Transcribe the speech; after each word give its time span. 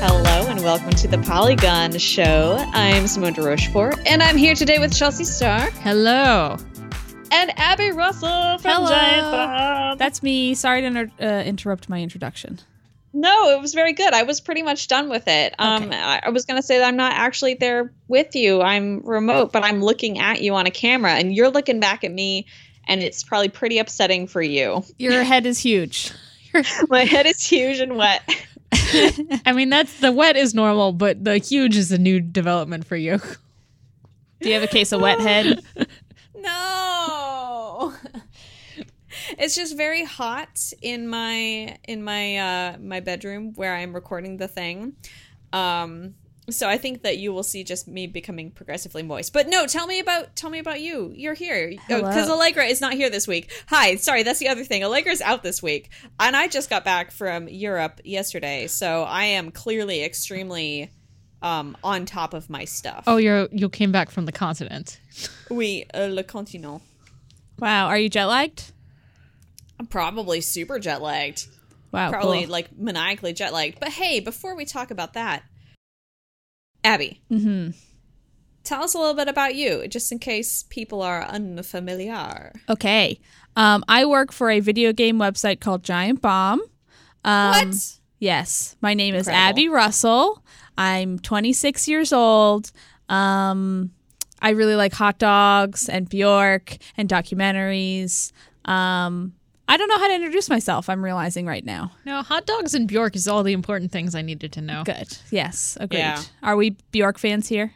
Hello 0.00 0.46
and 0.48 0.60
welcome 0.62 0.90
to 0.92 1.06
the 1.06 1.18
Polygon 1.18 1.98
Show. 1.98 2.56
I'm 2.72 3.06
Simone 3.06 3.34
de 3.34 3.42
Rochefort, 3.42 3.98
and 4.06 4.22
I'm 4.22 4.38
here 4.38 4.54
today 4.54 4.78
with 4.78 4.96
Chelsea 4.96 5.24
Stark 5.24 5.70
Hello. 5.74 6.56
and 7.30 7.58
Abby 7.58 7.90
Russell 7.90 8.56
from 8.58 8.70
Hello. 8.72 8.88
Giant 8.88 9.30
Bomb. 9.30 9.98
That's 9.98 10.22
me. 10.22 10.54
Sorry 10.54 10.80
to 10.80 10.86
inter- 10.86 11.10
uh, 11.20 11.42
interrupt 11.44 11.90
my 11.90 12.00
introduction. 12.00 12.58
No, 13.12 13.50
it 13.50 13.60
was 13.60 13.74
very 13.74 13.92
good. 13.92 14.14
I 14.14 14.22
was 14.22 14.40
pretty 14.40 14.62
much 14.62 14.88
done 14.88 15.10
with 15.10 15.28
it. 15.28 15.54
Um, 15.58 15.82
Okay. 15.84 15.96
I, 15.98 16.20
I 16.24 16.30
was 16.30 16.46
going 16.46 16.58
to 16.58 16.66
say 16.66 16.78
that 16.78 16.86
I'm 16.88 16.96
not 16.96 17.12
actually 17.12 17.52
there 17.54 17.92
with 18.08 18.34
you. 18.34 18.62
I'm 18.62 19.00
remote, 19.04 19.52
but 19.52 19.62
I'm 19.62 19.82
looking 19.82 20.18
at 20.20 20.40
you 20.40 20.54
on 20.54 20.64
a 20.66 20.70
camera, 20.70 21.12
and 21.12 21.34
you're 21.34 21.50
looking 21.50 21.80
back 21.80 22.02
at 22.02 22.10
me, 22.12 22.46
and 22.86 23.02
it's 23.02 23.22
probably 23.22 23.48
pretty 23.48 23.78
upsetting 23.78 24.26
for 24.26 24.42
you. 24.42 24.84
Your 24.98 25.22
head 25.24 25.46
is 25.46 25.58
huge. 25.58 26.12
My 26.88 27.04
head 27.04 27.26
is 27.26 27.44
huge 27.44 27.80
and 27.80 27.96
wet. 27.96 28.22
I 29.46 29.52
mean, 29.54 29.70
that's 29.70 30.00
the 30.00 30.12
wet 30.12 30.36
is 30.36 30.54
normal, 30.54 30.92
but 30.92 31.24
the 31.24 31.38
huge 31.38 31.76
is 31.76 31.92
a 31.92 31.98
new 31.98 32.20
development 32.20 32.86
for 32.86 32.96
you. 32.96 33.20
Do 34.40 34.48
you 34.48 34.54
have 34.54 34.62
a 34.62 34.68
case 34.68 34.92
of 34.92 35.00
wet 35.00 35.20
head? 35.20 35.62
No. 36.36 37.94
It's 39.38 39.54
just 39.54 39.76
very 39.76 40.04
hot 40.04 40.72
in 40.82 41.08
my 41.08 41.76
in 41.86 42.02
my 42.02 42.36
uh 42.36 42.78
my 42.78 43.00
bedroom 43.00 43.52
where 43.54 43.74
I'm 43.74 43.94
recording 43.94 44.36
the 44.36 44.48
thing. 44.48 44.94
Um 45.52 46.14
so 46.50 46.68
I 46.68 46.76
think 46.76 47.02
that 47.02 47.18
you 47.18 47.32
will 47.32 47.42
see 47.42 47.62
just 47.62 47.86
me 47.86 48.06
becoming 48.06 48.50
progressively 48.50 49.02
moist. 49.02 49.32
But 49.32 49.48
no, 49.48 49.66
tell 49.66 49.86
me 49.86 50.00
about 50.00 50.34
tell 50.34 50.50
me 50.50 50.58
about 50.58 50.80
you. 50.80 51.12
You're 51.14 51.34
here 51.34 51.70
because 51.70 52.26
Hello. 52.26 52.34
Allegra 52.34 52.64
is 52.64 52.80
not 52.80 52.94
here 52.94 53.10
this 53.10 53.28
week. 53.28 53.50
Hi, 53.68 53.96
sorry, 53.96 54.22
that's 54.22 54.38
the 54.38 54.48
other 54.48 54.64
thing. 54.64 54.82
Allegra's 54.82 55.20
out 55.20 55.42
this 55.42 55.62
week, 55.62 55.90
and 56.18 56.34
I 56.36 56.48
just 56.48 56.68
got 56.68 56.84
back 56.84 57.12
from 57.12 57.48
Europe 57.48 58.00
yesterday, 58.04 58.66
so 58.66 59.02
I 59.02 59.24
am 59.24 59.50
clearly 59.50 60.04
extremely 60.04 60.90
um 61.42 61.76
on 61.82 62.06
top 62.06 62.34
of 62.34 62.50
my 62.50 62.64
stuff. 62.64 63.04
Oh, 63.06 63.16
you're 63.16 63.48
you 63.52 63.68
came 63.68 63.92
back 63.92 64.10
from 64.10 64.26
the 64.26 64.32
continent. 64.32 65.00
oui, 65.50 65.84
uh, 65.94 66.08
le 66.10 66.24
continent. 66.24 66.82
Wow. 67.58 67.86
Are 67.86 67.98
you 67.98 68.08
jet 68.08 68.26
lagged? 68.26 68.72
I'm 69.78 69.86
probably 69.86 70.40
super 70.40 70.78
jet 70.78 71.00
lagged. 71.00 71.46
Wow. 71.92 72.10
probably 72.10 72.44
cool. 72.44 72.50
like 72.50 72.76
maniacally 72.76 73.32
jet 73.32 73.52
lagged. 73.52 73.78
But 73.78 73.90
hey, 73.90 74.18
before 74.20 74.56
we 74.56 74.64
talk 74.64 74.90
about 74.90 75.12
that, 75.12 75.42
Abby, 76.84 77.20
Mm-hmm. 77.30 77.70
tell 78.64 78.82
us 78.82 78.94
a 78.94 78.98
little 78.98 79.14
bit 79.14 79.28
about 79.28 79.54
you, 79.54 79.86
just 79.88 80.10
in 80.12 80.18
case 80.18 80.64
people 80.68 81.02
are 81.02 81.22
unfamiliar. 81.24 82.52
Okay. 82.68 83.18
Um, 83.56 83.84
I 83.88 84.04
work 84.04 84.32
for 84.32 84.50
a 84.50 84.60
video 84.60 84.92
game 84.92 85.18
website 85.18 85.60
called 85.60 85.82
Giant 85.84 86.20
Bomb. 86.22 86.60
Um, 87.24 87.68
what? 87.68 87.98
Yes. 88.18 88.76
My 88.80 88.94
name 88.94 89.14
is 89.14 89.28
Abby 89.28 89.68
Russell. 89.68 90.42
I'm 90.78 91.18
26 91.18 91.86
years 91.88 92.12
old. 92.12 92.72
Um, 93.08 93.90
I 94.40 94.50
really 94.50 94.74
like 94.74 94.92
hot 94.92 95.18
dogs 95.18 95.88
and 95.88 96.08
Bjork 96.08 96.78
and 96.96 97.08
documentaries. 97.08 98.32
Um, 98.64 99.34
I 99.68 99.76
don't 99.76 99.88
know 99.88 99.98
how 99.98 100.08
to 100.08 100.14
introduce 100.14 100.50
myself. 100.50 100.88
I'm 100.88 101.04
realizing 101.04 101.46
right 101.46 101.64
now. 101.64 101.92
No, 102.04 102.22
hot 102.22 102.46
dogs 102.46 102.74
and 102.74 102.86
Bjork 102.88 103.16
is 103.16 103.26
all 103.28 103.42
the 103.42 103.52
important 103.52 103.90
things 103.92 104.14
I 104.14 104.22
needed 104.22 104.52
to 104.52 104.60
know. 104.60 104.82
Good. 104.84 105.16
Yes. 105.30 105.78
Agreed. 105.80 105.98
Yeah. 106.00 106.22
Are 106.42 106.56
we 106.56 106.76
Bjork 106.90 107.18
fans 107.18 107.48
here? 107.48 107.72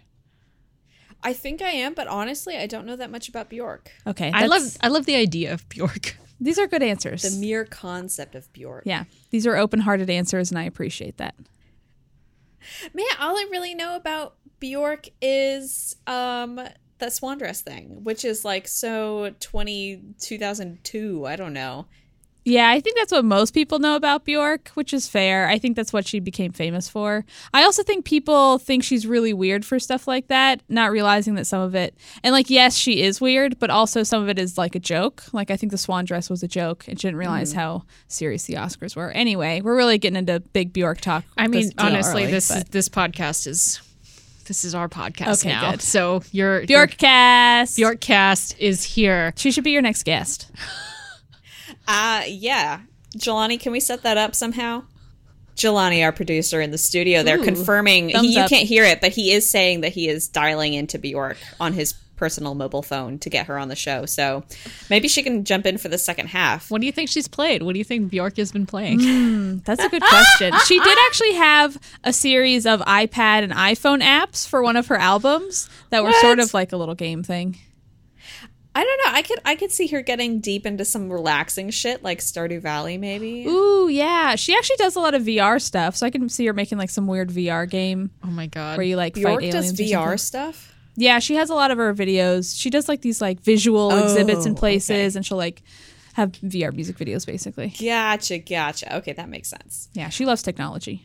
I 1.23 1.33
think 1.33 1.63
I 1.63 1.71
am, 1.71 1.95
but 1.95 2.07
honestly, 2.07 2.57
I 2.57 2.67
don't 2.67 2.87
know 2.87 2.97
that 2.97 3.11
much 3.11 3.29
about 3.29 3.49
Bjork. 3.49 3.91
Okay. 4.07 4.31
I 4.33 4.47
love 4.47 4.77
I 4.83 4.89
love 4.89 5.07
the 5.07 5.17
idea 5.17 5.53
of 5.53 5.69
Bjork. 5.69 6.17
These 6.41 6.59
are 6.59 6.67
good 6.67 6.83
answers. 6.83 7.23
The 7.23 7.41
mere 7.41 7.65
concept 7.65 8.35
of 8.35 8.53
Bjork. 8.53 8.83
yeah. 8.85 9.05
These 9.31 9.47
are 9.47 9.57
open-hearted 9.57 10.11
answers, 10.11 10.51
and 10.51 10.59
I 10.59 10.65
appreciate 10.65 11.17
that. 11.17 11.35
Man, 12.93 13.07
all 13.19 13.37
I 13.37 13.47
really 13.51 13.75
know 13.75 13.97
about 13.97 14.35
Bjork 14.61 15.07
is 15.23 15.97
um 16.07 16.61
that 16.99 17.13
swan 17.13 17.39
dress 17.39 17.63
thing, 17.63 18.05
which 18.05 18.25
is 18.25 18.45
like 18.45 18.69
so 18.69 19.35
20 19.41 20.03
2002, 20.19 21.27
I 21.27 21.37
don't 21.37 21.53
know. 21.53 21.87
Yeah, 22.47 22.71
I 22.71 22.79
think 22.79 22.97
that's 22.97 23.11
what 23.11 23.25
most 23.25 23.55
people 23.55 23.81
know 23.81 23.97
about 23.97 24.25
Bjork, 24.25 24.69
which 24.75 24.95
is 24.95 25.09
fair. 25.09 25.49
I 25.49 25.59
think 25.59 25.75
that's 25.75 25.93
what 25.93 26.07
she 26.07 26.21
became 26.21 26.53
famous 26.53 26.89
for. 26.89 27.25
I 27.53 27.65
also 27.65 27.83
think 27.83 28.05
people 28.05 28.59
think 28.59 28.85
she's 28.85 29.05
really 29.05 29.35
weird 29.35 29.65
for 29.65 29.81
stuff 29.81 30.07
like 30.07 30.29
that, 30.29 30.63
not 30.69 30.93
realizing 30.93 31.35
that 31.35 31.49
some 31.49 31.61
of 31.61 31.75
it, 31.75 31.97
and 32.23 32.33
like, 32.33 32.49
yes, 32.49 32.77
she 32.77 33.03
is 33.03 33.21
weird, 33.21 33.59
but 33.59 33.69
also 33.69 34.05
some 34.05 34.23
of 34.23 34.29
it 34.29 34.39
is 34.39 34.57
like 34.57 34.77
a 34.77 34.79
joke. 34.79 35.25
Like, 35.33 35.51
I 35.51 35.57
think 35.57 35.73
the 35.73 35.79
swan 35.79 36.05
dress 36.05 36.31
was 36.31 36.45
a 36.45 36.49
joke, 36.49 36.87
and 36.87 37.01
she 37.01 37.09
didn't 37.09 37.17
mm. 37.17 37.23
realize 37.23 37.53
how 37.53 37.83
serious 38.07 38.45
the 38.45 38.55
Oscars 38.55 38.95
were. 38.95 39.11
Anyway, 39.11 39.61
we're 39.61 39.75
really 39.75 39.99
getting 39.99 40.17
into 40.17 40.39
big 40.39 40.73
Bjork 40.73 41.01
talk. 41.01 41.25
I 41.37 41.49
mean, 41.49 41.73
honestly, 41.79 42.23
early, 42.23 42.31
this 42.31 42.49
but- 42.49 42.71
this 42.71 42.89
podcast 42.89 43.49
is 43.49 43.81
this 44.47 44.65
is 44.65 44.75
our 44.75 44.89
podcast 44.89 45.41
Okay, 45.41 45.51
now. 45.51 45.73
good. 45.73 45.83
So 45.83 46.23
your 46.33 46.67
Bjork 46.67 46.97
cast. 46.97 47.79
your 47.79 47.91
Bjork 47.93 48.01
cast 48.01 48.59
is 48.59 48.83
here. 48.83 49.33
She 49.37 49.51
should 49.51 49.65
be 49.65 49.71
your 49.73 49.83
next 49.83 50.05
guest. 50.05 50.51
Uh 51.89 52.23
yeah. 52.27 52.81
Jelani, 53.17 53.61
can 53.61 53.71
we 53.73 53.79
set 53.81 54.03
that 54.03 54.17
up 54.17 54.35
somehow? 54.35 54.83
Jelani, 55.57 56.05
our 56.05 56.13
producer 56.13 56.61
in 56.61 56.71
the 56.71 56.79
studio, 56.79 57.23
they're 57.23 57.39
Ooh, 57.39 57.45
confirming. 57.45 58.09
He, 58.11 58.35
you 58.35 58.41
up. 58.41 58.49
can't 58.51 58.67
hear 58.69 58.85
it, 58.85 59.01
but 59.01 59.13
he 59.13 59.33
is 59.33 59.49
saying 59.49 59.81
that 59.83 59.93
he 59.93 60.09
is 60.09 60.29
dialing 60.29 60.75
into 60.75 60.99
Bjork 60.99 61.39
on 61.61 61.73
his 61.73 61.95
personal 62.17 62.55
mobile 62.55 62.83
phone 62.83 63.19
to 63.21 63.31
get 63.31 63.47
her 63.47 63.59
on 63.59 63.69
the 63.69 63.77
show. 63.77 64.07
So 64.07 64.45
maybe 64.91 65.07
she 65.09 65.23
can 65.23 65.45
jump 65.45 65.67
in 65.67 65.79
for 65.79 65.89
the 65.89 65.99
second 65.99 66.29
half. 66.29 66.71
What 66.71 66.81
do 66.81 66.87
you 66.87 66.93
think 66.93 67.09
she's 67.09 67.29
played? 67.29 67.63
What 67.63 67.73
do 67.75 67.79
you 67.79 67.85
think 67.85 68.11
Bjork 68.11 68.37
has 68.39 68.53
been 68.53 68.67
playing? 68.67 69.01
Hmm, 69.03 69.59
that's 69.65 69.83
a 69.85 69.89
good 69.89 70.03
question. 70.03 70.53
she 70.67 70.79
did 70.81 70.99
actually 71.07 71.35
have 71.35 71.79
a 72.05 72.13
series 72.13 72.67
of 72.67 72.81
iPad 72.81 73.43
and 73.43 73.53
iPhone 73.53 74.03
apps 74.03 74.49
for 74.49 74.63
one 74.63 74.77
of 74.77 74.87
her 74.89 74.97
albums 74.97 75.69
that 75.91 76.03
were 76.03 76.13
sort 76.15 76.39
of 76.41 76.53
like 76.55 76.73
a 76.73 76.77
little 76.77 76.95
game 76.95 77.23
thing. 77.23 77.59
I 78.75 78.85
don't 78.85 79.01
know. 79.07 79.17
I 79.19 79.23
could 79.23 79.39
I 79.47 79.55
could 79.55 79.71
see 79.73 79.87
her 79.87 80.03
getting 80.03 80.41
deep 80.41 80.67
into 80.67 80.85
some 80.85 81.11
relaxing 81.11 81.71
shit 81.71 82.03
like 82.03 82.19
Stardew 82.19 82.61
Valley, 82.61 82.99
maybe. 82.99 83.47
Ooh, 83.47 83.89
yeah. 83.89 84.35
She 84.37 84.55
actually 84.55 84.77
does 84.77 84.97
a 84.97 85.01
lot 85.01 85.15
of 85.15 85.23
VR 85.23 85.59
stuff, 85.63 85.97
so 85.97 86.05
I 86.05 86.11
can 86.11 86.29
see 86.29 86.45
her 86.45 86.53
making 86.53 86.77
like 86.77 86.91
some 86.91 87.07
weird 87.07 87.31
VR 87.31 87.69
game 87.69 88.11
Oh 88.23 88.27
my 88.27 88.49
god. 88.49 88.77
where 88.77 88.85
you 88.85 88.97
like 88.97 89.15
Bjork 89.15 89.41
fight 89.41 89.55
aliens. 89.55 89.81
or 89.81 89.83
VR 89.83 89.91
something. 90.03 90.19
stuff. 90.19 90.76
Yeah, 90.97 91.19
she 91.19 91.35
has 91.35 91.51
a 91.51 91.55
lot 91.55 91.71
of 91.71 91.79
her 91.79 91.93
videos. 91.95 92.59
She 92.59 92.71
does 92.71 92.89
like 92.89 93.03
these 93.03 93.21
like 93.21 93.41
visual 93.41 93.91
exhibits 93.97 94.47
in 94.47 94.53
Oh, 94.53 94.57
places, 94.57 94.91
okay. 95.15 95.17
and 95.19 95.27
she'll 95.27 95.37
like 95.39 95.63
have 96.15 96.33
VR 96.33 96.73
music 96.75 96.97
videos 96.97 97.27
basically. 97.27 97.75
Gotcha, 97.79 98.39
gotcha. 98.39 98.97
Okay, 98.97 99.13
that 99.13 99.29
makes 99.29 99.49
sense. 99.49 99.89
Yeah, 99.93 100.09
she 100.09 100.25
loves 100.25 100.43
technology. 100.43 101.05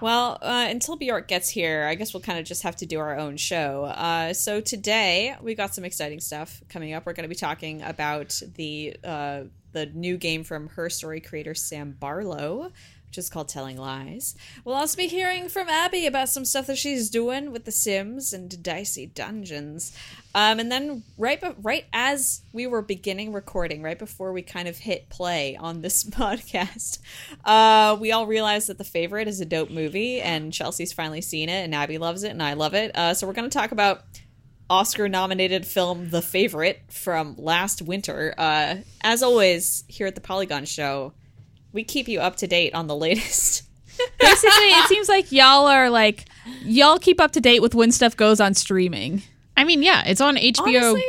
Well, 0.00 0.38
uh, 0.40 0.66
until 0.70 0.94
Bjork 0.94 1.26
gets 1.26 1.48
here, 1.48 1.84
I 1.90 1.96
guess 1.96 2.14
we'll 2.14 2.20
kind 2.20 2.38
of 2.38 2.44
just 2.44 2.62
have 2.62 2.76
to 2.76 2.86
do 2.86 3.00
our 3.00 3.18
own 3.18 3.36
show. 3.36 3.82
Uh, 3.86 4.32
so 4.32 4.60
today 4.60 5.34
we 5.42 5.56
got 5.56 5.74
some 5.74 5.84
exciting 5.84 6.20
stuff 6.20 6.62
coming 6.68 6.92
up. 6.94 7.04
We're 7.04 7.14
going 7.14 7.24
to 7.24 7.28
be 7.28 7.34
talking 7.34 7.82
about 7.82 8.40
the 8.54 8.96
uh, 9.02 9.40
the 9.72 9.86
new 9.86 10.16
game 10.16 10.44
from 10.44 10.68
her 10.68 10.88
story 10.88 11.20
creator 11.20 11.54
Sam 11.54 11.96
Barlow, 11.98 12.70
which 13.08 13.18
is 13.18 13.30
called 13.30 13.48
Telling 13.48 13.78
Lies. 13.78 14.36
We'll 14.64 14.74
also 14.74 14.96
be 14.96 15.06
hearing 15.06 15.48
from 15.48 15.68
Abby 15.68 16.06
about 16.06 16.28
some 16.28 16.44
stuff 16.44 16.66
that 16.66 16.76
she's 16.76 17.08
doing 17.08 17.52
with 17.52 17.64
The 17.64 17.72
Sims 17.72 18.34
and 18.34 18.62
Dicey 18.62 19.06
Dungeons. 19.06 19.96
Um, 20.34 20.60
and 20.60 20.70
then 20.70 21.02
right, 21.16 21.40
be- 21.40 21.54
right 21.62 21.86
as 21.92 22.42
we 22.52 22.66
were 22.66 22.82
beginning 22.82 23.32
recording, 23.32 23.82
right 23.82 23.98
before 23.98 24.32
we 24.32 24.42
kind 24.42 24.68
of 24.68 24.76
hit 24.76 25.08
play 25.08 25.56
on 25.56 25.80
this 25.80 26.04
podcast, 26.10 26.98
uh, 27.46 27.96
we 27.98 28.12
all 28.12 28.26
realized 28.26 28.68
that 28.68 28.76
The 28.76 28.84
Favorite 28.84 29.26
is 29.26 29.40
a 29.40 29.46
dope 29.46 29.70
movie, 29.70 30.20
and 30.20 30.52
Chelsea's 30.52 30.92
finally 30.92 31.22
seen 31.22 31.48
it, 31.48 31.64
and 31.64 31.74
Abby 31.74 31.96
loves 31.96 32.24
it, 32.24 32.30
and 32.30 32.42
I 32.42 32.52
love 32.52 32.74
it. 32.74 32.94
Uh, 32.94 33.14
so 33.14 33.26
we're 33.26 33.32
going 33.32 33.48
to 33.48 33.58
talk 33.58 33.72
about 33.72 34.02
Oscar-nominated 34.68 35.66
film 35.66 36.10
The 36.10 36.20
Favorite 36.20 36.82
from 36.90 37.36
last 37.38 37.80
winter. 37.80 38.34
Uh, 38.36 38.76
as 39.00 39.22
always, 39.22 39.84
here 39.88 40.06
at 40.06 40.14
the 40.14 40.20
Polygon 40.20 40.66
Show, 40.66 41.14
we 41.72 41.84
keep 41.84 42.08
you 42.08 42.20
up 42.20 42.36
to 42.36 42.46
date 42.46 42.74
on 42.74 42.86
the 42.86 42.96
latest. 42.96 43.62
Basically, 44.20 44.50
it 44.68 44.88
seems 44.88 45.08
like 45.08 45.32
y'all 45.32 45.66
are 45.66 45.90
like 45.90 46.26
y'all 46.62 46.98
keep 46.98 47.20
up 47.20 47.32
to 47.32 47.40
date 47.40 47.60
with 47.62 47.74
when 47.74 47.90
stuff 47.92 48.16
goes 48.16 48.40
on 48.40 48.54
streaming. 48.54 49.22
I 49.56 49.64
mean, 49.64 49.82
yeah, 49.82 50.04
it's 50.06 50.20
on 50.20 50.36
HBO 50.36 50.92
Honestly- 50.92 51.04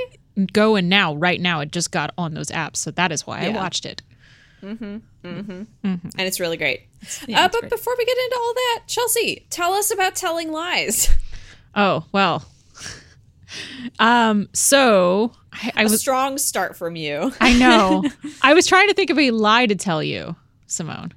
Go 0.53 0.75
and 0.77 0.87
now, 0.87 1.15
right 1.15 1.39
now, 1.41 1.59
it 1.59 1.71
just 1.71 1.91
got 1.91 2.13
on 2.17 2.33
those 2.33 2.47
apps, 2.47 2.77
so 2.77 2.91
that 2.91 3.11
is 3.11 3.27
why 3.27 3.45
I 3.45 3.49
watched 3.49 3.85
it. 3.85 4.01
and 4.61 5.01
it's 5.23 6.39
really 6.39 6.55
great. 6.57 6.83
Yeah, 7.27 7.41
uh, 7.45 7.49
but 7.49 7.59
great. 7.61 7.71
before 7.71 7.93
we 7.97 8.05
get 8.05 8.17
into 8.17 8.37
all 8.39 8.53
that, 8.53 8.83
Chelsea, 8.87 9.45
tell 9.49 9.73
us 9.73 9.91
about 9.93 10.15
telling 10.15 10.51
lies. 10.51 11.09
Oh 11.75 12.03
well. 12.11 12.43
um. 13.99 14.49
So 14.53 15.33
I, 15.53 15.71
I 15.75 15.81
A 15.81 15.83
was. 15.83 15.99
strong 15.99 16.39
start 16.39 16.75
from 16.75 16.95
you. 16.95 17.31
I 17.39 17.53
know. 17.59 18.03
I 18.41 18.55
was 18.55 18.65
trying 18.65 18.87
to 18.87 18.95
think 18.95 19.11
of 19.11 19.19
a 19.19 19.29
lie 19.29 19.67
to 19.67 19.75
tell 19.75 20.01
you, 20.01 20.35
Simone, 20.69 21.13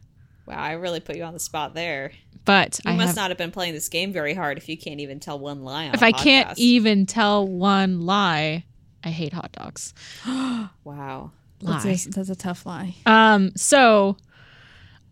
Wow, 0.47 0.59
I 0.59 0.73
really 0.73 0.99
put 1.01 1.17
you 1.17 1.23
on 1.23 1.35
the 1.35 1.41
spot 1.41 1.75
there. 1.75 2.11
but 2.45 2.81
You 2.85 2.91
I 2.91 2.97
must 2.97 3.09
have, 3.09 3.17
not 3.17 3.31
have 3.31 3.39
been 3.39 3.53
playing 3.53 3.75
this 3.75 3.89
game 3.89 4.13
very 4.13 4.35
hard 4.35 4.59
if 4.59 4.69
you 4.69 4.77
can't 4.77 5.01
even 5.01 5.21
tell 5.21 5.39
one 5.39 5.63
lie 5.63 5.87
on 5.89 5.95
if 5.95 6.03
a 6.03 6.07
I 6.07 6.13
can't 6.13 6.59
even 6.59 7.07
tell 7.07 7.47
one 7.47 8.01
lie, 8.01 8.65
I 9.05 9.11
hate 9.11 9.33
hot 9.33 9.53
dogs. 9.53 9.95
Wow. 10.85 11.31
That's 11.61 11.85
a, 11.85 12.11
that's 12.11 12.29
a 12.29 12.35
tough 12.35 12.67
lie. 12.67 12.97
Um, 13.07 13.53
so 13.57 14.17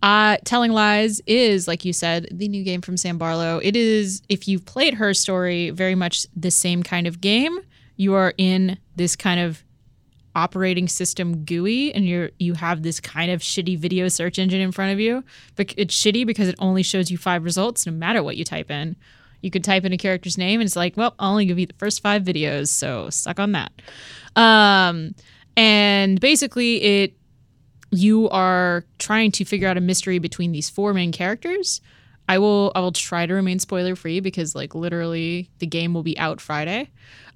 uh 0.03 0.39
Telling 0.45 0.73
Lies 0.73 1.21
is, 1.27 1.69
like 1.69 1.85
you 1.85 1.93
said, 1.93 2.27
the 2.33 2.49
new 2.49 2.65
game 2.65 2.81
from 2.81 2.97
Sam 2.97 3.19
Barlow. 3.19 3.61
It 3.63 3.77
is, 3.77 4.23
if 4.29 4.49
you've 4.49 4.65
played 4.65 4.95
her 4.95 5.15
story, 5.15 5.71
very 5.71 5.95
much 5.95 6.27
the 6.35 6.51
same 6.51 6.83
kind 6.83 7.07
of 7.07 7.21
game. 7.21 7.61
You 7.97 8.15
are 8.15 8.33
in 8.39 8.79
this 8.97 9.15
kind 9.15 9.39
of 9.41 9.63
operating 10.35 10.89
system 10.89 11.45
GUI 11.45 11.93
and 11.93 12.07
you're 12.07 12.31
you 12.39 12.55
have 12.55 12.83
this 12.83 13.01
kind 13.01 13.31
of 13.31 13.41
shitty 13.41 13.79
video 13.79 14.09
search 14.09 14.39
engine 14.39 14.61
in 14.61 14.73
front 14.73 14.93
of 14.93 15.01
you. 15.01 15.25
But 15.57 15.75
it's 15.77 15.95
shitty 15.95 16.27
because 16.27 16.49
it 16.49 16.57
only 16.59 16.83
shows 16.83 17.11
you 17.11 17.19
five 17.19 17.45
results 17.45 17.87
no 17.87 17.93
matter 17.93 18.23
what 18.23 18.37
you 18.37 18.45
type 18.45 18.71
in. 18.71 18.97
You 19.43 19.51
could 19.51 19.65
type 19.65 19.85
in 19.85 19.93
a 19.93 19.97
character's 19.97 20.39
name 20.39 20.61
and 20.61 20.67
it's 20.67 20.77
like, 20.77 20.97
well, 20.97 21.15
I'll 21.19 21.31
only 21.31 21.47
give 21.47 21.59
you 21.59 21.67
the 21.67 21.75
first 21.79 22.03
five 22.03 22.23
videos, 22.23 22.69
so 22.69 23.11
suck 23.11 23.41
on 23.41 23.53
that. 23.53 23.73
Um 24.37 25.15
and 25.57 26.21
basically 26.21 26.83
it 26.83 27.15
you 27.91 28.29
are 28.31 28.85
trying 28.99 29.33
to 29.33 29.45
figure 29.45 29.67
out 29.67 29.77
a 29.77 29.81
mystery 29.81 30.21
between 30.21 30.53
these 30.53 30.71
four 30.71 30.95
main 30.95 31.11
characters. 31.11 31.81
I 32.29 32.39
will 32.39 32.71
I 32.77 32.81
will 32.81 32.93
try 32.93 33.27
to 33.27 33.35
remain 33.35 33.59
spoiler 33.59 33.97
free 33.97 34.21
because 34.21 34.55
like 34.55 34.77
literally 34.77 35.51
the 35.59 35.67
game 35.67 35.93
will 35.93 36.05
be 36.05 36.17
out 36.19 36.41
Friday. 36.41 36.91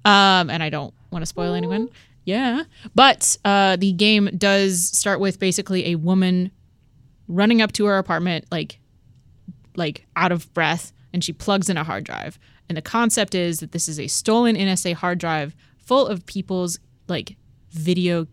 Um 0.05 0.49
and 0.49 0.63
I 0.63 0.69
don't 0.69 0.93
want 1.11 1.23
to 1.23 1.27
spoil 1.27 1.53
anyone. 1.53 1.89
Yeah. 2.25 2.63
But 2.93 3.37
uh 3.45 3.75
the 3.77 3.91
game 3.93 4.29
does 4.37 4.83
start 4.85 5.19
with 5.19 5.39
basically 5.39 5.87
a 5.91 5.95
woman 5.95 6.51
running 7.27 7.61
up 7.61 7.71
to 7.73 7.85
her 7.85 7.97
apartment 7.97 8.45
like 8.51 8.79
like 9.75 10.05
out 10.15 10.31
of 10.31 10.53
breath 10.53 10.91
and 11.13 11.23
she 11.23 11.31
plugs 11.33 11.69
in 11.69 11.77
a 11.77 11.83
hard 11.83 12.03
drive. 12.03 12.37
And 12.67 12.77
the 12.77 12.81
concept 12.81 13.35
is 13.35 13.59
that 13.59 13.71
this 13.71 13.87
is 13.87 13.99
a 13.99 14.07
stolen 14.07 14.55
NSA 14.55 14.93
hard 14.95 15.19
drive 15.19 15.55
full 15.77 16.07
of 16.07 16.25
people's 16.25 16.79
like 17.07 17.35
video 17.71 18.27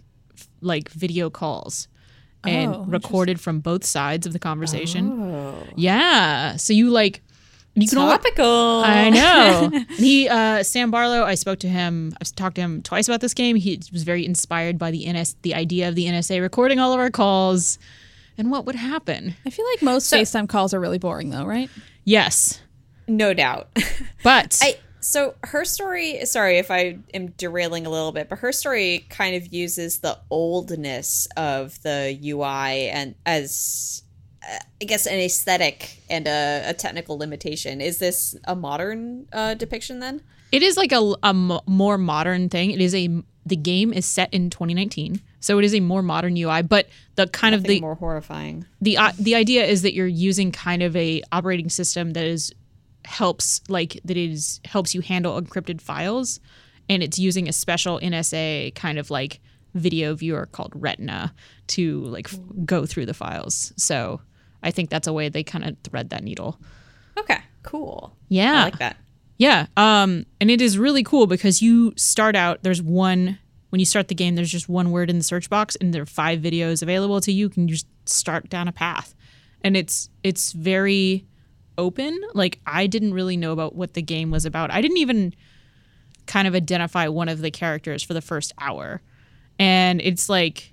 like 0.60 0.88
video 0.90 1.28
calls 1.30 1.88
and 2.44 2.74
Oh, 2.74 2.84
recorded 2.88 3.40
from 3.40 3.60
both 3.60 3.84
sides 3.84 4.26
of 4.26 4.32
the 4.32 4.38
conversation. 4.38 5.22
Oh. 5.34 5.64
Yeah. 5.76 6.56
So 6.56 6.72
you 6.72 6.90
like 6.90 7.22
you 7.74 7.88
can 7.88 7.98
only 7.98 8.16
Topical. 8.16 8.82
I 8.84 9.10
know. 9.10 9.70
And 9.72 9.90
he 9.92 10.28
uh 10.28 10.62
Sam 10.62 10.90
Barlow, 10.90 11.24
I 11.24 11.34
spoke 11.34 11.58
to 11.60 11.68
him, 11.68 12.12
I've 12.20 12.34
talked 12.34 12.56
to 12.56 12.60
him 12.60 12.82
twice 12.82 13.08
about 13.08 13.20
this 13.20 13.34
game. 13.34 13.56
He 13.56 13.80
was 13.92 14.02
very 14.02 14.26
inspired 14.26 14.78
by 14.78 14.90
the 14.90 15.10
NS 15.10 15.36
the 15.42 15.54
idea 15.54 15.88
of 15.88 15.94
the 15.94 16.06
NSA 16.06 16.40
recording 16.40 16.78
all 16.78 16.92
of 16.92 17.00
our 17.00 17.10
calls 17.10 17.78
and 18.38 18.50
what 18.50 18.66
would 18.66 18.74
happen. 18.74 19.34
I 19.46 19.50
feel 19.50 19.66
like 19.66 19.82
most 19.82 20.12
FaceTime 20.12 20.48
calls 20.48 20.74
are 20.74 20.80
really 20.80 20.98
boring, 20.98 21.30
though, 21.30 21.44
right? 21.44 21.70
Yes. 22.04 22.60
No 23.08 23.34
doubt. 23.34 23.68
But 24.22 24.60
I 24.62 24.76
so 25.00 25.34
her 25.42 25.64
story. 25.64 26.24
Sorry 26.26 26.58
if 26.58 26.70
I 26.70 26.98
am 27.12 27.28
derailing 27.32 27.86
a 27.86 27.90
little 27.90 28.12
bit, 28.12 28.28
but 28.28 28.38
her 28.38 28.52
story 28.52 29.04
kind 29.10 29.34
of 29.34 29.52
uses 29.52 29.98
the 29.98 30.16
oldness 30.30 31.26
of 31.36 31.82
the 31.82 32.16
UI 32.22 32.88
and 32.88 33.16
as 33.26 34.01
I 34.80 34.84
guess 34.84 35.06
an 35.06 35.18
aesthetic 35.18 36.02
and 36.10 36.26
a, 36.26 36.64
a 36.66 36.74
technical 36.74 37.16
limitation. 37.16 37.80
Is 37.80 37.98
this 37.98 38.36
a 38.44 38.56
modern 38.56 39.28
uh, 39.32 39.54
depiction 39.54 40.00
then? 40.00 40.22
It 40.50 40.62
is 40.62 40.76
like 40.76 40.92
a, 40.92 41.14
a 41.22 41.32
mo- 41.32 41.62
more 41.66 41.96
modern 41.96 42.48
thing. 42.48 42.70
It 42.72 42.80
is 42.80 42.94
a 42.94 43.08
the 43.44 43.56
game 43.56 43.92
is 43.92 44.06
set 44.06 44.32
in 44.32 44.50
2019, 44.50 45.20
so 45.40 45.58
it 45.58 45.64
is 45.64 45.74
a 45.74 45.80
more 45.80 46.02
modern 46.02 46.36
UI. 46.36 46.62
But 46.62 46.88
the 47.16 47.26
kind 47.26 47.54
of 47.54 47.64
the 47.64 47.80
more 47.80 47.94
horrifying. 47.94 48.66
the 48.80 48.96
uh, 48.98 49.12
the 49.18 49.34
idea 49.34 49.64
is 49.64 49.82
that 49.82 49.94
you're 49.94 50.06
using 50.06 50.52
kind 50.52 50.82
of 50.82 50.94
a 50.96 51.22
operating 51.32 51.68
system 51.68 52.12
that 52.12 52.24
is 52.24 52.52
helps 53.04 53.60
like 53.68 53.98
that 54.04 54.16
is 54.16 54.60
helps 54.64 54.94
you 54.94 55.00
handle 55.00 55.40
encrypted 55.40 55.80
files, 55.80 56.40
and 56.88 57.02
it's 57.02 57.18
using 57.18 57.48
a 57.48 57.52
special 57.52 57.98
NSA 58.00 58.74
kind 58.74 58.98
of 58.98 59.10
like 59.10 59.40
video 59.74 60.14
viewer 60.14 60.46
called 60.46 60.72
Retina 60.74 61.34
to 61.66 62.02
like 62.02 62.32
f- 62.32 62.38
go 62.64 62.84
through 62.84 63.06
the 63.06 63.14
files. 63.14 63.72
So 63.76 64.20
I 64.62 64.70
think 64.70 64.90
that's 64.90 65.06
a 65.06 65.12
way 65.12 65.28
they 65.28 65.42
kind 65.42 65.64
of 65.64 65.76
thread 65.84 66.10
that 66.10 66.22
needle. 66.22 66.58
Okay, 67.18 67.40
cool. 67.62 68.16
Yeah. 68.28 68.60
I 68.60 68.64
like 68.64 68.78
that. 68.78 68.96
Yeah. 69.38 69.66
Um, 69.76 70.24
and 70.40 70.50
it 70.50 70.60
is 70.60 70.78
really 70.78 71.02
cool 71.02 71.26
because 71.26 71.62
you 71.62 71.92
start 71.96 72.36
out, 72.36 72.62
there's 72.62 72.80
one, 72.80 73.38
when 73.70 73.80
you 73.80 73.86
start 73.86 74.08
the 74.08 74.14
game, 74.14 74.36
there's 74.36 74.52
just 74.52 74.68
one 74.68 74.90
word 74.92 75.10
in 75.10 75.18
the 75.18 75.24
search 75.24 75.50
box 75.50 75.76
and 75.76 75.92
there 75.92 76.02
are 76.02 76.06
five 76.06 76.40
videos 76.40 76.82
available 76.82 77.20
to 77.22 77.32
you. 77.32 77.46
You 77.46 77.48
can 77.48 77.68
just 77.68 77.86
start 78.06 78.48
down 78.48 78.68
a 78.68 78.72
path. 78.72 79.14
And 79.62 79.76
it's, 79.76 80.08
it's 80.22 80.52
very 80.52 81.26
open. 81.76 82.20
Like 82.34 82.60
I 82.66 82.86
didn't 82.86 83.14
really 83.14 83.36
know 83.36 83.52
about 83.52 83.74
what 83.74 83.94
the 83.94 84.02
game 84.02 84.30
was 84.30 84.44
about. 84.44 84.70
I 84.70 84.80
didn't 84.80 84.98
even 84.98 85.34
kind 86.26 86.46
of 86.46 86.54
identify 86.54 87.08
one 87.08 87.28
of 87.28 87.40
the 87.40 87.50
characters 87.50 88.02
for 88.02 88.14
the 88.14 88.20
first 88.20 88.52
hour. 88.58 89.02
And 89.58 90.00
it's 90.00 90.28
like, 90.28 90.71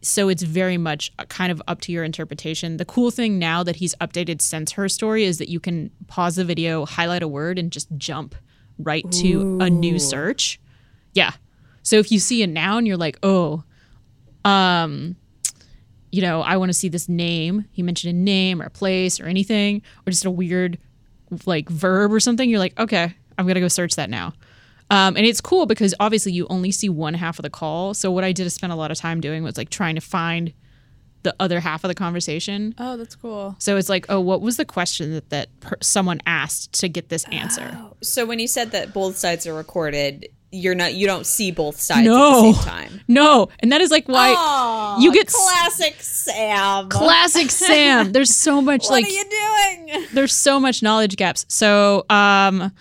so 0.00 0.28
it's 0.28 0.42
very 0.42 0.78
much 0.78 1.12
kind 1.28 1.50
of 1.50 1.60
up 1.66 1.80
to 1.82 1.92
your 1.92 2.04
interpretation. 2.04 2.76
The 2.76 2.84
cool 2.84 3.10
thing 3.10 3.38
now 3.38 3.62
that 3.62 3.76
he's 3.76 3.94
updated 3.96 4.40
since 4.40 4.72
her 4.72 4.88
story 4.88 5.24
is 5.24 5.38
that 5.38 5.48
you 5.48 5.60
can 5.60 5.90
pause 6.06 6.36
the 6.36 6.44
video, 6.44 6.86
highlight 6.86 7.22
a 7.22 7.28
word, 7.28 7.58
and 7.58 7.72
just 7.72 7.88
jump 7.96 8.34
right 8.78 9.10
to 9.12 9.58
a 9.60 9.68
new 9.68 9.98
search. 9.98 10.60
Yeah. 11.14 11.32
So 11.82 11.96
if 11.96 12.12
you 12.12 12.18
see 12.18 12.42
a 12.42 12.46
noun, 12.46 12.86
you're 12.86 12.96
like, 12.96 13.18
oh, 13.22 13.64
um, 14.44 15.16
you 16.12 16.22
know, 16.22 16.42
I 16.42 16.56
want 16.56 16.68
to 16.70 16.74
see 16.74 16.88
this 16.88 17.08
name. 17.08 17.64
He 17.72 17.82
mentioned 17.82 18.14
a 18.14 18.18
name 18.18 18.62
or 18.62 18.66
a 18.66 18.70
place 18.70 19.20
or 19.20 19.26
anything, 19.26 19.82
or 20.06 20.10
just 20.10 20.24
a 20.24 20.30
weird 20.30 20.78
like 21.44 21.68
verb 21.68 22.12
or 22.12 22.20
something. 22.20 22.48
You're 22.48 22.58
like, 22.58 22.78
okay, 22.78 23.14
I'm 23.36 23.46
gonna 23.46 23.60
go 23.60 23.68
search 23.68 23.96
that 23.96 24.10
now. 24.10 24.32
Um, 24.90 25.16
and 25.16 25.26
it's 25.26 25.40
cool 25.40 25.66
because 25.66 25.94
obviously 26.00 26.32
you 26.32 26.46
only 26.48 26.70
see 26.70 26.88
one 26.88 27.14
half 27.14 27.38
of 27.38 27.42
the 27.42 27.50
call. 27.50 27.92
So 27.94 28.10
what 28.10 28.24
I 28.24 28.32
did 28.32 28.46
is 28.46 28.54
spend 28.54 28.72
a 28.72 28.76
lot 28.76 28.90
of 28.90 28.96
time 28.96 29.20
doing 29.20 29.42
was 29.42 29.56
like 29.58 29.68
trying 29.70 29.94
to 29.96 30.00
find 30.00 30.52
the 31.24 31.34
other 31.40 31.60
half 31.60 31.84
of 31.84 31.88
the 31.88 31.94
conversation. 31.94 32.74
Oh, 32.78 32.96
that's 32.96 33.14
cool. 33.16 33.56
So 33.58 33.76
it's 33.76 33.88
like, 33.88 34.06
oh, 34.08 34.20
what 34.20 34.40
was 34.40 34.56
the 34.56 34.64
question 34.64 35.12
that 35.12 35.30
that 35.30 35.60
per- 35.60 35.76
someone 35.82 36.20
asked 36.26 36.72
to 36.80 36.88
get 36.88 37.08
this 37.10 37.24
answer? 37.32 37.76
So 38.02 38.24
when 38.24 38.38
you 38.38 38.46
said 38.48 38.70
that 38.70 38.94
both 38.94 39.16
sides 39.16 39.46
are 39.46 39.52
recorded, 39.54 40.28
you're 40.52 40.74
not 40.76 40.94
you 40.94 41.06
don't 41.06 41.26
see 41.26 41.50
both 41.50 41.78
sides 41.78 42.06
No. 42.06 42.14
at 42.38 42.52
the 42.52 42.52
same 42.54 42.64
time. 42.64 43.00
No, 43.08 43.48
and 43.58 43.70
that 43.72 43.82
is 43.82 43.90
like 43.90 44.08
why 44.08 44.32
Aw, 44.34 45.00
you 45.00 45.12
get 45.12 45.26
s- 45.26 45.34
classic 45.34 45.96
Sam. 46.00 46.88
classic 46.88 47.50
Sam. 47.50 48.12
There's 48.12 48.34
so 48.34 48.62
much 48.62 48.84
what 48.84 48.92
like 48.92 49.04
are 49.04 49.08
you 49.10 49.24
doing? 49.88 50.06
there's 50.14 50.32
so 50.32 50.58
much 50.58 50.82
knowledge 50.82 51.16
gaps. 51.16 51.44
So 51.48 52.06
um 52.08 52.72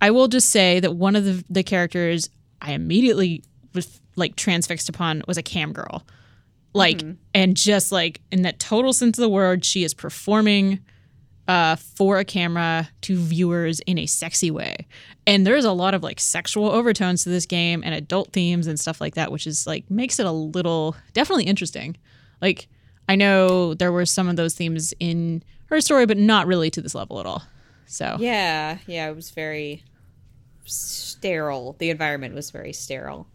I 0.00 0.10
will 0.10 0.28
just 0.28 0.50
say 0.50 0.80
that 0.80 0.92
one 0.92 1.16
of 1.16 1.24
the 1.24 1.44
the 1.50 1.62
characters 1.62 2.28
I 2.60 2.72
immediately 2.72 3.42
was 3.74 4.00
like 4.16 4.36
transfixed 4.36 4.88
upon 4.88 5.22
was 5.26 5.36
a 5.36 5.42
cam 5.42 5.72
girl. 5.72 6.06
Like 6.72 7.02
and 7.34 7.56
just 7.56 7.90
like 7.90 8.20
in 8.30 8.42
that 8.42 8.60
total 8.60 8.92
sense 8.92 9.18
of 9.18 9.22
the 9.22 9.28
word, 9.28 9.64
she 9.64 9.82
is 9.82 9.92
performing 9.94 10.80
uh 11.48 11.74
for 11.76 12.18
a 12.18 12.24
camera 12.24 12.88
to 13.02 13.16
viewers 13.16 13.80
in 13.80 13.98
a 13.98 14.06
sexy 14.06 14.50
way. 14.50 14.86
And 15.26 15.46
there's 15.46 15.64
a 15.64 15.72
lot 15.72 15.94
of 15.94 16.02
like 16.02 16.20
sexual 16.20 16.70
overtones 16.70 17.24
to 17.24 17.28
this 17.28 17.44
game 17.44 17.82
and 17.84 17.94
adult 17.94 18.32
themes 18.32 18.66
and 18.66 18.78
stuff 18.78 19.00
like 19.00 19.14
that, 19.14 19.32
which 19.32 19.46
is 19.46 19.66
like 19.66 19.90
makes 19.90 20.20
it 20.20 20.26
a 20.26 20.32
little 20.32 20.94
definitely 21.12 21.44
interesting. 21.44 21.96
Like 22.40 22.68
I 23.08 23.16
know 23.16 23.74
there 23.74 23.90
were 23.90 24.06
some 24.06 24.28
of 24.28 24.36
those 24.36 24.54
themes 24.54 24.94
in 25.00 25.42
her 25.66 25.80
story, 25.80 26.06
but 26.06 26.16
not 26.16 26.46
really 26.46 26.70
to 26.70 26.80
this 26.80 26.94
level 26.94 27.18
at 27.18 27.26
all. 27.26 27.42
So 27.86 28.16
Yeah, 28.20 28.78
yeah, 28.86 29.08
it 29.08 29.16
was 29.16 29.30
very 29.30 29.82
sterile. 30.70 31.76
The 31.78 31.90
environment 31.90 32.34
was 32.34 32.50
very 32.50 32.72
sterile. 32.72 33.26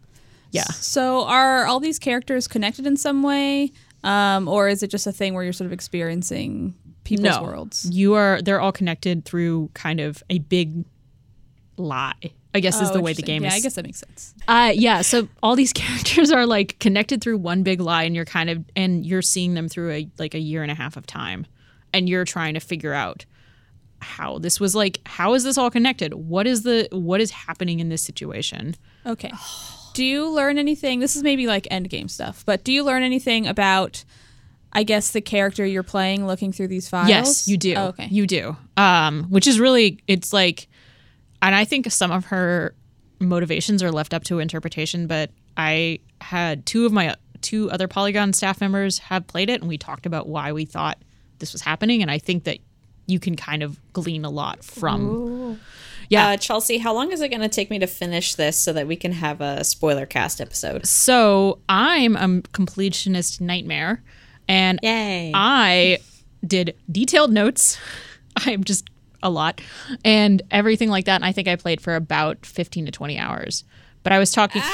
yeah. 0.50 0.64
So 0.64 1.24
are 1.24 1.66
all 1.66 1.80
these 1.80 1.98
characters 1.98 2.48
connected 2.48 2.86
in 2.86 2.96
some 2.96 3.22
way? 3.22 3.72
Um, 4.04 4.46
or 4.48 4.68
is 4.68 4.82
it 4.82 4.90
just 4.90 5.06
a 5.06 5.12
thing 5.12 5.34
where 5.34 5.42
you're 5.44 5.52
sort 5.52 5.66
of 5.66 5.72
experiencing 5.72 6.74
people's 7.04 7.36
no, 7.36 7.42
worlds? 7.42 7.88
you 7.90 8.14
are. 8.14 8.40
They're 8.42 8.60
all 8.60 8.72
connected 8.72 9.24
through 9.24 9.70
kind 9.74 10.00
of 10.00 10.22
a 10.30 10.38
big 10.38 10.84
lie. 11.76 12.14
I 12.54 12.60
guess 12.60 12.80
is 12.80 12.88
Oh, 12.90 12.94
the 12.94 13.00
way 13.02 13.12
the 13.12 13.20
game 13.22 13.42
yeah, 13.42 13.48
is. 13.48 13.54
Yeah, 13.54 13.58
I 13.58 13.60
guess 13.60 13.74
that 13.74 13.84
makes 13.84 13.98
sense. 13.98 14.34
Uh, 14.48 14.72
yeah. 14.74 15.02
So 15.02 15.28
all 15.42 15.56
these 15.56 15.72
characters 15.74 16.30
are 16.30 16.46
like 16.46 16.78
connected 16.78 17.20
through 17.20 17.36
one 17.38 17.62
big 17.62 17.80
lie, 17.80 18.04
and 18.04 18.14
you're 18.16 18.24
kind 18.24 18.48
of 18.48 18.64
and 18.74 19.04
you're 19.04 19.20
seeing 19.22 19.52
them 19.54 19.68
through 19.68 19.90
a 19.92 20.08
like 20.18 20.34
a 20.34 20.38
year 20.38 20.62
and 20.62 20.70
a 20.70 20.74
half 20.74 20.96
of 20.96 21.06
time, 21.06 21.46
and 21.92 22.08
you're 22.08 22.24
trying 22.24 22.54
to 22.54 22.60
figure 22.60 22.94
out 22.94 23.26
how 24.00 24.38
this 24.38 24.60
was 24.60 24.74
like. 24.74 25.00
How 25.06 25.34
is 25.34 25.44
this 25.44 25.58
all 25.58 25.70
connected? 25.70 26.14
What 26.14 26.46
is 26.46 26.62
the 26.62 26.88
what 26.92 27.20
is 27.20 27.30
happening 27.30 27.80
in 27.80 27.88
this 27.88 28.02
situation? 28.02 28.76
Okay. 29.04 29.32
Do 29.94 30.04
you 30.04 30.28
learn 30.28 30.58
anything? 30.58 31.00
This 31.00 31.16
is 31.16 31.22
maybe 31.22 31.46
like 31.46 31.66
end 31.70 31.88
game 31.88 32.08
stuff, 32.08 32.44
but 32.44 32.64
do 32.64 32.72
you 32.72 32.84
learn 32.84 33.02
anything 33.02 33.46
about, 33.46 34.04
I 34.72 34.82
guess, 34.82 35.12
the 35.12 35.22
character 35.22 35.64
you're 35.64 35.82
playing 35.82 36.26
looking 36.26 36.52
through 36.52 36.68
these 36.68 36.88
files? 36.88 37.08
Yes, 37.08 37.48
you 37.48 37.56
do. 37.56 37.74
Oh, 37.74 37.86
okay. 37.88 38.08
You 38.10 38.26
do. 38.26 38.56
Um, 38.76 39.24
which 39.30 39.46
is 39.46 39.58
really 39.58 40.00
it's 40.06 40.32
like 40.32 40.68
and 41.42 41.54
I 41.54 41.64
think 41.64 41.90
some 41.90 42.10
of 42.10 42.26
her 42.26 42.74
motivations 43.20 43.82
are 43.82 43.92
left 43.92 44.12
up 44.12 44.24
to 44.24 44.38
interpretation, 44.38 45.06
but 45.06 45.30
I 45.56 46.00
had 46.20 46.66
two 46.66 46.86
of 46.86 46.92
my 46.92 47.14
two 47.40 47.70
other 47.70 47.88
Polygon 47.88 48.32
staff 48.32 48.60
members 48.60 48.98
have 48.98 49.26
played 49.26 49.50
it 49.50 49.60
and 49.60 49.68
we 49.68 49.78
talked 49.78 50.06
about 50.06 50.28
why 50.28 50.52
we 50.52 50.64
thought 50.64 50.98
this 51.38 51.52
was 51.52 51.62
happening 51.62 52.02
and 52.02 52.10
I 52.10 52.18
think 52.18 52.44
that 52.44 52.58
you 53.06 53.18
can 53.20 53.36
kind 53.36 53.62
of 53.62 53.78
glean 53.92 54.24
a 54.24 54.30
lot 54.30 54.64
from 54.64 55.58
Yeah. 56.08 56.28
Uh, 56.28 56.36
Chelsea, 56.36 56.78
how 56.78 56.94
long 56.94 57.10
is 57.12 57.20
it 57.20 57.28
going 57.28 57.40
to 57.40 57.48
take 57.48 57.70
me 57.70 57.78
to 57.78 57.86
finish 57.86 58.34
this 58.34 58.56
so 58.56 58.72
that 58.72 58.86
we 58.86 58.96
can 58.96 59.12
have 59.12 59.40
a 59.40 59.64
spoiler 59.64 60.06
cast 60.06 60.40
episode? 60.40 60.86
So 60.86 61.58
I'm 61.68 62.16
a 62.16 62.42
completionist 62.52 63.40
nightmare, 63.40 64.02
and 64.48 64.78
Yay. 64.82 65.32
I 65.34 65.98
did 66.46 66.76
detailed 66.90 67.32
notes. 67.32 67.78
I'm 68.36 68.64
just 68.64 68.88
a 69.22 69.30
lot, 69.30 69.60
and 70.04 70.42
everything 70.50 70.90
like 70.90 71.06
that. 71.06 71.16
And 71.16 71.24
I 71.24 71.32
think 71.32 71.48
I 71.48 71.56
played 71.56 71.80
for 71.80 71.96
about 71.96 72.44
15 72.46 72.86
to 72.86 72.92
20 72.92 73.18
hours. 73.18 73.64
But 74.02 74.12
I 74.12 74.18
was 74.18 74.30
talking. 74.30 74.62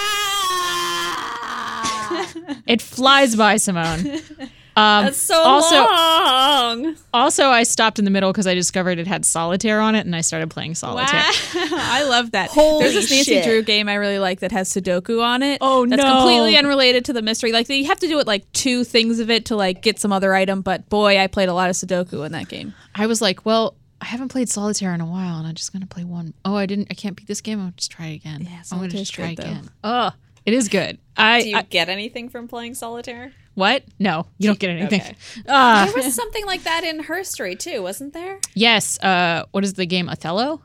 It 2.66 2.80
flies 2.80 3.36
by, 3.36 3.56
Simone. 3.56 4.20
Um, 4.74 5.04
That's 5.04 5.18
so 5.18 5.34
also, 5.38 5.76
long. 5.76 6.96
also, 7.12 7.48
I 7.48 7.62
stopped 7.62 7.98
in 7.98 8.04
the 8.06 8.10
middle 8.10 8.32
because 8.32 8.46
I 8.46 8.54
discovered 8.54 8.98
it 8.98 9.06
had 9.06 9.24
solitaire 9.26 9.80
on 9.80 9.94
it, 9.94 10.06
and 10.06 10.16
I 10.16 10.22
started 10.22 10.50
playing 10.50 10.74
solitaire. 10.76 11.20
I 11.54 12.04
love 12.08 12.30
that. 12.32 12.50
Holy 12.50 12.82
There's 12.84 12.94
this 12.94 13.10
Nancy 13.10 13.32
shit. 13.34 13.44
Drew 13.44 13.62
game 13.62 13.88
I 13.88 13.94
really 13.94 14.18
like 14.18 14.40
that 14.40 14.50
has 14.52 14.70
Sudoku 14.72 15.22
on 15.22 15.42
it. 15.42 15.58
Oh, 15.60 15.84
that's 15.86 16.02
no. 16.02 16.08
That's 16.08 16.22
completely 16.22 16.56
unrelated 16.56 17.04
to 17.06 17.12
the 17.12 17.20
mystery. 17.22 17.52
Like 17.52 17.68
you 17.68 17.84
have 17.86 18.00
to 18.00 18.08
do 18.08 18.18
it 18.18 18.26
like 18.26 18.50
two 18.52 18.84
things 18.84 19.20
of 19.20 19.30
it 19.30 19.44
to 19.46 19.56
like 19.56 19.82
get 19.82 19.98
some 19.98 20.12
other 20.12 20.32
item. 20.34 20.62
But 20.62 20.88
boy, 20.88 21.18
I 21.18 21.26
played 21.26 21.48
a 21.50 21.54
lot 21.54 21.68
of 21.68 21.76
Sudoku 21.76 22.24
in 22.24 22.32
that 22.32 22.48
game. 22.48 22.74
I 22.94 23.06
was 23.06 23.20
like, 23.20 23.44
well, 23.44 23.74
I 24.00 24.06
haven't 24.06 24.28
played 24.28 24.48
solitaire 24.48 24.94
in 24.94 25.00
a 25.00 25.06
while, 25.06 25.36
and 25.38 25.46
I'm 25.46 25.54
just 25.54 25.72
gonna 25.72 25.86
play 25.86 26.04
one. 26.04 26.32
Oh, 26.44 26.56
I 26.56 26.66
didn't. 26.66 26.88
I 26.90 26.94
can't 26.94 27.14
beat 27.14 27.28
this 27.28 27.40
game. 27.40 27.60
I'll 27.60 27.72
just 27.76 27.90
try 27.90 28.06
it 28.06 28.14
again. 28.16 28.40
Yeah, 28.50 28.62
I'm 28.72 28.78
gonna 28.78 28.88
just 28.88 29.12
try 29.12 29.34
good, 29.34 29.44
though. 29.44 29.50
again. 29.50 29.70
Oh, 29.84 30.10
it 30.46 30.54
is 30.54 30.68
good. 30.68 30.98
I, 31.16 31.42
Do 31.42 31.48
you 31.50 31.56
I 31.58 31.62
get 31.62 31.88
anything 31.88 32.28
from 32.30 32.48
playing 32.48 32.74
solitaire? 32.74 33.32
What? 33.54 33.84
No, 33.98 34.26
you 34.38 34.48
don't 34.48 34.58
get 34.58 34.70
anything. 34.76 35.00
Okay. 35.00 35.14
Ah, 35.48 35.90
There 35.92 36.02
was 36.04 36.14
something 36.14 36.46
like 36.46 36.62
that 36.64 36.84
in 36.84 37.00
her 37.04 37.22
story 37.24 37.54
too, 37.56 37.82
wasn't 37.82 38.12
there? 38.14 38.38
yes. 38.54 38.98
Uh, 39.02 39.44
what 39.50 39.64
is 39.64 39.74
the 39.74 39.86
game? 39.86 40.08
Othello. 40.08 40.62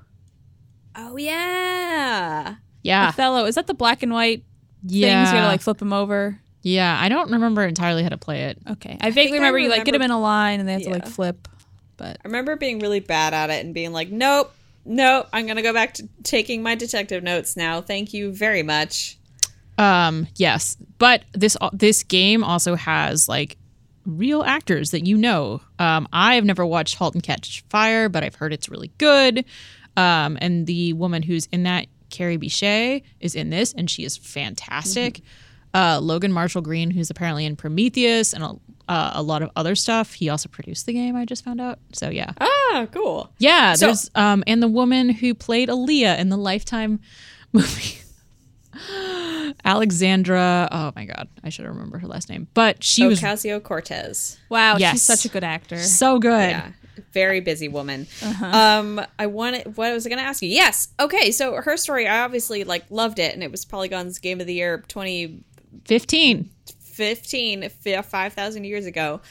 Oh 0.96 1.18
yeah. 1.18 2.56
Yeah, 2.84 3.10
Othello, 3.10 3.46
is 3.46 3.56
that 3.56 3.68
the 3.68 3.74
black 3.74 4.04
and 4.04 4.14
white 4.14 4.44
yeah, 4.84 5.24
things? 5.26 5.34
You 5.34 5.40
gotta 5.40 5.48
like 5.52 5.62
flip 5.62 5.78
them 5.78 5.92
over. 5.94 6.40
yeah. 6.62 6.98
I 7.00 7.10
don't 7.10 7.32
remember 7.32 7.64
entirely 7.66 8.04
how 8.04 8.10
to 8.10 8.18
play 8.18 8.46
it. 8.46 8.58
Okay, 8.72 8.98
I 9.02 9.12
vaguely 9.12 9.38
I 9.38 9.42
remember, 9.42 9.60
you 9.60 9.70
like 9.70 9.84
get 9.86 9.92
them 9.92 10.02
in 10.02 10.12
a 10.12 10.20
line 10.20 10.60
and 10.60 10.68
they 10.70 10.74
have 10.74 10.84
to 10.84 10.90
like 10.90 11.08
flip. 11.08 11.48
But 11.98 12.18
I 12.24 12.28
remember 12.28 12.56
being 12.56 12.80
really 12.80 13.00
bad 13.00 13.34
at 13.34 13.50
it 13.50 13.66
and 13.66 13.74
being 13.74 13.92
like, 13.92 14.10
nope, 14.10 14.54
nope, 14.86 15.28
I'm 15.34 15.48
gonna 15.48 15.62
go 15.64 15.74
back 15.74 15.96
to 15.96 16.08
taking 16.24 16.64
my 16.64 16.76
detective 16.76 17.24
notes 17.24 17.58
now. 17.58 17.82
Thank 17.82 18.14
you 18.14 18.32
very 18.32 18.64
much. 18.64 19.17
Um, 19.78 20.28
yes, 20.36 20.78
but 20.98 21.24
this 21.34 21.56
this 21.74 22.04
game 22.04 22.44
also 22.44 22.76
has 22.76 23.30
like 23.30 23.58
real 24.06 24.44
actors 24.44 24.92
that 24.92 25.06
you 25.06 25.18
know. 25.18 25.62
Um, 25.80 26.08
I've 26.14 26.46
never 26.46 26.66
watched 26.66 26.96
*Halt 26.96 27.14
and 27.14 27.24
Catch 27.24 27.64
Fire*, 27.70 28.10
but 28.10 28.24
I've 28.24 28.36
heard 28.36 28.54
it's 28.54 28.70
really 28.70 28.92
good. 28.98 29.46
Um, 29.96 30.38
and 30.42 30.66
the 30.68 30.94
woman 30.94 31.24
who's 31.24 31.48
in 31.52 31.64
that, 31.64 31.88
Kerry 32.10 32.38
Bishé, 32.38 33.04
is 33.20 33.36
in 33.36 33.50
this, 33.50 33.74
and 33.74 33.90
she 33.90 34.04
is 34.04 34.16
fantastic. 34.18 35.22
Uh, 35.74 36.00
Logan 36.02 36.32
Marshall 36.32 36.62
Green, 36.62 36.90
who's 36.92 37.10
apparently 37.10 37.46
in 37.46 37.56
*Prometheus* 37.56 38.34
and 38.34 38.44
a, 38.44 38.56
uh, 38.88 39.12
a 39.16 39.22
lot 39.22 39.42
of 39.44 39.52
other 39.56 39.76
stuff. 39.76 40.14
He 40.14 40.30
also 40.30 40.50
produced 40.50 40.86
the 40.86 40.94
game. 40.94 41.16
I 41.16 41.26
just 41.26 41.44
found 41.44 41.60
out. 41.62 41.78
So 41.94 42.10
yeah, 42.10 42.32
Ah, 42.40 42.88
cool. 42.92 43.32
yeah. 43.38 43.74
So- 43.74 43.88
there's 43.88 44.10
um, 44.16 44.44
and 44.48 44.64
the 44.64 44.68
woman 44.68 45.10
who 45.10 45.34
played 45.36 45.70
Aaliyah 45.70 46.18
in 46.18 46.30
the 46.30 46.38
Lifetime 46.38 47.00
movie. 47.54 48.00
Alexandra, 49.66 50.68
oh 50.72 50.92
my 50.96 51.06
god, 51.06 51.28
I 51.44 51.50
should 51.50 51.66
remember 51.66 51.98
her 52.00 52.08
last 52.08 52.30
name. 52.30 52.48
But 52.54 52.84
she 52.84 53.06
was 53.06 53.22
Ocasio 53.22 53.62
Cortez. 53.62 54.38
wow, 54.50 54.78
Yes. 54.78 54.94
she's 54.94 55.04
such 55.04 55.26
a 55.26 55.30
good 55.30 55.44
actor. 55.44 55.78
so 55.80 56.20
good. 56.20 56.50
Yeah. 56.52 56.72
Very 57.14 57.42
busy 57.42 57.68
woman. 57.68 58.08
Um, 58.42 59.00
I 59.20 59.28
wanted. 59.28 59.78
What 59.78 59.94
was 59.94 60.06
I 60.06 60.10
going 60.10 60.20
to 60.20 60.26
ask 60.26 60.42
you? 60.42 60.50
Yes. 60.50 60.88
Okay. 61.00 61.32
So 61.32 61.54
her 61.56 61.78
story, 61.78 62.08
I 62.08 62.22
obviously 62.24 62.64
like 62.64 62.86
loved 62.90 63.20
it, 63.20 63.34
and 63.36 63.44
it 63.44 63.52
was 63.52 63.66
Polygon's 63.66 64.18
Game 64.20 64.42
of 64.42 64.48
the 64.48 64.54
Year 64.56 64.80
2015, 64.88 66.50
15. 66.82 67.70
five 68.04 68.34
thousand 68.34 68.64
years 68.64 68.86
ago. 68.88 69.22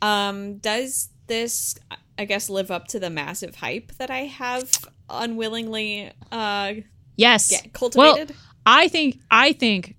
Um, 0.00 0.58
does 0.58 1.08
this, 1.26 1.74
I 2.16 2.24
guess, 2.24 2.48
live 2.48 2.70
up 2.70 2.86
to 2.88 3.00
the 3.00 3.10
massive 3.10 3.56
hype 3.56 3.92
that 3.98 4.10
I 4.10 4.20
have 4.20 4.70
unwillingly 5.10 6.12
uh 6.30 6.74
Yes. 7.16 7.50
get 7.50 7.72
cultivated? 7.72 8.30
Well, 8.30 8.38
I 8.68 8.88
think 8.88 9.18
I 9.30 9.52
think 9.52 9.96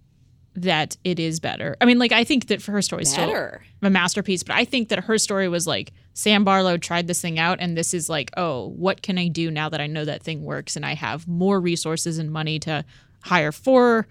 that 0.53 0.95
it 1.03 1.19
is 1.19 1.39
better. 1.39 1.75
I 1.81 1.85
mean, 1.85 1.97
like 1.97 2.11
I 2.11 2.23
think 2.23 2.47
that 2.47 2.61
for 2.61 2.71
her 2.71 2.83
story 2.83 3.01
is 3.01 3.11
still 3.11 3.25
Better. 3.25 3.63
a 3.81 3.89
masterpiece, 3.89 4.43
but 4.43 4.55
I 4.55 4.63
think 4.63 4.89
that 4.89 5.05
her 5.05 5.17
story 5.17 5.49
was 5.49 5.65
like 5.65 5.91
Sam 6.13 6.43
Barlow 6.43 6.77
tried 6.77 7.07
this 7.07 7.19
thing 7.19 7.39
out 7.39 7.57
and 7.59 7.75
this 7.75 7.95
is 7.95 8.09
like, 8.09 8.29
oh, 8.37 8.67
what 8.67 9.01
can 9.01 9.17
I 9.17 9.27
do 9.27 9.49
now 9.49 9.69
that 9.69 9.81
I 9.81 9.87
know 9.87 10.05
that 10.05 10.21
thing 10.21 10.43
works 10.43 10.75
and 10.75 10.85
I 10.85 10.93
have 10.93 11.27
more 11.27 11.59
resources 11.59 12.19
and 12.19 12.31
money 12.31 12.59
to 12.59 12.85
hire 13.23 13.51
four 13.51 14.07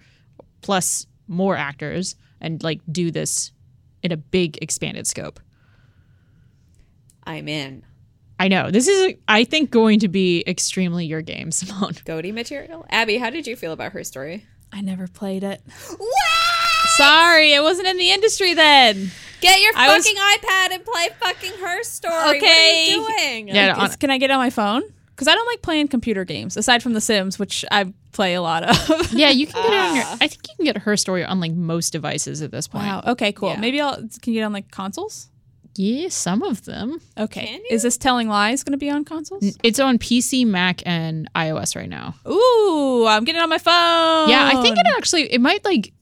plus 0.61 1.07
more 1.27 1.55
actors 1.55 2.17
and 2.41 2.61
like 2.61 2.81
do 2.91 3.11
this 3.11 3.53
in 4.03 4.11
a 4.11 4.17
big 4.17 4.57
expanded 4.61 5.07
scope. 5.07 5.39
I'm 7.23 7.47
in. 7.47 7.85
I 8.39 8.47
know. 8.47 8.71
This 8.71 8.87
is 8.87 9.15
I 9.27 9.43
think 9.43 9.69
going 9.69 9.99
to 9.99 10.07
be 10.07 10.43
extremely 10.47 11.05
your 11.05 11.21
game, 11.21 11.51
Simone. 11.59 11.93
GOTY 12.05 12.31
material. 12.31 12.85
Abby, 12.89 13.17
how 13.17 13.29
did 13.29 13.45
you 13.47 13.55
feel 13.55 13.73
about 13.73 13.91
her 13.91 14.03
story? 14.03 14.45
I 14.71 14.81
never 14.81 15.07
played 15.07 15.43
it. 15.43 15.61
What? 15.97 16.09
Sorry, 16.97 17.55
I 17.55 17.59
wasn't 17.61 17.87
in 17.87 17.97
the 17.97 18.11
industry 18.11 18.53
then. 18.53 19.11
Get 19.41 19.59
your 19.61 19.71
I 19.75 19.95
was- 19.95 20.05
fucking 20.07 20.21
iPad 20.21 20.73
and 20.75 20.85
play 20.85 21.09
fucking 21.19 21.53
her 21.59 21.83
story. 21.83 22.37
Okay. 22.37 22.95
What 22.97 23.11
are 23.11 23.23
you 23.25 23.45
doing? 23.45 23.47
Yeah, 23.49 23.75
on- 23.75 23.89
Is- 23.89 23.95
can 23.95 24.09
I 24.09 24.17
get 24.17 24.29
it 24.29 24.33
on 24.33 24.39
my 24.39 24.49
phone? 24.49 24.83
Because 25.15 25.27
I 25.27 25.35
don't 25.35 25.47
like 25.47 25.61
playing 25.61 25.89
computer 25.89 26.23
games 26.23 26.55
aside 26.55 26.81
from 26.81 26.93
The 26.93 27.01
Sims, 27.01 27.37
which 27.37 27.65
I 27.71 27.93
play 28.13 28.35
a 28.35 28.41
lot 28.41 28.63
of. 28.63 29.11
Yeah, 29.13 29.29
you 29.29 29.47
can 29.47 29.61
get 29.61 29.73
it 29.73 29.77
on 29.89 29.95
your 29.95 30.05
Ah. 30.05 30.17
I 30.21 30.27
think 30.29 30.47
you 30.47 30.55
can 30.55 30.65
get 30.65 30.77
her 30.83 30.95
story 30.95 31.25
on 31.25 31.39
like 31.41 31.51
most 31.51 31.91
devices 31.91 32.41
at 32.41 32.51
this 32.51 32.67
point. 32.69 32.85
wow. 32.85 33.03
Okay. 33.05 33.33
Cool. 33.33 33.49
Yeah. 33.49 33.59
Maybe 33.59 33.81
I'll. 33.81 33.95
Can 33.97 34.33
you 34.33 34.33
get 34.39 34.43
on 34.43 34.53
like 34.53 34.71
consoles? 34.71 35.27
Yeah, 35.75 36.09
some 36.09 36.43
of 36.43 36.65
them. 36.65 36.99
Okay. 37.17 37.61
Is 37.69 37.83
this 37.83 37.97
Telling 37.97 38.27
Lies 38.27 38.63
going 38.63 38.73
to 38.73 38.77
be 38.77 38.89
on 38.89 39.05
consoles? 39.05 39.57
It's 39.63 39.79
on 39.79 39.97
PC, 39.97 40.45
Mac, 40.45 40.81
and 40.85 41.29
iOS 41.35 41.75
right 41.75 41.89
now. 41.89 42.15
Ooh, 42.27 43.05
I'm 43.07 43.23
getting 43.23 43.39
it 43.39 43.43
on 43.43 43.49
my 43.49 43.57
phone. 43.57 44.29
Yeah, 44.29 44.49
I 44.53 44.61
think 44.61 44.77
it 44.77 44.85
actually 44.97 45.31
it 45.31 45.41
might 45.41 45.63
like 45.63 45.93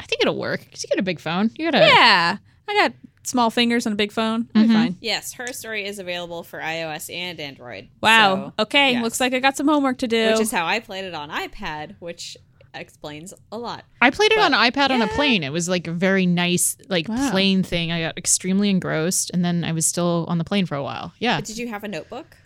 I 0.00 0.04
think 0.04 0.22
it'll 0.22 0.38
work 0.38 0.60
because 0.60 0.82
you 0.82 0.88
get 0.88 0.98
a 0.98 1.02
big 1.02 1.20
phone. 1.20 1.50
You 1.56 1.70
got 1.70 1.82
a 1.82 1.86
Yeah, 1.86 2.36
I 2.68 2.74
got 2.74 2.92
small 3.28 3.50
fingers 3.50 3.86
and 3.86 3.92
a 3.92 3.96
big 3.96 4.10
phone. 4.12 4.48
I'll 4.54 4.62
be 4.62 4.68
mm-hmm. 4.68 4.76
fine. 4.76 4.96
Yes, 5.00 5.34
her 5.34 5.52
story 5.52 5.84
is 5.84 5.98
available 5.98 6.42
for 6.42 6.60
iOS 6.60 7.14
and 7.14 7.38
Android. 7.38 7.88
Wow. 8.00 8.54
So, 8.58 8.62
okay. 8.62 8.92
yes. 8.92 9.02
Looks 9.02 9.20
like 9.20 9.34
I 9.34 9.40
got 9.40 9.56
some 9.56 9.68
homework 9.68 9.98
to 9.98 10.08
do. 10.08 10.30
which 10.30 10.40
is 10.40 10.50
how 10.50 10.66
I 10.66 10.80
played 10.80 11.04
it 11.04 11.14
on 11.14 11.30
iPad, 11.30 11.96
which 11.98 12.36
explains 12.80 13.32
a 13.52 13.58
lot. 13.58 13.84
I 14.00 14.10
played 14.10 14.32
it 14.32 14.38
on 14.38 14.52
But, 14.52 14.72
iPad 14.74 14.90
on 14.90 15.02
a 15.02 15.08
plane. 15.08 15.42
It 15.42 15.52
was 15.52 15.68
like 15.68 15.86
a 15.86 15.92
very 15.92 16.26
nice 16.26 16.76
like 16.88 17.08
Wow. 17.08 17.30
plane 17.30 17.62
thing. 17.62 17.92
I 17.92 18.00
got 18.00 18.16
extremely 18.18 18.70
engrossed, 18.70 19.30
and 19.34 19.44
then 19.44 19.64
I 19.64 19.72
was 19.72 19.86
still 19.86 20.24
on 20.28 20.38
the 20.38 20.44
plane 20.44 20.66
for 20.66 20.74
a 20.76 20.82
while. 20.82 21.12
Yeah. 21.18 21.38
But 21.38 21.44
did 21.46 21.58
you 21.58 21.68
have 21.68 21.84
a 21.84 21.88
notebook? 21.88 22.36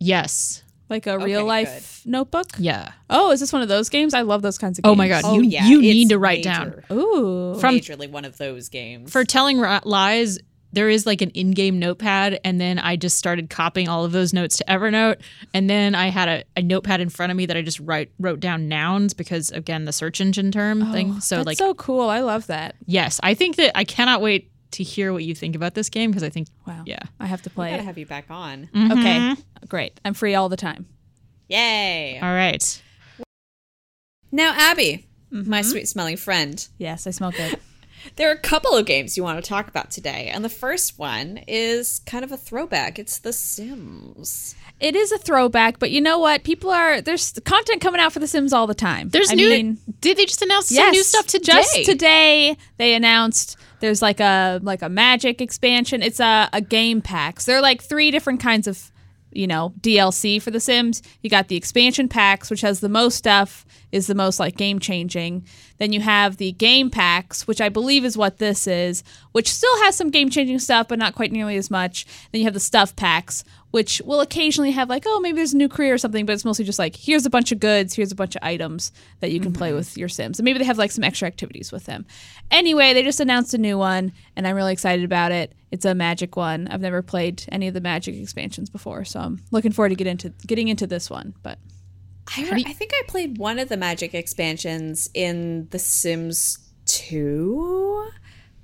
Yes. 0.00 0.62
like 0.90 1.06
a 1.06 1.12
Okay, 1.14 1.24
real 1.24 1.44
life 1.46 2.02
notebook. 2.04 2.46
Yeah. 2.58 2.92
Oh, 3.08 3.30
is 3.32 3.40
this 3.40 3.52
one 3.54 3.62
of 3.62 3.68
those 3.68 3.88
games? 3.88 4.12
I 4.12 4.20
love 4.20 4.42
those 4.42 4.58
kinds 4.58 4.78
of 4.78 4.84
oh 4.84 4.90
games. 4.90 4.94
Oh 4.94 4.98
my 4.98 5.08
god. 5.08 5.22
Oh 5.24 5.34
you 5.36 5.42
yeah, 5.48 5.66
you 5.66 5.78
it's 5.78 5.84
need 5.94 6.08
to 6.10 6.18
write 6.18 6.42
down 6.44 6.70
major- 6.70 6.84
Ooh. 6.92 7.54
From- 7.58 7.76
majorly 7.76 8.10
one 8.10 8.24
of 8.26 8.36
those 8.36 8.68
games. 8.68 9.10
for 9.10 9.24
telling 9.24 9.58
ri- 9.58 9.80
lies. 9.84 10.38
There 10.74 10.88
is 10.88 11.06
like 11.06 11.22
an 11.22 11.30
in-game 11.30 11.78
notepad, 11.78 12.40
and 12.44 12.60
then 12.60 12.78
I 12.78 12.96
just 12.96 13.16
started 13.16 13.48
copying 13.50 13.88
all 13.88 14.04
of 14.04 14.12
those 14.12 14.32
notes 14.32 14.56
to 14.58 14.64
Evernote, 14.64 15.20
and 15.54 15.70
then 15.70 15.94
I 15.94 16.08
had 16.08 16.28
a, 16.28 16.44
a 16.56 16.62
notepad 16.62 17.00
in 17.00 17.08
front 17.08 17.30
of 17.30 17.36
me 17.36 17.46
that 17.46 17.56
I 17.56 17.62
just 17.62 17.78
write 17.80 18.10
wrote 18.18 18.40
down 18.40 18.68
nouns 18.68 19.14
because 19.14 19.50
again 19.52 19.84
the 19.84 19.92
search 19.92 20.20
engine 20.20 20.50
term 20.52 20.90
thing. 20.92 21.20
So 21.20 21.36
Oh, 21.36 21.38
That's 21.38 21.46
like 21.46 21.58
so 21.58 21.74
cool. 21.74 22.08
I 22.10 22.20
love 22.20 22.46
that. 22.48 22.74
Yes, 22.86 23.20
I 23.22 23.34
think 23.34 23.56
that 23.56 23.76
I 23.78 23.84
cannot 23.84 24.20
wait 24.20 24.50
to 24.72 24.82
hear 24.82 25.12
what 25.12 25.22
you 25.22 25.34
think 25.36 25.54
about 25.54 25.74
this 25.74 25.88
game 25.88 26.10
because 26.10 26.24
I 26.24 26.30
think, 26.30 26.48
Wow. 26.66 26.82
yeah, 26.86 26.98
I 27.20 27.26
have 27.26 27.42
to 27.42 27.50
I 27.50 27.54
play 27.54 27.70
gotta 27.70 27.82
it. 27.82 27.86
have 27.86 27.96
you 27.98 28.06
back 28.06 28.26
on. 28.28 28.68
Okay. 28.74 29.34
Great. 29.68 30.00
I'm 30.04 30.14
free 30.14 30.34
all 30.34 30.48
the 30.48 30.56
time. 30.56 30.86
Yay! 31.48 32.18
all 32.20 32.32
right. 32.34 32.82
Now, 34.32 34.52
Abby, 34.56 35.06
Mm-hmm. 35.32 35.50
my 35.50 35.62
sweet 35.62 35.88
smelling 35.88 36.16
friend, 36.16 36.66
Yes, 36.78 37.06
I 37.08 37.10
smell 37.10 37.32
good. 37.32 37.58
There 38.16 38.28
are 38.28 38.34
a 38.34 38.38
couple 38.38 38.74
of 38.76 38.86
games 38.86 39.16
you 39.16 39.22
want 39.22 39.42
to 39.42 39.48
talk 39.48 39.68
about 39.68 39.90
today, 39.90 40.30
and 40.32 40.44
the 40.44 40.48
first 40.48 40.98
one 40.98 41.40
is 41.48 42.00
kind 42.06 42.24
of 42.24 42.32
a 42.32 42.36
throwback. 42.36 42.98
It's 42.98 43.18
The 43.18 43.32
Sims. 43.32 44.54
it 44.80 44.94
is 44.96 45.12
a 45.12 45.18
throwback, 45.18 45.78
but 45.78 45.90
you 45.90 46.00
know 46.00 46.18
what? 46.18 46.44
People 46.44 46.70
are 46.70 47.00
there's 47.00 47.32
content 47.44 47.80
coming 47.80 48.00
out 48.00 48.12
for 48.12 48.18
The 48.18 48.26
Sims 48.26 48.52
all 48.52 48.66
the 48.66 48.74
time. 48.74 49.08
There's 49.10 49.30
I 49.30 49.34
new. 49.34 49.48
mean, 49.48 49.78
did 50.00 50.16
they 50.16 50.26
just 50.26 50.42
announce 50.42 50.68
some 50.68 50.90
new 50.90 51.02
stuff 51.02 51.26
today? 51.26 51.52
Just 51.52 51.84
today, 51.84 52.56
they 52.76 52.94
announced 52.94 53.56
there's 53.80 54.02
like 54.02 54.20
a 54.20 54.60
like 54.62 54.82
a 54.82 54.88
magic 54.88 55.40
expansion. 55.40 56.02
It's 56.02 56.20
a 56.20 56.48
a 56.52 56.60
game 56.60 57.00
packs. 57.02 57.44
There 57.46 57.56
are 57.56 57.62
like 57.62 57.82
three 57.82 58.10
different 58.10 58.40
kinds 58.40 58.66
of 58.66 58.90
you 59.32 59.46
know 59.46 59.72
DLC 59.80 60.40
for 60.40 60.50
The 60.50 60.60
Sims. 60.60 61.02
You 61.22 61.30
got 61.30 61.48
the 61.48 61.56
expansion 61.56 62.08
packs, 62.08 62.50
which 62.50 62.60
has 62.60 62.80
the 62.80 62.88
most 62.88 63.16
stuff. 63.16 63.64
Is 63.94 64.08
the 64.08 64.14
most 64.14 64.40
like 64.40 64.56
game 64.56 64.80
changing. 64.80 65.46
Then 65.78 65.92
you 65.92 66.00
have 66.00 66.36
the 66.36 66.50
game 66.50 66.90
packs, 66.90 67.46
which 67.46 67.60
I 67.60 67.68
believe 67.68 68.04
is 68.04 68.16
what 68.16 68.38
this 68.38 68.66
is, 68.66 69.04
which 69.30 69.48
still 69.48 69.82
has 69.84 69.94
some 69.94 70.10
game 70.10 70.30
changing 70.30 70.58
stuff, 70.58 70.88
but 70.88 70.98
not 70.98 71.14
quite 71.14 71.30
nearly 71.30 71.56
as 71.56 71.70
much. 71.70 72.04
Then 72.32 72.40
you 72.40 72.46
have 72.46 72.54
the 72.54 72.60
stuff 72.60 72.96
packs, 72.96 73.44
which 73.70 74.02
will 74.04 74.20
occasionally 74.20 74.72
have 74.72 74.88
like, 74.88 75.04
oh, 75.06 75.20
maybe 75.20 75.36
there's 75.36 75.54
a 75.54 75.56
new 75.56 75.68
career 75.68 75.94
or 75.94 75.98
something, 75.98 76.26
but 76.26 76.32
it's 76.32 76.44
mostly 76.44 76.64
just 76.64 76.78
like, 76.78 76.96
here's 76.96 77.24
a 77.24 77.30
bunch 77.30 77.52
of 77.52 77.60
goods, 77.60 77.94
here's 77.94 78.10
a 78.10 78.16
bunch 78.16 78.34
of 78.34 78.42
items 78.42 78.90
that 79.20 79.30
you 79.30 79.38
can 79.38 79.52
play 79.52 79.68
mm-hmm. 79.68 79.76
with 79.76 79.96
your 79.96 80.08
Sims. 80.08 80.40
And 80.40 80.44
maybe 80.44 80.58
they 80.58 80.64
have 80.64 80.78
like 80.78 80.90
some 80.90 81.04
extra 81.04 81.28
activities 81.28 81.70
with 81.70 81.84
them. 81.84 82.04
Anyway, 82.50 82.94
they 82.94 83.04
just 83.04 83.20
announced 83.20 83.54
a 83.54 83.58
new 83.58 83.78
one, 83.78 84.12
and 84.34 84.44
I'm 84.44 84.56
really 84.56 84.72
excited 84.72 85.04
about 85.04 85.30
it. 85.30 85.52
It's 85.70 85.84
a 85.84 85.94
magic 85.94 86.36
one. 86.36 86.66
I've 86.66 86.80
never 86.80 87.00
played 87.00 87.44
any 87.52 87.68
of 87.68 87.74
the 87.74 87.80
magic 87.80 88.16
expansions 88.16 88.70
before, 88.70 89.04
so 89.04 89.20
I'm 89.20 89.40
looking 89.52 89.70
forward 89.70 89.90
to 89.90 89.94
get 89.94 90.08
into 90.08 90.30
getting 90.48 90.66
into 90.66 90.88
this 90.88 91.08
one. 91.08 91.34
But 91.44 91.58
I, 92.28 92.64
I 92.66 92.72
think 92.72 92.92
I 92.94 93.02
played 93.06 93.38
one 93.38 93.58
of 93.58 93.68
the 93.68 93.76
magic 93.76 94.14
expansions 94.14 95.10
in 95.14 95.68
The 95.70 95.78
Sims 95.78 96.58
2, 96.86 98.08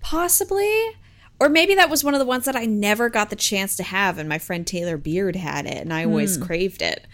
possibly. 0.00 0.96
Or 1.38 1.48
maybe 1.48 1.74
that 1.76 1.88
was 1.88 2.04
one 2.04 2.14
of 2.14 2.20
the 2.20 2.26
ones 2.26 2.44
that 2.44 2.56
I 2.56 2.66
never 2.66 3.08
got 3.08 3.30
the 3.30 3.36
chance 3.36 3.76
to 3.76 3.82
have, 3.82 4.18
and 4.18 4.28
my 4.28 4.38
friend 4.38 4.66
Taylor 4.66 4.98
Beard 4.98 5.36
had 5.36 5.66
it, 5.66 5.78
and 5.78 5.92
I 5.92 6.04
always 6.04 6.36
hmm. 6.36 6.42
craved 6.42 6.82
it. 6.82 7.06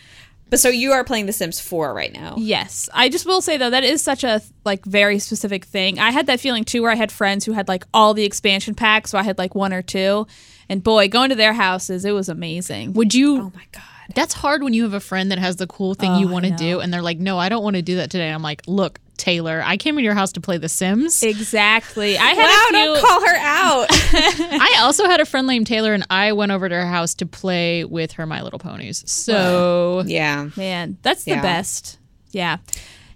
But 0.48 0.60
so 0.60 0.68
you 0.68 0.92
are 0.92 1.04
playing 1.04 1.26
The 1.26 1.32
Sims 1.32 1.60
4 1.60 1.92
right 1.92 2.12
now. 2.12 2.34
Yes, 2.36 2.88
I 2.92 3.08
just 3.08 3.26
will 3.26 3.40
say 3.40 3.56
though 3.56 3.70
that 3.70 3.82
is 3.84 4.02
such 4.02 4.22
a 4.22 4.40
like 4.64 4.84
very 4.84 5.18
specific 5.18 5.64
thing. 5.64 5.98
I 5.98 6.10
had 6.10 6.26
that 6.26 6.40
feeling 6.40 6.64
too, 6.64 6.82
where 6.82 6.90
I 6.90 6.96
had 6.96 7.10
friends 7.10 7.44
who 7.44 7.52
had 7.52 7.68
like 7.68 7.84
all 7.92 8.14
the 8.14 8.24
expansion 8.24 8.74
packs, 8.74 9.10
so 9.10 9.18
I 9.18 9.22
had 9.22 9.38
like 9.38 9.54
one 9.54 9.72
or 9.72 9.82
two, 9.82 10.26
and 10.68 10.82
boy, 10.82 11.08
going 11.08 11.30
to 11.30 11.36
their 11.36 11.52
houses, 11.52 12.04
it 12.04 12.12
was 12.12 12.28
amazing. 12.28 12.92
Would 12.92 13.14
you? 13.14 13.42
Oh 13.42 13.52
my 13.54 13.66
God. 13.72 13.82
That's 14.14 14.34
hard 14.34 14.62
when 14.62 14.72
you 14.74 14.84
have 14.84 14.94
a 14.94 15.00
friend 15.00 15.30
that 15.32 15.38
has 15.38 15.56
the 15.56 15.66
cool 15.66 15.94
thing 15.94 16.14
you 16.16 16.26
Oh, 16.26 16.30
I 16.30 16.32
want 16.32 16.44
to 16.46 16.50
do, 16.52 16.80
and 16.80 16.92
they're 16.92 17.02
like, 17.02 17.18
"No, 17.18 17.38
I 17.38 17.48
don't 17.48 17.62
want 17.64 17.76
to 17.76 17.82
do 17.82 17.96
that 17.96 18.10
today." 18.10 18.26
And 18.26 18.34
I'm 18.34 18.42
like, 18.42 18.62
"Look, 18.66 19.00
Taylor, 19.16 19.62
I 19.64 19.76
came 19.76 19.96
in 19.98 20.04
your 20.04 20.14
house 20.14 20.32
to 20.32 20.40
play 20.40 20.58
The 20.58 20.68
Sims. 20.68 21.22
Exactly. 21.22 22.18
I 22.18 22.26
had 22.34 22.36
Wow, 22.36 22.66
a 22.68 22.72
don't 22.72 23.00
call 23.06 23.20
her 23.26 23.36
out. 23.36 23.86
I 23.90 24.78
also 24.82 25.06
had 25.06 25.20
a 25.20 25.24
friend 25.24 25.46
named 25.46 25.66
Taylor, 25.66 25.94
and 25.94 26.04
I 26.10 26.32
went 26.32 26.52
over 26.52 26.68
to 26.68 26.74
her 26.74 26.86
house 26.86 27.14
to 27.14 27.26
play 27.26 27.84
with 27.84 28.12
her 28.12 28.26
My 28.26 28.42
Little 28.42 28.58
Ponies. 28.58 29.02
So 29.10 30.02
yeah. 30.06 30.50
Man, 30.56 30.98
that's 31.02 31.24
the 31.24 31.32
Yeah. 31.32 31.42
best. 31.42 31.98
Yeah. 32.30 32.58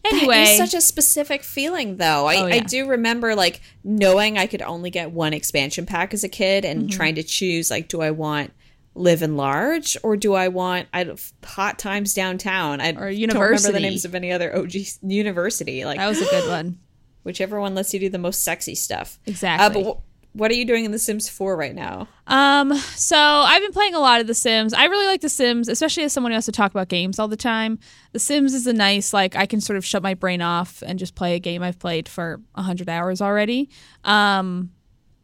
Anyway, 0.03 0.45
is 0.45 0.57
such 0.57 0.73
a 0.73 0.81
specific 0.81 1.43
feeling, 1.43 1.99
though. 1.99 2.27
I, 2.27 2.37
Oh, 2.37 2.47
I 2.47 2.59
do 2.61 2.89
remember 2.89 3.35
like 3.35 3.61
knowing 3.85 4.39
I 4.39 4.47
could 4.47 4.63
only 4.63 4.89
get 4.89 5.11
one 5.13 5.35
expansion 5.35 5.85
pack 5.85 6.15
as 6.15 6.25
a 6.25 6.29
kid, 6.29 6.65
and 6.65 6.85
Mm-hmm. 6.85 6.97
trying 6.97 7.15
to 7.17 7.23
choose 7.23 7.71
like, 7.71 7.89
do 7.89 8.01
I 8.01 8.11
want 8.11 8.53
Livin' 8.95 9.37
Large 9.37 9.97
or 10.03 10.17
do 10.17 10.35
I 10.35 10.49
want 10.49 10.89
I 10.93 11.11
hot 11.45 11.79
times 11.79 12.15
downtown? 12.15 12.81
I 12.81 12.91
Or 12.91 13.11
don't 13.13 13.37
remember 13.37 13.73
the 13.73 13.81
names 13.81 14.05
of 14.05 14.15
any 14.15 14.33
other 14.33 14.57
OG 14.57 14.73
university. 15.03 15.85
Like 15.85 15.99
that 15.99 16.09
was 16.09 16.21
a 16.21 16.27
good 16.31 16.49
one. 16.49 16.79
whichever 17.23 17.61
one 17.61 17.75
lets 17.75 17.93
you 17.95 18.01
do 18.01 18.09
the 18.09 18.19
most 18.19 18.43
sexy 18.43 18.75
stuff. 18.75 19.19
Exactly. 19.27 19.83
Uh, 19.83 19.85
but 19.85 19.93
wh- 19.95 20.37
what 20.37 20.51
are 20.51 20.55
you 20.55 20.65
doing 20.65 20.85
in 20.85 20.93
The 20.93 20.99
Sims 20.99 21.29
4 21.29 21.57
right 21.57 21.75
now? 21.75 22.09
Um, 22.29 22.73
so 22.75 23.17
I've 23.17 23.63
been 23.63 23.73
playing 23.73 23.95
a 23.95 23.99
lot 23.99 24.21
of 24.21 24.27
The 24.27 24.35
Sims. 24.35 24.73
I 24.73 24.85
really 24.85 25.07
like 25.07 25.21
The 25.21 25.29
Sims, 25.29 25.69
especially 25.69 26.05
as 26.05 26.13
someone 26.13 26.31
who 26.31 26.37
has 26.37 26.47
to 26.47 26.53
talk 26.53 26.71
about 26.71 26.89
games 26.89 27.19
all 27.19 27.29
the 27.29 27.37
time. 27.37 27.79
The 28.13 28.21
Sims 28.21 28.55
is 28.55 28.67
a 28.67 28.73
nice, 28.73 29.13
like, 29.13 29.35
I 29.35 29.47
can 29.47 29.61
sort 29.61 29.77
of 29.77 29.85
shut 29.85 30.03
my 30.03 30.15
brain 30.15 30.41
off 30.41 30.83
and 30.87 30.99
just 31.01 31.15
play 31.17 31.35
a 31.35 31.41
game 31.41 31.63
I've 31.63 31.79
played 31.81 32.09
for 32.09 32.41
100 32.55 32.89
hours 32.89 33.21
already. 33.21 33.71
Um, 34.05 34.71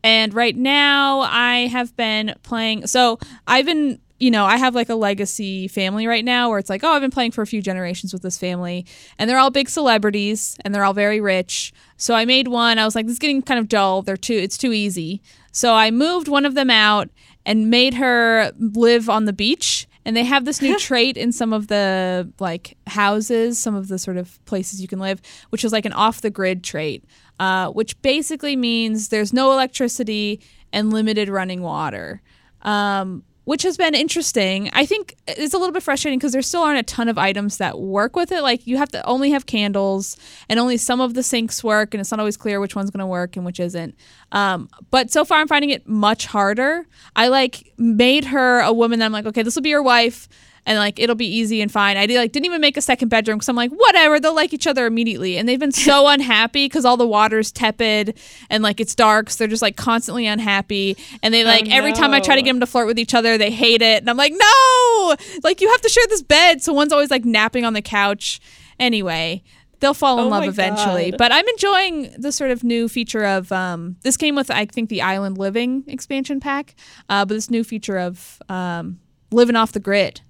and 0.06 0.32
right 0.32 0.54
now 0.54 1.22
I 1.22 1.66
have 1.66 1.96
been 1.96 2.36
playing. 2.44 2.86
So 2.86 3.18
I've 3.48 3.66
been, 3.66 3.98
you 4.20 4.30
know, 4.30 4.44
I 4.44 4.56
have 4.56 4.72
like 4.72 4.88
a 4.88 4.94
legacy 4.94 5.66
family 5.66 6.06
right 6.06 6.24
now 6.24 6.48
where 6.48 6.60
it's 6.60 6.70
like, 6.70 6.84
oh, 6.84 6.92
I've 6.92 7.00
been 7.00 7.10
playing 7.10 7.32
for 7.32 7.42
a 7.42 7.46
few 7.46 7.60
generations 7.60 8.12
with 8.12 8.22
this 8.22 8.38
family, 8.38 8.86
and 9.18 9.28
they're 9.28 9.38
all 9.38 9.50
big 9.50 9.68
celebrities 9.68 10.56
and 10.64 10.72
they're 10.72 10.84
all 10.84 10.94
very 10.94 11.20
rich. 11.20 11.72
So 11.96 12.14
I 12.14 12.24
made 12.24 12.46
one. 12.46 12.78
I 12.78 12.84
was 12.84 12.94
like, 12.94 13.06
this 13.06 13.14
is 13.14 13.18
getting 13.18 13.42
kind 13.42 13.58
of 13.58 13.68
dull. 13.68 14.00
They're 14.00 14.16
too, 14.16 14.34
it's 14.34 14.56
too 14.56 14.72
easy. 14.72 15.22
So 15.50 15.74
I 15.74 15.90
moved 15.90 16.28
one 16.28 16.46
of 16.46 16.54
them 16.54 16.70
out 16.70 17.10
and 17.44 17.68
made 17.68 17.94
her 17.94 18.52
live 18.60 19.10
on 19.10 19.24
the 19.24 19.32
beach. 19.32 19.88
And 20.04 20.16
they 20.16 20.22
have 20.22 20.44
this 20.44 20.62
new 20.62 20.78
trait 20.78 21.16
in 21.16 21.32
some 21.32 21.52
of 21.52 21.66
the 21.66 22.32
like 22.38 22.76
houses, 22.86 23.58
some 23.58 23.74
of 23.74 23.88
the 23.88 23.98
sort 23.98 24.18
of 24.18 24.38
places 24.44 24.80
you 24.80 24.86
can 24.86 25.00
live, 25.00 25.20
which 25.50 25.64
is 25.64 25.72
like 25.72 25.84
an 25.84 25.92
off 25.92 26.20
the 26.20 26.30
grid 26.30 26.62
trait, 26.62 27.04
uh, 27.38 27.70
which 27.70 28.00
basically 28.02 28.56
means 28.56 29.08
there's 29.08 29.32
no 29.32 29.52
electricity 29.52 30.40
and 30.72 30.92
limited 30.92 31.28
running 31.28 31.62
water. 31.62 32.22
Um, 32.62 33.22
which 33.46 33.62
has 33.62 33.76
been 33.76 33.94
interesting. 33.94 34.68
I 34.72 34.84
think 34.84 35.16
it's 35.28 35.54
a 35.54 35.58
little 35.58 35.72
bit 35.72 35.84
frustrating 35.84 36.18
because 36.18 36.32
there 36.32 36.42
still 36.42 36.62
aren't 36.62 36.80
a 36.80 36.82
ton 36.82 37.08
of 37.08 37.16
items 37.16 37.58
that 37.58 37.78
work 37.78 38.16
with 38.16 38.32
it. 38.32 38.42
Like 38.42 38.66
you 38.66 38.76
have 38.76 38.88
to 38.88 39.06
only 39.06 39.30
have 39.30 39.46
candles, 39.46 40.16
and 40.48 40.58
only 40.58 40.76
some 40.76 41.00
of 41.00 41.14
the 41.14 41.22
sinks 41.22 41.62
work, 41.62 41.94
and 41.94 42.00
it's 42.00 42.10
not 42.10 42.18
always 42.18 42.36
clear 42.36 42.58
which 42.58 42.74
one's 42.74 42.90
going 42.90 42.98
to 42.98 43.06
work 43.06 43.36
and 43.36 43.46
which 43.46 43.60
isn't. 43.60 43.94
Um, 44.32 44.68
but 44.90 45.12
so 45.12 45.24
far, 45.24 45.38
I'm 45.38 45.46
finding 45.46 45.70
it 45.70 45.86
much 45.86 46.26
harder. 46.26 46.88
I 47.14 47.28
like 47.28 47.72
made 47.78 48.24
her 48.24 48.60
a 48.60 48.72
woman 48.72 48.98
that 48.98 49.04
I'm 49.04 49.12
like, 49.12 49.26
okay, 49.26 49.44
this 49.44 49.54
will 49.54 49.62
be 49.62 49.70
your 49.70 49.82
wife. 49.82 50.28
And 50.66 50.78
like 50.78 50.98
it'll 50.98 51.16
be 51.16 51.26
easy 51.26 51.62
and 51.62 51.70
fine. 51.70 51.96
I 51.96 52.06
did, 52.06 52.16
like 52.18 52.32
didn't 52.32 52.46
even 52.46 52.60
make 52.60 52.76
a 52.76 52.82
second 52.82 53.08
bedroom 53.08 53.38
because 53.38 53.48
I'm 53.48 53.56
like 53.56 53.70
whatever 53.70 54.18
they'll 54.20 54.34
like 54.34 54.52
each 54.52 54.66
other 54.66 54.84
immediately. 54.84 55.38
And 55.38 55.48
they've 55.48 55.60
been 55.60 55.72
so 55.72 56.06
unhappy 56.08 56.66
because 56.66 56.84
all 56.84 56.96
the 56.96 57.06
water's 57.06 57.52
tepid 57.52 58.18
and 58.50 58.62
like 58.62 58.80
it's 58.80 58.94
dark, 58.94 59.30
so 59.30 59.38
they're 59.38 59.48
just 59.48 59.62
like 59.62 59.76
constantly 59.76 60.26
unhappy. 60.26 60.96
And 61.22 61.32
they 61.32 61.44
like 61.44 61.70
every 61.70 61.92
time 61.92 62.12
I 62.12 62.20
try 62.20 62.34
to 62.36 62.42
get 62.42 62.50
them 62.50 62.60
to 62.60 62.66
flirt 62.66 62.86
with 62.86 62.98
each 62.98 63.14
other, 63.14 63.38
they 63.38 63.50
hate 63.50 63.82
it. 63.82 64.02
And 64.02 64.10
I'm 64.10 64.16
like, 64.16 64.32
no, 64.32 65.16
like 65.42 65.60
you 65.60 65.70
have 65.70 65.80
to 65.80 65.88
share 65.88 66.06
this 66.08 66.22
bed. 66.22 66.62
So 66.62 66.72
one's 66.72 66.92
always 66.92 67.10
like 67.10 67.24
napping 67.24 67.64
on 67.64 67.72
the 67.72 67.82
couch. 67.82 68.40
Anyway, 68.78 69.42
they'll 69.80 69.94
fall 69.94 70.18
in 70.18 70.26
Oh 70.26 70.28
love 70.28 70.44
eventually. 70.44 71.10
God. 71.12 71.18
But 71.18 71.32
I'm 71.32 71.46
enjoying 71.48 72.12
the 72.18 72.32
sort 72.32 72.50
of 72.50 72.64
new 72.64 72.88
feature 72.88 73.24
of 73.24 73.52
um, 73.52 73.96
this 74.02 74.16
came 74.16 74.34
with 74.34 74.50
I 74.50 74.66
think 74.66 74.88
the 74.88 75.02
Island 75.02 75.38
Living 75.38 75.84
expansion 75.86 76.40
pack, 76.40 76.74
uh, 77.08 77.24
but 77.24 77.34
this 77.34 77.50
new 77.50 77.64
feature 77.64 77.98
of 77.98 78.40
um, 78.48 78.98
living 79.30 79.56
off 79.56 79.72
the 79.72 79.80
grid. 79.80 80.20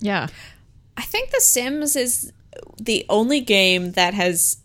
Yeah, 0.00 0.28
I 0.96 1.02
think 1.02 1.30
The 1.30 1.40
Sims 1.40 1.96
is 1.96 2.32
the 2.80 3.04
only 3.08 3.40
game 3.40 3.92
that 3.92 4.14
has 4.14 4.58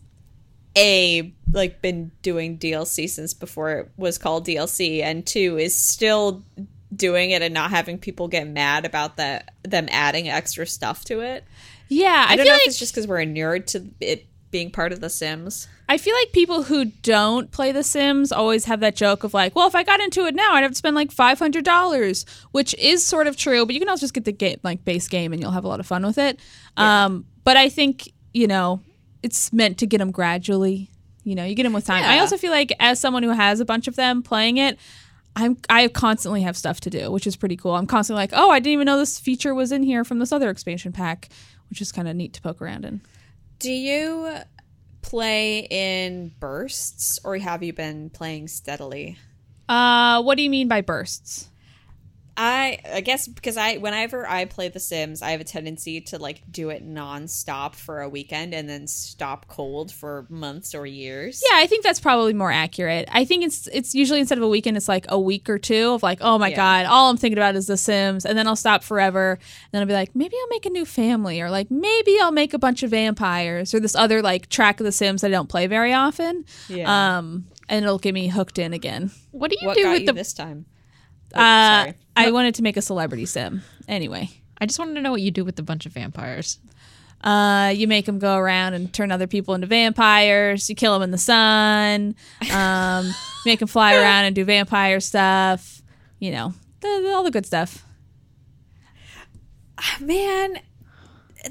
a 0.78 1.34
like 1.52 1.82
been 1.82 2.12
doing 2.22 2.58
DLC 2.58 3.10
since 3.10 3.34
before 3.34 3.72
it 3.72 3.92
was 3.98 4.18
called 4.18 4.46
DLC, 4.46 5.02
and 5.02 5.26
two 5.26 5.58
is 5.58 5.76
still 5.76 6.44
doing 6.96 7.32
it 7.32 7.42
and 7.42 7.54
not 7.54 7.70
having 7.70 7.98
people 7.98 8.28
get 8.28 8.48
mad 8.48 8.86
about 8.86 9.18
that 9.18 9.54
them 9.64 9.88
adding 9.92 10.30
extra 10.30 10.66
stuff 10.66 11.06
to 11.06 11.22
it. 11.22 11.44
Yeah, 11.90 12.26
I, 12.28 12.34
I, 12.34 12.36
don't 12.36 12.46
feel 12.46 12.54
know 12.54 12.58
like 12.58 12.62
if 12.62 12.68
it's 12.68 12.80
just 12.80 12.94
because 12.94 13.08
we're 13.08 13.20
inured 13.20 13.68
to 13.68 13.86
it 14.00 14.26
being 14.50 14.72
part 14.72 14.92
of 14.92 15.02
The 15.02 15.10
Sims. 15.10 15.68
I 15.92 15.98
feel 15.98 16.16
like 16.16 16.32
people 16.32 16.64
who 16.64 16.86
don't 16.86 17.52
play 17.52 17.74
The 17.74 17.84
Sims 17.84 18.32
always 18.32 18.64
have 18.64 18.80
that 18.80 18.96
joke 18.96 19.26
of 19.26 19.34
like, 19.34 19.58
well, 19.58 19.68
if 19.68 19.76
I 19.76 19.84
got 19.84 20.00
into 20.00 20.26
it 20.26 20.34
now, 20.34 20.54
I'd 20.54 20.62
have 20.62 20.72
to 20.72 20.78
spend 20.78 20.96
like 20.96 21.12
five 21.12 21.38
hundred 21.38 21.66
dollars, 21.66 22.26
which 22.52 22.74
is 22.76 23.06
sort 23.06 23.28
of 23.28 23.36
true. 23.36 23.66
But 23.66 23.76
you 23.76 23.82
can 23.82 23.90
also 23.90 24.06
just 24.06 24.14
get 24.14 24.24
the 24.24 24.32
game, 24.32 24.58
like 24.64 24.86
base 24.86 25.10
game, 25.10 25.34
and 25.34 25.42
you'll 25.42 25.52
have 25.52 25.66
a 25.66 25.68
lot 25.68 25.82
of 25.82 25.86
fun 25.86 26.06
with 26.06 26.18
it. 26.18 26.40
Um, 26.78 27.26
but 27.44 27.58
I 27.58 27.68
think 27.68 28.10
you 28.34 28.48
know 28.48 28.80
it's 29.22 29.52
meant 29.52 29.80
to 29.80 29.86
get 29.86 29.98
them 29.98 30.12
gradually. 30.12 30.90
You 31.26 31.36
know, 31.36 31.44
you 31.44 31.56
get 31.56 31.64
them 31.64 31.74
with 31.74 31.84
time. 31.84 32.06
I 32.06 32.20
also 32.20 32.38
feel 32.38 32.52
like 32.52 32.72
as 32.80 32.98
someone 32.98 33.24
who 33.24 33.32
has 33.32 33.60
a 33.60 33.66
bunch 33.66 33.90
of 33.90 33.98
them 33.98 34.24
playing 34.24 34.58
it. 34.58 34.80
I'm 35.36 35.58
I 35.70 35.90
constantly 35.90 36.42
have 36.44 36.56
stuff 36.56 36.80
to 36.82 36.90
do, 36.90 37.12
which 37.12 37.28
is 37.28 37.36
pretty 37.36 37.58
cool. 37.58 37.76
I'm 37.76 37.88
constantly 37.88 38.22
like, 38.22 38.32
oh, 38.34 38.50
I 38.50 38.60
didn't 38.60 38.74
even 38.74 38.86
know 38.86 38.98
this 38.98 39.20
feature 39.20 39.54
was 39.54 39.74
in 39.74 39.84
here 39.84 40.06
from 40.06 40.20
this 40.20 40.32
other 40.32 40.50
expansion 40.50 40.94
pack, 40.94 41.28
which 41.70 41.82
is 41.82 41.92
kind 41.92 42.08
of 42.08 42.16
neat 42.16 42.32
to 42.34 42.42
poke 42.42 42.62
around 42.62 42.86
in. 42.86 43.02
Do 43.60 43.72
you 43.72 44.40
play 45.02 45.68
in 45.70 46.32
bursts, 46.40 47.20
or 47.24 47.38
have 47.38 47.62
you 47.62 47.74
been 47.74 48.10
playing 48.10 48.48
steadily? 48.48 49.18
Uh, 49.70 50.22
what 50.24 50.36
do 50.36 50.44
you 50.44 50.50
mean 50.50 50.68
by 50.68 50.82
bursts? 50.82 51.51
I 52.44 52.80
I 52.92 53.02
guess 53.02 53.28
because 53.28 53.56
I 53.56 53.78
whenever 53.78 54.28
I 54.28 54.46
play 54.46 54.68
The 54.68 54.80
Sims, 54.80 55.22
I 55.22 55.30
have 55.30 55.42
a 55.42 55.44
tendency 55.44 56.02
to 56.02 56.18
like 56.18 56.42
do 56.50 56.70
it 56.70 56.84
nonstop 56.84 57.76
for 57.76 58.02
a 58.02 58.10
weekend 58.10 58.56
and 58.56 58.68
then 58.68 58.88
stop 58.88 59.48
cold 59.48 59.92
for 59.92 60.26
months 60.28 60.74
or 60.74 60.88
years. 60.88 61.44
Yeah, 61.48 61.60
I 61.60 61.68
think 61.68 61.84
that's 61.84 62.00
probably 62.00 62.34
more 62.34 62.52
accurate. 62.52 63.08
I 63.12 63.26
think 63.26 63.44
it's 63.44 63.68
it's 63.68 63.94
usually 63.94 64.20
instead 64.20 64.40
of 64.40 64.44
a 64.44 64.48
weekend, 64.48 64.76
it's 64.76 64.88
like 64.88 65.06
a 65.10 65.20
week 65.20 65.50
or 65.52 65.60
two 65.60 65.92
of 65.92 66.02
like, 66.02 66.18
oh 66.22 66.40
my 66.40 66.48
Yeah. 66.50 66.56
god, 66.56 66.86
all 66.88 67.12
I'm 67.12 67.18
thinking 67.18 67.38
about 67.38 67.56
is 67.56 67.68
The 67.68 67.78
Sims, 67.78 68.26
and 68.26 68.36
then 68.36 68.48
I'll 68.48 68.56
stop 68.56 68.82
forever. 68.84 69.34
And 69.34 69.72
then 69.72 69.82
I'll 69.84 69.88
be 69.88 69.94
like, 69.94 70.16
maybe 70.16 70.36
I'll 70.42 70.50
make 70.50 70.66
a 70.66 70.72
new 70.72 70.86
family, 70.86 71.42
or 71.42 71.52
like 71.52 71.70
maybe 71.70 72.18
I'll 72.20 72.32
make 72.32 72.56
a 72.56 72.60
bunch 72.60 72.82
of 72.82 72.90
vampires, 72.90 73.72
or 73.76 73.80
this 73.80 73.94
other 73.94 74.24
like 74.24 74.50
track 74.50 74.80
of 74.80 74.86
The 74.86 74.92
Sims 74.92 75.22
that 75.22 75.28
I 75.28 75.32
don't 75.32 75.50
play 75.50 75.68
very 75.68 75.94
often. 75.94 76.46
Yeah. 76.68 77.18
Um, 77.20 77.46
and 77.70 77.86
it'll 77.86 78.00
get 78.00 78.16
me 78.16 78.30
hooked 78.30 78.58
in 78.58 78.74
again. 78.74 79.12
what 79.30 79.52
do 79.52 79.58
you 79.62 79.68
what 79.68 79.78
do 79.78 79.84
got 79.84 79.92
with 79.92 80.02
you 80.02 80.08
the? 80.08 80.14
this 80.14 80.34
time? 80.34 80.66
Oh, 81.34 81.40
uh, 81.40 81.84
sorry. 81.84 81.94
I 82.16 82.32
wanted 82.32 82.56
to 82.56 82.62
make 82.64 82.78
a 82.78 82.82
celebrity 82.82 83.26
sim. 83.26 83.64
Anyway. 83.88 84.30
I 84.60 84.68
just 84.68 84.78
wanted 84.78 84.94
to 84.96 85.02
know 85.02 85.12
what 85.12 85.22
you 85.22 85.32
do 85.32 85.44
with 85.44 85.58
a 85.58 85.64
bunch 85.64 85.88
of 85.88 85.92
vampires. 85.92 86.60
Uh, 87.24 87.72
you 87.76 87.88
make 87.88 88.06
them 88.06 88.20
go 88.20 88.36
around 88.38 88.74
and 88.74 88.92
turn 88.94 89.12
other 89.12 89.28
people 89.28 89.54
into 89.56 89.68
vampires. 89.68 90.70
You 90.70 90.76
kill 90.76 90.94
them 90.94 91.02
in 91.02 91.12
the 91.12 91.18
sun. 91.18 92.16
Um, 92.52 93.12
make 93.46 93.60
them 93.60 93.68
fly 93.68 93.96
around 93.96 94.26
and 94.26 94.36
do 94.36 94.44
vampire 94.46 95.00
stuff. 95.00 95.82
You 96.20 96.32
know, 96.32 96.54
the, 96.82 97.02
the- 97.04 97.12
all 97.14 97.24
the 97.24 97.32
good 97.32 97.46
stuff. 97.46 97.84
man 100.00 100.60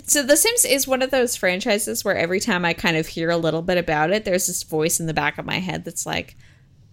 So 0.07 0.23
The 0.23 0.37
Sims 0.37 0.65
is 0.65 0.87
one 0.87 1.03
of 1.03 1.11
those 1.11 1.35
franchises 1.35 2.05
where 2.05 2.17
every 2.17 2.39
time 2.39 2.65
I 2.65 2.75
kind 2.75 2.97
of 2.97 3.09
hear 3.09 3.31
a 3.31 3.37
little 3.37 3.63
bit 3.63 3.77
about 3.79 4.11
it, 4.13 4.25
there's 4.25 4.47
this 4.47 4.63
voice 4.63 5.01
in 5.01 5.07
the 5.07 5.15
back 5.15 5.39
of 5.39 5.45
my 5.45 5.59
head 5.59 5.85
that's 5.85 6.07
like, 6.07 6.37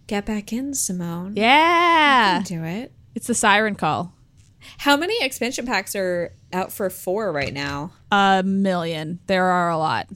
"Get 0.08 0.26
back 0.26 0.52
in, 0.52 0.74
Simone. 0.74 1.34
Yeah. 1.36 2.42
do 2.44 2.64
it." 2.64 2.92
It's 3.18 3.26
the 3.26 3.34
siren 3.34 3.74
call. 3.74 4.14
How 4.78 4.96
many 4.96 5.26
expansion 5.26 5.66
packs 5.66 5.96
are 5.96 6.34
out 6.54 6.72
for 6.72 6.88
four 6.92 7.32
right 7.32 7.52
now? 7.52 7.92
A 8.12 8.44
million. 8.46 9.18
There 9.26 9.46
are 9.46 9.72
a 9.72 9.78
lot. 9.80 10.08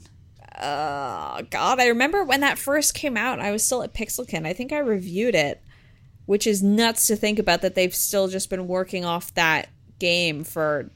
Oh 0.56 1.40
God, 1.50 1.80
I 1.80 1.88
remember 1.88 2.22
when 2.22 2.42
that 2.42 2.60
first 2.60 2.94
came 2.94 3.16
out. 3.16 3.40
I 3.40 3.50
was 3.50 3.64
still 3.64 3.82
at 3.82 3.92
Pixelkin. 3.92 4.46
I 4.46 4.52
think 4.52 4.72
I 4.72 4.78
reviewed 4.78 5.34
it, 5.34 5.60
which 6.26 6.46
is 6.46 6.62
nuts 6.62 7.08
to 7.08 7.16
think 7.16 7.40
about 7.40 7.60
that 7.62 7.74
they've 7.74 7.92
still 7.92 8.28
just 8.28 8.48
been 8.48 8.68
working 8.68 9.04
off 9.04 9.34
that 9.34 9.68
game 9.98 10.44
for 10.44 10.88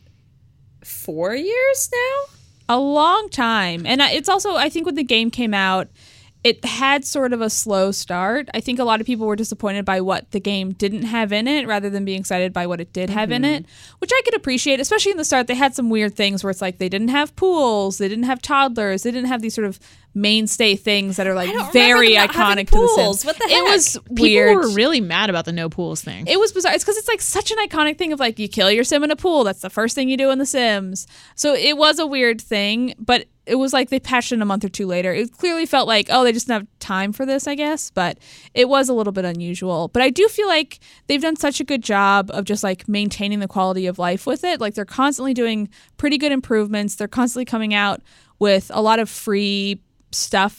four 0.84 1.34
years 1.34 1.90
now. 1.92 2.36
A 2.68 2.78
long 2.78 3.30
time. 3.30 3.84
And 3.84 4.00
it's 4.00 4.28
also, 4.28 4.54
I 4.54 4.68
think 4.68 4.86
when 4.86 4.94
the 4.94 5.02
game 5.02 5.32
came 5.32 5.54
out, 5.54 5.88
it 6.46 6.64
had 6.64 7.04
sort 7.04 7.32
of 7.32 7.40
a 7.40 7.50
slow 7.50 7.90
start. 7.90 8.48
I 8.54 8.60
think 8.60 8.78
a 8.78 8.84
lot 8.84 9.00
of 9.00 9.06
people 9.06 9.26
were 9.26 9.34
disappointed 9.34 9.84
by 9.84 10.00
what 10.00 10.30
the 10.30 10.38
game 10.38 10.74
didn't 10.74 11.02
have 11.02 11.32
in 11.32 11.48
it 11.48 11.66
rather 11.66 11.90
than 11.90 12.04
being 12.04 12.20
excited 12.20 12.52
by 12.52 12.68
what 12.68 12.80
it 12.80 12.92
did 12.92 13.10
have 13.10 13.32
in 13.32 13.44
it, 13.44 13.64
mm-hmm. 13.64 13.96
which 13.98 14.12
I 14.14 14.22
could 14.24 14.36
appreciate, 14.36 14.78
especially 14.78 15.10
in 15.10 15.18
the 15.18 15.24
start. 15.24 15.48
They 15.48 15.56
had 15.56 15.74
some 15.74 15.90
weird 15.90 16.14
things 16.14 16.44
where 16.44 16.52
it's 16.52 16.62
like 16.62 16.78
they 16.78 16.88
didn't 16.88 17.08
have 17.08 17.34
pools, 17.34 17.98
they 17.98 18.06
didn't 18.06 18.26
have 18.26 18.40
toddlers, 18.40 19.02
they 19.02 19.10
didn't 19.10 19.26
have 19.26 19.42
these 19.42 19.54
sort 19.54 19.66
of 19.66 19.80
mainstay 20.16 20.74
things 20.76 21.16
that 21.16 21.26
are 21.26 21.34
like 21.34 21.50
very 21.72 22.08
remember 22.10 22.26
them 22.26 22.26
not 22.26 22.34
having 22.34 22.64
iconic 22.66 22.70
to 22.70 22.78
the. 22.80 22.88
Sims. 22.96 23.24
What 23.24 23.38
the 23.38 23.48
hell? 23.48 23.66
It 23.66 23.70
was 23.70 23.98
People 24.08 24.22
weird. 24.24 24.56
were 24.56 24.70
really 24.70 25.00
mad 25.00 25.28
about 25.30 25.44
the 25.44 25.52
no 25.52 25.68
pools 25.68 26.00
thing. 26.00 26.26
It 26.26 26.40
was 26.40 26.52
bizarre. 26.52 26.72
It's 26.74 26.82
because 26.82 26.96
it's 26.96 27.06
like 27.06 27.20
such 27.20 27.50
an 27.52 27.58
iconic 27.58 27.98
thing 27.98 28.12
of 28.12 28.18
like 28.18 28.38
you 28.38 28.48
kill 28.48 28.70
your 28.70 28.82
sim 28.82 29.04
in 29.04 29.10
a 29.10 29.16
pool. 29.16 29.44
That's 29.44 29.60
the 29.60 29.70
first 29.70 29.94
thing 29.94 30.08
you 30.08 30.16
do 30.16 30.30
in 30.30 30.38
The 30.38 30.46
Sims. 30.46 31.06
So 31.34 31.54
it 31.54 31.76
was 31.76 31.98
a 31.98 32.06
weird 32.06 32.40
thing, 32.40 32.94
but 32.98 33.26
it 33.44 33.56
was 33.56 33.72
like 33.72 33.90
they 33.90 34.00
patched 34.00 34.32
it 34.32 34.40
a 34.40 34.44
month 34.44 34.64
or 34.64 34.68
two 34.68 34.86
later. 34.86 35.12
It 35.12 35.32
clearly 35.36 35.66
felt 35.66 35.86
like 35.86 36.08
oh 36.10 36.24
they 36.24 36.32
just 36.32 36.46
didn't 36.48 36.62
have 36.62 36.68
time 36.80 37.12
for 37.12 37.26
this, 37.26 37.46
I 37.46 37.54
guess. 37.54 37.90
But 37.90 38.18
it 38.54 38.70
was 38.70 38.88
a 38.88 38.94
little 38.94 39.12
bit 39.12 39.26
unusual. 39.26 39.88
But 39.88 40.00
I 40.02 40.08
do 40.08 40.26
feel 40.28 40.48
like 40.48 40.80
they've 41.08 41.20
done 41.22 41.36
such 41.36 41.60
a 41.60 41.64
good 41.64 41.82
job 41.82 42.30
of 42.32 42.46
just 42.46 42.64
like 42.64 42.88
maintaining 42.88 43.40
the 43.40 43.48
quality 43.48 43.86
of 43.86 43.98
life 43.98 44.26
with 44.26 44.44
it. 44.44 44.60
Like 44.62 44.74
they're 44.74 44.86
constantly 44.86 45.34
doing 45.34 45.68
pretty 45.98 46.16
good 46.16 46.32
improvements. 46.32 46.94
They're 46.96 47.06
constantly 47.06 47.44
coming 47.44 47.74
out 47.74 48.00
with 48.38 48.70
a 48.74 48.82
lot 48.82 48.98
of 48.98 49.08
free 49.08 49.80
stuff 50.16 50.52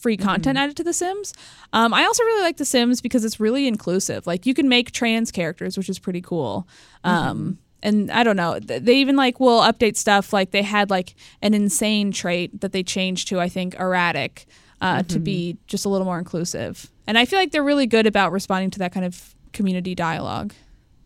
free 0.00 0.16
content 0.16 0.58
added 0.58 0.76
to 0.76 0.82
the 0.82 0.92
sims 0.92 1.32
um, 1.72 1.94
i 1.94 2.02
also 2.04 2.22
really 2.24 2.42
like 2.42 2.56
the 2.56 2.64
sims 2.64 3.00
because 3.00 3.24
it's 3.24 3.38
really 3.38 3.68
inclusive 3.68 4.26
like 4.26 4.44
you 4.44 4.52
can 4.52 4.68
make 4.68 4.90
trans 4.90 5.30
characters 5.30 5.76
which 5.78 5.88
is 5.88 5.98
pretty 6.00 6.20
cool 6.20 6.66
um, 7.04 7.58
and 7.82 8.10
i 8.10 8.24
don't 8.24 8.34
know 8.36 8.58
they 8.58 8.96
even 8.96 9.14
like 9.14 9.38
will 9.38 9.60
update 9.60 9.96
stuff 9.96 10.32
like 10.32 10.50
they 10.50 10.62
had 10.62 10.90
like 10.90 11.14
an 11.42 11.54
insane 11.54 12.10
trait 12.10 12.60
that 12.60 12.72
they 12.72 12.82
changed 12.82 13.28
to 13.28 13.38
i 13.38 13.48
think 13.48 13.74
erratic 13.76 14.46
uh, 14.80 15.02
to 15.04 15.18
be 15.20 15.56
just 15.68 15.84
a 15.84 15.88
little 15.88 16.04
more 16.04 16.18
inclusive 16.18 16.90
and 17.06 17.16
i 17.16 17.24
feel 17.24 17.38
like 17.38 17.52
they're 17.52 17.62
really 17.64 17.86
good 17.86 18.06
about 18.06 18.32
responding 18.32 18.70
to 18.70 18.80
that 18.80 18.92
kind 18.92 19.06
of 19.06 19.34
community 19.52 19.94
dialogue 19.94 20.52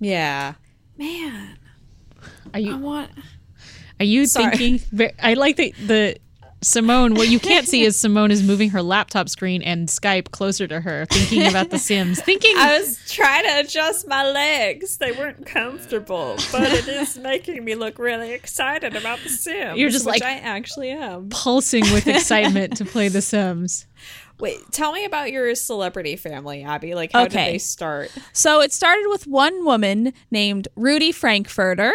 Yeah, 0.00 0.54
man. 0.98 1.58
Are 2.54 2.58
you? 2.60 2.72
I 2.72 2.76
you 2.76 2.78
want. 2.78 3.10
are 4.00 4.04
you 4.04 4.26
Sorry. 4.26 4.56
thinking? 4.56 5.10
I 5.22 5.34
like 5.34 5.56
the 5.56 5.72
the 5.86 6.16
Simone. 6.62 7.14
What 7.14 7.28
you 7.28 7.38
can't 7.40 7.66
see 7.68 7.82
is 7.82 7.98
Simone 8.00 8.30
is 8.30 8.42
moving 8.42 8.70
her 8.70 8.82
laptop 8.82 9.28
screen 9.28 9.62
and 9.62 9.88
Skype 9.88 10.30
closer 10.30 10.66
to 10.68 10.80
her, 10.80 11.06
thinking 11.06 11.46
about 11.48 11.70
The 11.70 11.78
Sims. 11.78 12.20
Thinking 12.22 12.54
I 12.56 12.78
was 12.78 12.98
trying 13.10 13.44
to 13.44 13.60
adjust 13.60 14.06
my 14.08 14.24
legs. 14.30 14.98
They 14.98 15.12
weren't 15.12 15.44
comfortable, 15.46 16.36
but 16.52 16.62
it 16.72 16.86
is 16.88 17.18
making 17.22 17.64
me 17.64 17.74
look 17.74 17.98
really 17.98 18.32
excited 18.32 18.94
about 18.96 19.18
the 19.22 19.28
Sims. 19.28 19.78
You're 19.78 19.90
just 19.90 20.06
which 20.06 20.20
like- 20.20 20.22
I 20.22 20.36
actually 20.38 20.90
am. 20.90 21.28
pulsing 21.30 21.82
with 21.92 22.06
excitement 22.06 22.76
to 22.78 22.84
play 22.84 23.08
The 23.08 23.22
Sims. 23.32 23.86
Wait, 24.38 24.58
tell 24.72 24.92
me 24.92 25.04
about 25.04 25.30
your 25.30 25.54
celebrity 25.54 26.16
family, 26.16 26.64
Abby. 26.64 26.94
Like, 26.94 27.12
how 27.12 27.24
Okay. 27.24 27.44
did 27.46 27.54
they 27.54 27.58
start? 27.58 28.10
So 28.32 28.60
it 28.60 28.72
started 28.72 29.06
with 29.08 29.26
one 29.26 29.64
woman 29.64 30.12
named 30.32 30.66
Rudy 30.74 31.12
Frankfurter. 31.12 31.92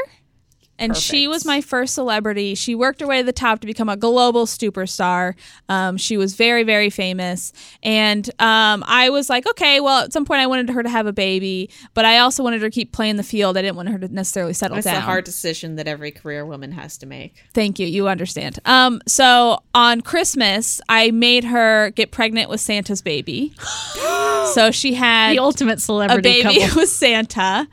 And 0.79 0.95
she 0.95 1.27
was 1.27 1.45
my 1.45 1.61
first 1.61 1.93
celebrity. 1.93 2.55
She 2.55 2.75
worked 2.75 3.01
her 3.01 3.07
way 3.07 3.17
to 3.19 3.23
the 3.23 3.33
top 3.33 3.59
to 3.61 3.67
become 3.67 3.89
a 3.89 3.97
global 3.97 4.45
superstar. 4.45 5.35
Um, 5.69 5.97
she 5.97 6.17
was 6.17 6.35
very, 6.35 6.63
very 6.63 6.89
famous. 6.89 7.51
And 7.81 8.27
um, 8.39 8.83
I 8.87 9.09
was 9.09 9.29
like, 9.29 9.47
okay, 9.47 9.79
well, 9.79 10.03
at 10.03 10.13
some 10.13 10.25
point 10.25 10.41
I 10.41 10.47
wanted 10.47 10.69
her 10.69 10.83
to 10.83 10.89
have 10.89 11.07
a 11.07 11.13
baby, 11.13 11.69
but 11.93 12.05
I 12.05 12.19
also 12.19 12.43
wanted 12.43 12.61
her 12.61 12.69
to 12.69 12.73
keep 12.73 12.91
playing 12.91 13.17
the 13.17 13.23
field. 13.23 13.57
I 13.57 13.61
didn't 13.61 13.75
want 13.75 13.89
her 13.89 13.97
to 13.99 14.07
necessarily 14.07 14.53
settle 14.53 14.75
That's 14.75 14.85
down. 14.85 14.95
That's 14.95 15.03
a 15.03 15.05
hard 15.05 15.23
decision 15.25 15.75
that 15.77 15.87
every 15.87 16.11
career 16.11 16.45
woman 16.45 16.71
has 16.71 16.97
to 16.99 17.05
make. 17.05 17.43
Thank 17.53 17.79
you. 17.79 17.87
You 17.87 18.07
understand. 18.07 18.59
Um, 18.65 19.01
so 19.07 19.63
on 19.73 20.01
Christmas, 20.01 20.79
I 20.89 21.11
made 21.11 21.43
her 21.45 21.91
get 21.91 22.11
pregnant 22.11 22.49
with 22.49 22.61
Santa's 22.61 23.01
baby. 23.01 23.53
so 24.53 24.69
she 24.71 24.93
had 24.93 25.33
The 25.33 25.39
ultimate 25.39 25.79
a 25.79 25.81
celebrity 25.81 26.43
baby 26.43 26.59
couple. 26.61 26.75
with 26.81 26.89
Santa. 26.89 27.67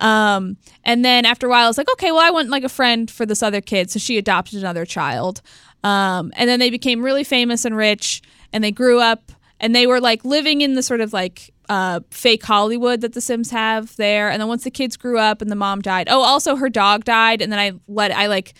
Um, 0.00 0.56
and 0.84 1.04
then 1.04 1.24
after 1.24 1.46
a 1.46 1.50
while, 1.50 1.64
I 1.64 1.68
was 1.68 1.78
like, 1.78 1.90
okay, 1.92 2.10
well, 2.10 2.20
I 2.20 2.30
want 2.30 2.48
like 2.48 2.64
a 2.64 2.68
friend 2.68 3.10
for 3.10 3.26
this 3.26 3.42
other 3.42 3.60
kid. 3.60 3.90
So 3.90 3.98
she 3.98 4.18
adopted 4.18 4.58
another 4.58 4.84
child. 4.84 5.42
Um, 5.84 6.32
and 6.36 6.48
then 6.48 6.58
they 6.58 6.70
became 6.70 7.02
really 7.02 7.24
famous 7.24 7.64
and 7.64 7.76
rich, 7.76 8.22
and 8.52 8.62
they 8.62 8.72
grew 8.72 9.00
up, 9.00 9.32
and 9.60 9.74
they 9.74 9.86
were 9.86 10.00
like 10.00 10.24
living 10.24 10.60
in 10.60 10.74
the 10.74 10.82
sort 10.82 11.00
of 11.00 11.12
like 11.12 11.52
uh, 11.68 12.00
fake 12.10 12.42
Hollywood 12.42 13.00
that 13.00 13.12
the 13.12 13.20
Sims 13.20 13.50
have 13.50 13.96
there. 13.96 14.30
And 14.30 14.40
then 14.40 14.48
once 14.48 14.64
the 14.64 14.70
kids 14.70 14.96
grew 14.96 15.18
up 15.18 15.40
and 15.40 15.50
the 15.50 15.56
mom 15.56 15.80
died, 15.80 16.08
oh, 16.10 16.22
also 16.22 16.56
her 16.56 16.68
dog 16.68 17.04
died, 17.04 17.40
and 17.40 17.52
then 17.52 17.58
I 17.58 17.72
let 17.88 18.10
I 18.10 18.26
like 18.26 18.54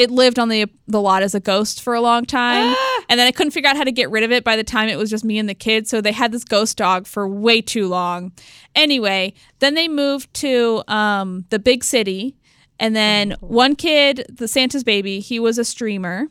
it 0.00 0.10
lived 0.10 0.38
on 0.38 0.48
the 0.48 0.64
the 0.86 1.00
lot 1.00 1.22
as 1.22 1.34
a 1.34 1.40
ghost 1.40 1.82
for 1.82 1.92
a 1.94 2.00
long 2.00 2.24
time, 2.24 2.74
and 3.10 3.20
then 3.20 3.26
I 3.26 3.30
couldn't 3.30 3.50
figure 3.50 3.68
out 3.68 3.76
how 3.76 3.84
to 3.84 3.92
get 3.92 4.10
rid 4.10 4.24
of 4.24 4.32
it 4.32 4.42
by 4.44 4.56
the 4.56 4.64
time 4.64 4.88
it 4.88 4.96
was 4.96 5.10
just 5.10 5.24
me 5.24 5.38
and 5.38 5.46
the 5.46 5.54
kids. 5.54 5.90
So 5.90 6.00
they 6.00 6.12
had 6.12 6.32
this 6.32 6.42
ghost 6.42 6.78
dog 6.78 7.06
for 7.06 7.28
way 7.28 7.60
too 7.60 7.86
long. 7.86 8.32
Anyway, 8.74 9.34
then 9.58 9.74
they 9.74 9.88
moved 9.88 10.32
to 10.34 10.82
um, 10.88 11.44
the 11.50 11.58
big 11.58 11.84
city, 11.84 12.34
and 12.78 12.96
then 12.96 13.36
one 13.40 13.76
kid, 13.76 14.24
the 14.30 14.48
Santa's 14.48 14.84
baby, 14.84 15.20
he 15.20 15.38
was 15.38 15.58
a 15.58 15.64
streamer. 15.64 16.28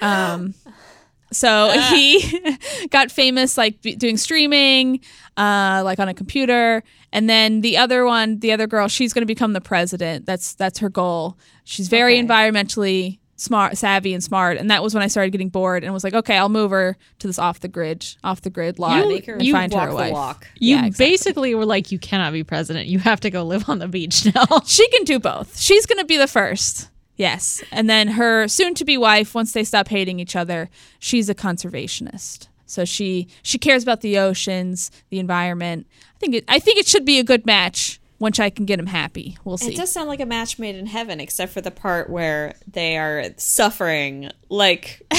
Um, 0.00 0.54
so 1.32 1.70
he 1.90 2.56
got 2.90 3.10
famous 3.10 3.56
like 3.58 3.80
b- 3.82 3.94
doing 3.96 4.16
streaming, 4.16 5.00
uh, 5.36 5.82
like 5.84 5.98
on 5.98 6.08
a 6.08 6.14
computer. 6.14 6.82
And 7.12 7.28
then 7.28 7.60
the 7.60 7.76
other 7.76 8.04
one, 8.04 8.38
the 8.40 8.52
other 8.52 8.66
girl, 8.66 8.88
she's 8.88 9.12
going 9.12 9.22
to 9.22 9.26
become 9.26 9.52
the 9.52 9.60
president. 9.60 10.26
That's 10.26 10.54
that's 10.54 10.78
her 10.78 10.88
goal. 10.88 11.36
She's 11.64 11.88
very 11.88 12.14
Okay. 12.18 12.26
environmentally 12.26 13.18
smart, 13.36 13.78
savvy, 13.78 14.12
and 14.12 14.22
smart. 14.22 14.58
And 14.58 14.70
that 14.70 14.82
was 14.82 14.92
when 14.92 15.02
I 15.02 15.06
started 15.06 15.30
getting 15.30 15.48
bored 15.48 15.82
and 15.82 15.94
was 15.94 16.04
like, 16.04 16.12
okay, 16.12 16.36
I'll 16.36 16.50
move 16.50 16.72
her 16.72 16.96
to 17.20 17.26
this 17.26 17.38
off 17.38 17.60
the 17.60 17.68
grid, 17.68 18.04
off 18.22 18.42
the 18.42 18.50
grid 18.50 18.78
lot, 18.78 19.08
Make 19.08 19.24
her 19.26 19.32
and 19.34 19.42
you 19.42 19.54
find 19.54 19.72
her 19.72 19.78
walk 19.78 19.88
a 19.88 19.90
the 19.92 19.96
wife. 19.96 20.12
walk. 20.12 20.46
You 20.58 20.76
Yeah, 20.76 20.84
exactly. 20.86 21.10
basically 21.12 21.54
were 21.54 21.64
like, 21.64 21.90
you 21.90 21.98
cannot 21.98 22.34
be 22.34 22.44
president. 22.44 22.88
You 22.88 22.98
have 22.98 23.18
to 23.20 23.30
go 23.30 23.42
live 23.44 23.66
on 23.68 23.78
the 23.78 23.88
beach 23.88 24.26
now. 24.34 24.44
She 24.66 24.86
can 24.90 25.04
do 25.04 25.18
both. 25.18 25.58
She's 25.58 25.86
going 25.86 25.98
to 26.00 26.04
be 26.04 26.18
the 26.18 26.26
first. 26.28 26.90
Yes. 27.20 27.62
And 27.70 27.90
then 27.90 28.08
her 28.08 28.48
soon 28.48 28.72
to 28.76 28.84
be 28.86 28.96
wife, 28.96 29.34
once 29.34 29.52
they 29.52 29.62
stop 29.62 29.88
hating 29.88 30.18
each 30.18 30.34
other, 30.34 30.70
she's 30.98 31.28
a 31.28 31.34
conservationist. 31.34 32.48
So 32.64 32.86
she 32.86 33.28
she 33.42 33.58
cares 33.58 33.82
about 33.82 34.00
the 34.00 34.18
oceans, 34.18 34.90
the 35.10 35.18
environment. 35.18 35.86
I 36.16 36.18
think 36.18 36.34
it 36.34 36.44
I 36.48 36.58
think 36.58 36.78
it 36.78 36.86
should 36.86 37.04
be 37.04 37.18
a 37.18 37.22
good 37.22 37.44
match 37.44 37.99
once 38.20 38.38
I 38.38 38.50
can 38.50 38.66
get 38.66 38.78
him 38.78 38.86
happy. 38.86 39.38
We'll 39.44 39.56
see. 39.56 39.72
It 39.72 39.76
does 39.76 39.90
sound 39.90 40.08
like 40.08 40.20
a 40.20 40.26
match 40.26 40.58
made 40.58 40.76
in 40.76 40.86
heaven, 40.86 41.20
except 41.20 41.52
for 41.52 41.62
the 41.62 41.70
part 41.70 42.10
where 42.10 42.54
they 42.70 42.98
are 42.98 43.24
suffering. 43.38 44.30
Like, 44.50 45.02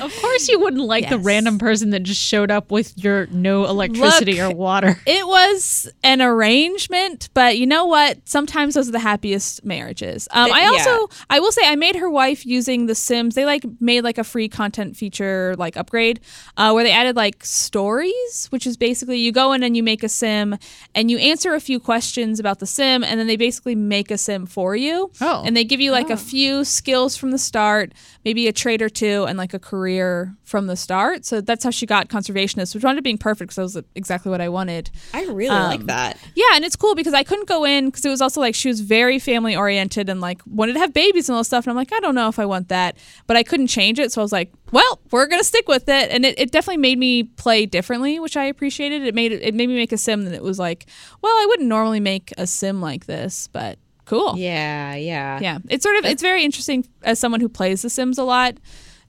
Of 0.00 0.14
course, 0.20 0.48
you 0.48 0.60
wouldn't 0.60 0.84
like 0.84 1.08
the 1.08 1.18
random 1.18 1.58
person 1.58 1.90
that 1.90 2.04
just 2.04 2.20
showed 2.20 2.50
up 2.50 2.70
with 2.70 2.96
your 2.96 3.26
no 3.26 3.64
electricity 3.64 4.40
Look, 4.40 4.52
or 4.52 4.56
water. 4.56 5.00
It 5.04 5.26
was 5.26 5.90
an 6.04 6.22
arrangement, 6.22 7.28
but 7.34 7.58
you 7.58 7.66
know 7.66 7.86
what? 7.86 8.18
Sometimes 8.28 8.74
those 8.74 8.88
are 8.88 8.92
the 8.92 8.98
happiest 9.00 9.64
marriages. 9.64 10.28
Um, 10.30 10.46
Th- 10.46 10.56
I 10.56 10.62
yeah. 10.62 10.68
also, 10.68 11.16
I 11.28 11.40
will 11.40 11.50
say, 11.50 11.62
I 11.64 11.74
made 11.74 11.96
her 11.96 12.10
wife 12.10 12.46
using 12.46 12.86
The 12.86 12.94
Sims. 12.94 13.34
They 13.34 13.46
like 13.46 13.64
made 13.80 14.02
like 14.02 14.18
a 14.18 14.24
free 14.24 14.48
content 14.48 14.96
feature 14.96 15.56
like 15.58 15.76
upgrade, 15.76 16.20
uh, 16.56 16.70
where 16.70 16.84
they 16.84 16.92
added 16.92 17.16
like 17.16 17.44
stories, 17.44 18.46
which 18.50 18.66
is 18.66 18.76
basically 18.76 19.18
you 19.18 19.32
go 19.32 19.52
in 19.54 19.62
and 19.64 19.76
you 19.76 19.82
make 19.82 20.04
a 20.04 20.08
sim 20.08 20.56
and 20.94 21.10
you 21.10 21.18
answer 21.18 21.54
a 21.54 21.60
few 21.60 21.80
questions 21.80 22.27
about 22.38 22.58
the 22.58 22.66
sim, 22.66 23.02
and 23.02 23.18
then 23.18 23.26
they 23.26 23.36
basically 23.36 23.74
make 23.74 24.10
a 24.10 24.18
sim 24.18 24.44
for 24.46 24.76
you. 24.76 25.10
Oh. 25.20 25.42
and 25.46 25.56
they 25.56 25.64
give 25.64 25.80
you 25.80 25.90
like 25.92 26.10
a 26.10 26.16
few 26.16 26.64
skills 26.64 27.16
from 27.16 27.30
the 27.30 27.38
start, 27.38 27.92
maybe 28.24 28.46
a 28.48 28.52
trait 28.52 28.82
or 28.82 28.88
two, 28.90 29.24
and 29.26 29.38
like 29.38 29.54
a 29.54 29.58
career 29.58 30.36
from 30.44 30.66
the 30.66 30.76
start. 30.76 31.24
So 31.24 31.40
that's 31.40 31.64
how 31.64 31.70
she 31.70 31.86
got 31.86 32.08
conservationist, 32.08 32.74
which 32.74 32.84
wound 32.84 32.98
up 32.98 33.04
being 33.04 33.18
perfect 33.18 33.50
because 33.50 33.72
that 33.72 33.80
was 33.80 33.84
exactly 33.94 34.30
what 34.30 34.40
I 34.40 34.48
wanted. 34.48 34.90
I 35.14 35.24
really 35.26 35.48
Um, 35.56 35.70
like 35.70 35.86
that. 35.86 36.18
Yeah, 36.34 36.44
and 36.54 36.64
it's 36.64 36.76
cool 36.76 36.94
because 36.94 37.14
I 37.14 37.22
couldn't 37.22 37.48
go 37.48 37.64
in 37.64 37.86
because 37.86 38.04
it 38.04 38.10
was 38.10 38.20
also 38.20 38.40
like 38.40 38.54
she 38.54 38.68
was 38.68 38.80
very 38.80 39.18
family 39.18 39.56
oriented 39.56 40.08
and 40.08 40.20
like 40.20 40.40
wanted 40.46 40.74
to 40.74 40.78
have 40.80 40.92
babies 40.92 41.28
and 41.28 41.34
all 41.34 41.40
this 41.40 41.48
stuff. 41.48 41.64
And 41.66 41.70
I'm 41.70 41.76
like, 41.76 41.92
I 41.92 42.00
don't 42.00 42.14
know 42.14 42.28
if 42.28 42.38
I 42.38 42.46
want 42.46 42.68
that, 42.68 42.96
but 43.26 43.36
I 43.36 43.42
couldn't 43.42 43.68
change 43.68 43.98
it. 43.98 44.12
So 44.12 44.20
I 44.20 44.24
was 44.24 44.32
like, 44.32 44.52
well, 44.72 45.00
we're 45.10 45.26
gonna 45.26 45.44
stick 45.44 45.68
with 45.68 45.88
it. 45.88 46.10
And 46.10 46.24
it, 46.24 46.38
it 46.38 46.50
definitely 46.50 46.78
made 46.78 46.98
me 46.98 47.24
play 47.24 47.66
differently, 47.66 48.18
which 48.18 48.36
I 48.36 48.44
appreciated. 48.44 49.02
It 49.02 49.14
made 49.14 49.32
it 49.32 49.54
made 49.54 49.68
me 49.68 49.74
make 49.74 49.92
a 49.92 49.98
sim 49.98 50.24
that 50.24 50.34
it 50.34 50.42
was 50.42 50.58
like, 50.58 50.86
well, 51.22 51.32
I 51.32 51.46
wouldn't 51.48 51.68
normally 51.68 52.00
make 52.00 52.32
a 52.38 52.46
sim 52.46 52.80
like 52.80 53.06
this, 53.06 53.48
but 53.52 53.78
Cool. 54.08 54.38
Yeah, 54.38 54.94
yeah. 54.94 55.38
Yeah. 55.38 55.58
It's 55.68 55.82
sort 55.82 55.96
of 55.96 56.06
it's 56.06 56.22
very 56.22 56.42
interesting 56.42 56.86
as 57.02 57.18
someone 57.18 57.42
who 57.42 57.48
plays 57.48 57.82
The 57.82 57.90
Sims 57.90 58.16
a 58.16 58.24
lot 58.24 58.54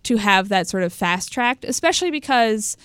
to 0.04 0.18
have 0.18 0.50
that 0.50 0.68
sort 0.68 0.84
of 0.84 0.92
fast 0.92 1.32
tracked, 1.32 1.64
especially 1.64 2.12
because 2.12 2.76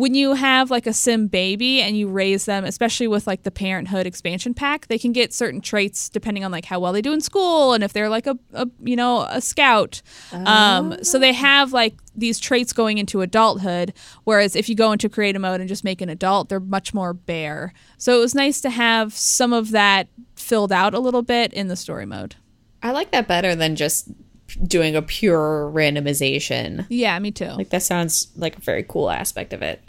when 0.00 0.14
you 0.14 0.32
have 0.32 0.70
like 0.70 0.86
a 0.86 0.92
sim 0.94 1.26
baby 1.26 1.82
and 1.82 1.96
you 1.96 2.08
raise 2.08 2.46
them 2.46 2.64
especially 2.64 3.06
with 3.06 3.26
like 3.26 3.42
the 3.42 3.50
parenthood 3.50 4.06
expansion 4.06 4.54
pack 4.54 4.86
they 4.88 4.98
can 4.98 5.12
get 5.12 5.32
certain 5.34 5.60
traits 5.60 6.08
depending 6.08 6.42
on 6.42 6.50
like 6.50 6.64
how 6.64 6.80
well 6.80 6.92
they 6.92 7.02
do 7.02 7.12
in 7.12 7.20
school 7.20 7.74
and 7.74 7.84
if 7.84 7.92
they're 7.92 8.08
like 8.08 8.26
a, 8.26 8.38
a 8.54 8.66
you 8.82 8.96
know 8.96 9.22
a 9.30 9.40
scout. 9.40 10.02
Um, 10.32 11.02
so 11.04 11.18
they 11.18 11.32
have 11.32 11.72
like 11.72 11.94
these 12.16 12.38
traits 12.38 12.72
going 12.72 12.98
into 12.98 13.20
adulthood 13.20 13.92
whereas 14.24 14.56
if 14.56 14.68
you 14.68 14.74
go 14.74 14.92
into 14.92 15.08
creative 15.08 15.42
mode 15.42 15.60
and 15.60 15.68
just 15.68 15.84
make 15.84 16.00
an 16.00 16.08
adult 16.08 16.48
they're 16.48 16.60
much 16.60 16.94
more 16.94 17.12
bare. 17.12 17.72
So 17.98 18.16
it 18.16 18.20
was 18.20 18.34
nice 18.34 18.60
to 18.62 18.70
have 18.70 19.12
some 19.12 19.52
of 19.52 19.70
that 19.72 20.08
filled 20.34 20.72
out 20.72 20.94
a 20.94 20.98
little 20.98 21.22
bit 21.22 21.52
in 21.52 21.68
the 21.68 21.76
story 21.76 22.06
mode. 22.06 22.36
I 22.82 22.92
like 22.92 23.10
that 23.10 23.28
better 23.28 23.54
than 23.54 23.76
just 23.76 24.08
doing 24.62 24.96
a 24.96 25.02
pure 25.02 25.70
randomization. 25.74 26.86
yeah 26.88 27.18
me 27.18 27.30
too 27.30 27.46
Like 27.46 27.70
that 27.70 27.82
sounds 27.82 28.28
like 28.36 28.56
a 28.56 28.60
very 28.60 28.82
cool 28.82 29.10
aspect 29.10 29.52
of 29.52 29.62
it. 29.62 29.82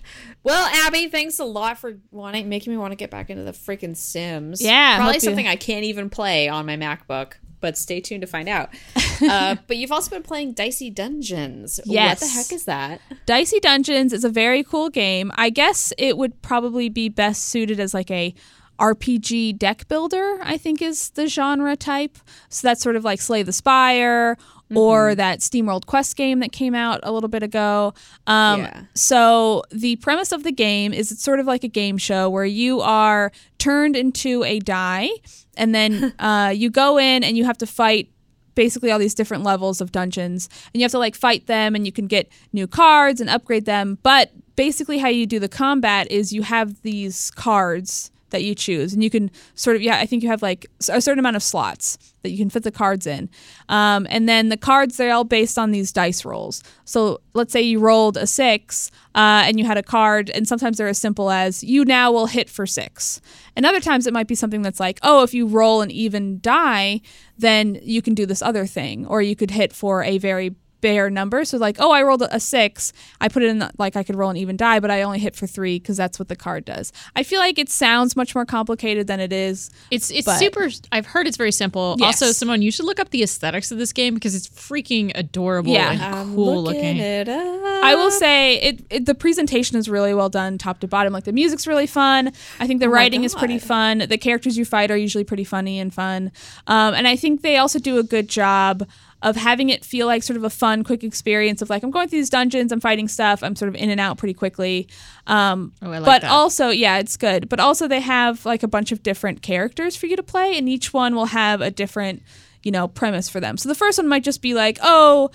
Well, 0.44 0.68
Abby, 0.88 1.08
thanks 1.08 1.38
a 1.38 1.44
lot 1.46 1.78
for 1.78 2.00
wanting 2.10 2.50
making 2.50 2.74
me 2.74 2.78
want 2.78 2.92
to 2.94 2.96
get 2.96 3.12
back 3.12 3.30
into 3.30 3.44
the 3.44 3.52
freaking 3.52 3.96
Sims. 3.96 4.62
Yeah, 4.62 4.96
probably 4.98 5.14
hope 5.14 5.24
you- 5.24 5.28
something 5.28 5.48
I 5.48 5.56
can't 5.56 5.86
even 5.86 6.10
play 6.10 6.50
on 6.50 6.66
my 6.66 6.78
MacBook. 6.78 7.34
But 7.60 7.78
stay 7.78 8.02
tuned 8.02 8.22
to 8.22 8.28
find 8.28 8.50
out. 8.50 8.70
uh, 9.22 9.56
but 9.68 9.78
you've 9.78 9.92
also 9.92 10.10
been 10.10 10.24
playing 10.24 10.54
Dicey 10.54 10.90
Dungeons. 10.90 11.80
Yes. 11.86 12.20
What 12.20 12.28
the 12.28 12.34
heck 12.34 12.52
is 12.52 12.66
that? 12.66 13.02
Dicey 13.28 13.60
Dungeons 13.60 14.14
is 14.14 14.24
a 14.24 14.30
very 14.30 14.64
cool 14.64 14.90
game. 14.90 15.32
I 15.36 15.52
guess 15.52 15.94
it 16.00 16.18
would 16.18 16.42
probably 16.42 16.90
be 16.90 17.08
best 17.08 17.46
suited 17.46 17.80
as 17.80 17.94
like 17.94 18.10
a 18.10 18.34
RPG 18.82 19.58
deck 19.60 19.88
builder, 19.88 20.40
I 20.42 20.58
think 20.58 20.82
is 20.82 21.12
the 21.12 21.28
genre 21.28 21.76
type. 21.76 22.18
So 22.50 22.68
that's 22.68 22.82
sort 22.82 22.96
of 22.96 23.04
like 23.04 23.22
Slay 23.22 23.44
the 23.44 23.54
Spire 23.54 24.38
or 24.74 25.16
that 25.16 25.40
SteamWorld 25.40 25.86
Quest 25.86 26.16
game 26.16 26.40
that 26.40 26.52
came 26.52 26.74
out 26.74 27.00
a 27.04 27.12
little 27.12 27.30
bit 27.30 27.44
ago. 27.44 27.94
Um, 28.26 28.62
Yeah. 28.62 28.84
So 28.96 29.64
the 29.70 29.98
premise 29.98 30.32
of 30.32 30.44
the 30.44 30.52
game 30.52 30.94
is 30.94 31.12
it's 31.12 31.24
sort 31.24 31.40
of 31.40 31.46
like 31.46 31.64
a 31.64 31.68
game 31.68 31.98
show 31.98 32.30
where 32.30 32.46
you 32.46 32.82
are 32.82 33.32
turned 33.58 33.96
into 33.96 34.44
a 34.44 34.60
die 34.60 35.10
and 35.58 35.76
then 35.76 36.14
uh, 36.20 36.52
you 36.56 36.70
go 36.70 36.98
in 36.98 37.24
and 37.24 37.38
you 37.38 37.46
have 37.46 37.58
to 37.60 37.68
fight 37.68 38.10
basically 38.56 38.92
all 38.92 39.00
these 39.00 39.14
different 39.14 39.44
levels 39.44 39.82
of 39.82 39.92
dungeons 39.92 40.50
and 40.74 40.82
you 40.82 40.84
have 40.84 40.92
to 40.92 41.00
like 41.00 41.16
fight 41.16 41.48
them 41.48 41.76
and 41.76 41.86
you 41.86 41.92
can 41.92 42.08
get 42.08 42.30
new 42.52 42.68
cards 42.68 43.22
and 43.22 43.30
upgrade 43.30 43.66
them 43.66 43.98
but 44.04 44.32
basically 44.58 44.98
how 44.98 45.08
you 45.08 45.26
do 45.26 45.40
the 45.40 45.48
combat 45.48 46.10
is 46.12 46.34
you 46.34 46.44
have 46.44 46.82
these 46.82 47.32
cards 47.32 48.12
that 48.32 48.44
you 48.44 48.56
choose. 48.56 48.94
And 48.94 49.04
you 49.04 49.10
can 49.10 49.32
sort 49.56 49.76
of 49.76 49.82
yeah 49.82 49.98
i 49.98 50.06
think 50.06 50.24
you 50.24 50.30
have 50.30 50.42
like 50.42 50.68
a 50.90 51.02
certain 51.02 51.20
amount 51.20 51.36
of 51.36 51.44
slots 51.44 51.98
that 52.24 52.30
you 52.30 52.38
can 52.38 52.50
fit 52.50 52.64
the 52.64 52.72
cards 52.72 53.08
in. 53.08 53.30
Um, 53.70 54.06
and 54.10 54.28
then 54.28 54.50
the 54.50 54.58
cards 54.58 54.98
they're 54.98 55.14
all 55.14 55.24
based 55.24 55.58
on 55.58 55.72
these 55.72 55.92
dice 55.92 56.26
rolls. 56.26 56.64
So 56.86 57.22
let's 57.34 57.54
say 57.54 57.62
you 57.62 57.80
rolled 57.80 58.18
a 58.18 58.28
six 58.28 58.92
uh, 59.16 59.44
and 59.46 59.60
you 59.60 59.66
had 59.66 59.78
a 59.78 59.84
card 59.84 60.30
and 60.30 60.48
sometimes 60.48 60.78
they're 60.78 60.88
as 60.88 60.98
simple 60.98 61.32
as 61.32 61.64
you 61.64 61.86
now 61.86 62.12
will 62.12 62.28
hit 62.28 62.50
for 62.50 62.66
six. 62.66 63.22
And 63.56 63.66
other 63.66 63.80
times 63.80 64.08
it 64.08 64.14
might 64.14 64.28
be 64.28 64.36
something 64.36 64.62
that's 64.62 64.80
like 64.80 65.00
oh 65.04 65.24
if 65.24 65.34
you 65.34 65.48
roll 65.48 65.82
an 65.82 65.92
even 65.92 66.40
die 66.42 67.02
then 67.38 67.80
you 67.82 68.02
can 68.02 68.14
do 68.14 68.26
this 68.26 68.42
other 68.42 68.66
thing 68.66 69.06
or 69.08 69.22
you 69.22 69.36
could 69.36 69.52
hit 69.52 69.74
for 69.74 70.04
a 70.04 70.18
very 70.18 70.56
bare 70.82 71.10
number. 71.10 71.46
So 71.46 71.58
like, 71.58 71.78
oh, 71.80 71.92
I 71.92 72.04
rolled 72.04 72.24
a 72.24 72.40
six. 72.40 72.92
I 73.22 73.28
put 73.30 73.44
it 73.44 73.50
in 73.50 73.70
like 73.78 73.96
I 73.96 74.04
could 74.04 74.16
roll 74.16 74.30
an 74.30 74.38
even 74.38 74.58
die, 74.58 74.80
but 74.80 74.92
I 74.92 75.02
only 75.04 75.20
hit 75.20 75.36
for 75.36 75.48
three 75.48 75.80
because 75.80 75.98
that's 75.98 76.20
what 76.20 76.28
the 76.28 76.36
card 76.36 76.66
does. 76.66 76.92
I 77.16 77.24
feel 77.24 77.40
like 77.40 77.58
it 77.60 77.70
sounds 77.70 78.16
much 78.16 78.36
more 78.36 78.46
complicated 78.46 79.08
than 79.08 79.20
it 79.20 79.32
is. 79.32 79.70
It's 79.92 80.12
it's 80.12 80.26
But- 80.26 80.40
super. 80.40 80.70
I've 80.92 81.06
heard 81.06 81.28
it's 81.28 81.38
very 81.38 81.52
simple. 81.52 81.96
Yes. 82.00 82.22
Also, 82.22 82.32
Simone, 82.34 82.62
you 82.62 82.72
should 82.72 82.86
look 82.86 83.00
up 83.00 83.10
the 83.12 83.24
aesthetics 83.24 83.72
of 83.72 83.78
this 83.78 83.94
game 83.94 84.14
because 84.14 84.36
it's 84.36 84.48
freaking 84.50 85.12
adorable 85.16 85.72
Yeah. 85.72 85.92
and 85.92 86.02
I'm 86.02 86.36
cool 86.36 86.62
looking 86.64 86.82
looking. 86.82 86.98
it 86.98 87.30
up. 87.30 87.84
I 87.84 87.96
will 87.96 88.12
say 88.12 88.56
it, 88.62 88.84
it. 88.90 89.06
The 89.06 89.16
presentation 89.16 89.78
is 89.78 89.88
really 89.90 90.14
well 90.14 90.30
done, 90.30 90.58
top 90.58 90.80
to 90.82 90.88
bottom. 90.88 91.14
Like 91.14 91.24
the 91.26 91.32
music's 91.32 91.68
really 91.68 91.88
fun. 91.88 92.32
I 92.60 92.68
think 92.68 92.80
the 92.80 92.88
my 92.88 92.94
writing 92.94 93.24
is 93.24 93.36
pretty 93.36 93.60
fun. 93.60 94.00
The 94.10 94.18
characters 94.18 94.58
you 94.58 94.66
fight 94.66 94.92
are 94.92 94.98
usually 94.98 95.24
pretty 95.24 95.44
funny 95.44 95.80
and 95.80 95.94
fun. 95.94 96.32
Um, 96.68 96.94
and 96.94 97.08
I 97.08 97.16
think 97.16 97.42
they 97.42 97.58
also 97.58 97.80
do 97.80 97.98
a 98.00 98.04
good 98.04 98.28
job 98.30 98.88
of 99.24 99.36
having 99.36 99.70
it 99.70 99.86
feel 99.86 100.08
like 100.08 100.24
sort 100.24 100.36
of 100.38 100.44
a 100.44 100.50
fun, 100.50 100.84
quick 100.84 101.04
experience 101.04 101.62
of 101.62 101.70
like 101.70 101.84
I'm 101.84 101.92
going 101.92 102.08
through 102.10 102.20
these 102.20 102.30
dungeons, 102.30 102.72
I'm 102.72 102.80
fighting 102.80 103.08
stuff, 103.08 103.44
I'm 103.44 103.56
sort 103.56 103.70
of 103.70 103.76
in 103.76 103.90
and 103.92 104.00
out 104.00 104.18
pretty 104.18 104.34
quickly. 104.34 104.88
Um, 105.28 105.74
Oh, 105.82 105.92
I 105.92 106.00
like 106.00 106.06
but 106.06 106.22
that. 106.24 106.32
also, 106.32 106.70
yeah, 106.70 106.98
it's 106.98 107.18
good. 107.18 107.48
But 107.48 107.60
also, 107.60 107.88
they 107.88 108.00
have 108.02 108.46
like 108.46 108.64
a 108.64 108.68
bunch 108.68 108.92
of 108.92 109.04
different 109.04 109.42
characters 109.42 109.96
for 109.96 110.08
you 110.08 110.16
to 110.16 110.24
play, 110.24 110.58
and 110.58 110.68
each 110.68 110.92
one 110.94 111.16
will 111.16 111.28
have 111.28 111.62
a 111.62 111.70
different, 111.70 112.24
you 112.64 112.72
know, 112.72 112.88
premise 112.88 113.30
for 113.30 113.40
them. 113.40 113.58
So 113.58 113.70
the 113.70 113.76
first 113.76 113.98
one 114.00 114.08
might 114.08 114.24
just 114.24 114.42
be 114.42 114.54
like, 114.56 114.80
oh, 114.82 115.30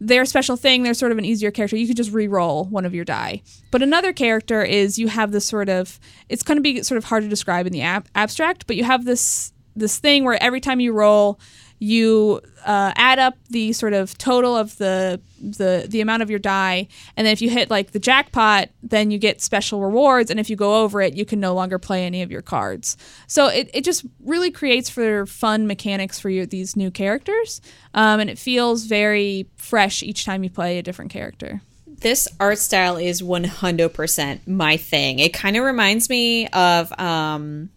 their 0.00 0.24
special 0.24 0.56
thing, 0.56 0.82
they're 0.82 0.94
sort 0.94 1.12
of 1.12 1.18
an 1.18 1.24
easier 1.26 1.50
character. 1.50 1.76
You 1.76 1.86
could 1.86 1.96
just 1.96 2.10
re-roll 2.10 2.64
one 2.64 2.86
of 2.86 2.94
your 2.94 3.04
die. 3.04 3.42
But 3.70 3.82
another 3.82 4.12
character 4.14 4.62
is 4.64 4.98
you 4.98 5.08
have 5.08 5.30
this 5.30 5.44
sort 5.44 5.68
of 5.68 6.00
it's 6.30 6.42
going 6.42 6.56
to 6.56 6.62
be 6.62 6.82
sort 6.82 6.96
of 6.96 7.04
hard 7.04 7.22
to 7.22 7.28
describe 7.28 7.66
in 7.66 7.72
the 7.72 7.82
ab- 7.82 8.08
abstract, 8.14 8.66
but 8.66 8.76
you 8.76 8.84
have 8.84 9.04
this 9.04 9.52
this 9.76 9.98
thing 9.98 10.24
where 10.24 10.42
every 10.42 10.60
time 10.60 10.80
you 10.80 10.92
roll, 10.92 11.38
you 11.80 12.42
uh, 12.66 12.92
add 12.94 13.18
up 13.18 13.34
the 13.48 13.72
sort 13.72 13.94
of 13.94 14.16
total 14.18 14.54
of 14.54 14.76
the 14.76 15.18
the 15.40 15.86
the 15.88 16.02
amount 16.02 16.22
of 16.22 16.28
your 16.28 16.38
die, 16.38 16.86
and 17.16 17.26
then 17.26 17.32
if 17.32 17.40
you 17.40 17.48
hit 17.48 17.70
like 17.70 17.92
the 17.92 17.98
jackpot, 17.98 18.68
then 18.82 19.10
you 19.10 19.18
get 19.18 19.40
special 19.40 19.80
rewards, 19.80 20.30
and 20.30 20.38
if 20.38 20.50
you 20.50 20.56
go 20.56 20.82
over 20.82 21.00
it, 21.00 21.14
you 21.14 21.24
can 21.24 21.40
no 21.40 21.54
longer 21.54 21.78
play 21.78 22.04
any 22.04 22.20
of 22.20 22.30
your 22.30 22.42
cards. 22.42 22.98
So 23.26 23.46
it, 23.46 23.70
it 23.72 23.82
just 23.82 24.04
really 24.22 24.50
creates 24.50 24.90
for 24.90 25.24
fun 25.24 25.66
mechanics 25.66 26.20
for 26.20 26.28
you 26.28 26.44
these 26.44 26.76
new 26.76 26.90
characters, 26.90 27.62
um, 27.94 28.20
and 28.20 28.28
it 28.28 28.38
feels 28.38 28.84
very 28.84 29.48
fresh 29.56 30.02
each 30.02 30.26
time 30.26 30.44
you 30.44 30.50
play 30.50 30.78
a 30.78 30.82
different 30.82 31.10
character. 31.10 31.62
this 31.86 32.28
art 32.38 32.58
style 32.58 32.96
is 32.96 33.22
100% 33.22 34.46
my 34.46 34.76
thing. 34.76 35.18
It 35.18 35.32
kind 35.32 35.56
of 35.56 35.64
reminds 35.64 36.08
me 36.10 36.46
of 36.48 36.92
um, 36.98 37.70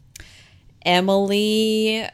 Emily, 0.86 2.06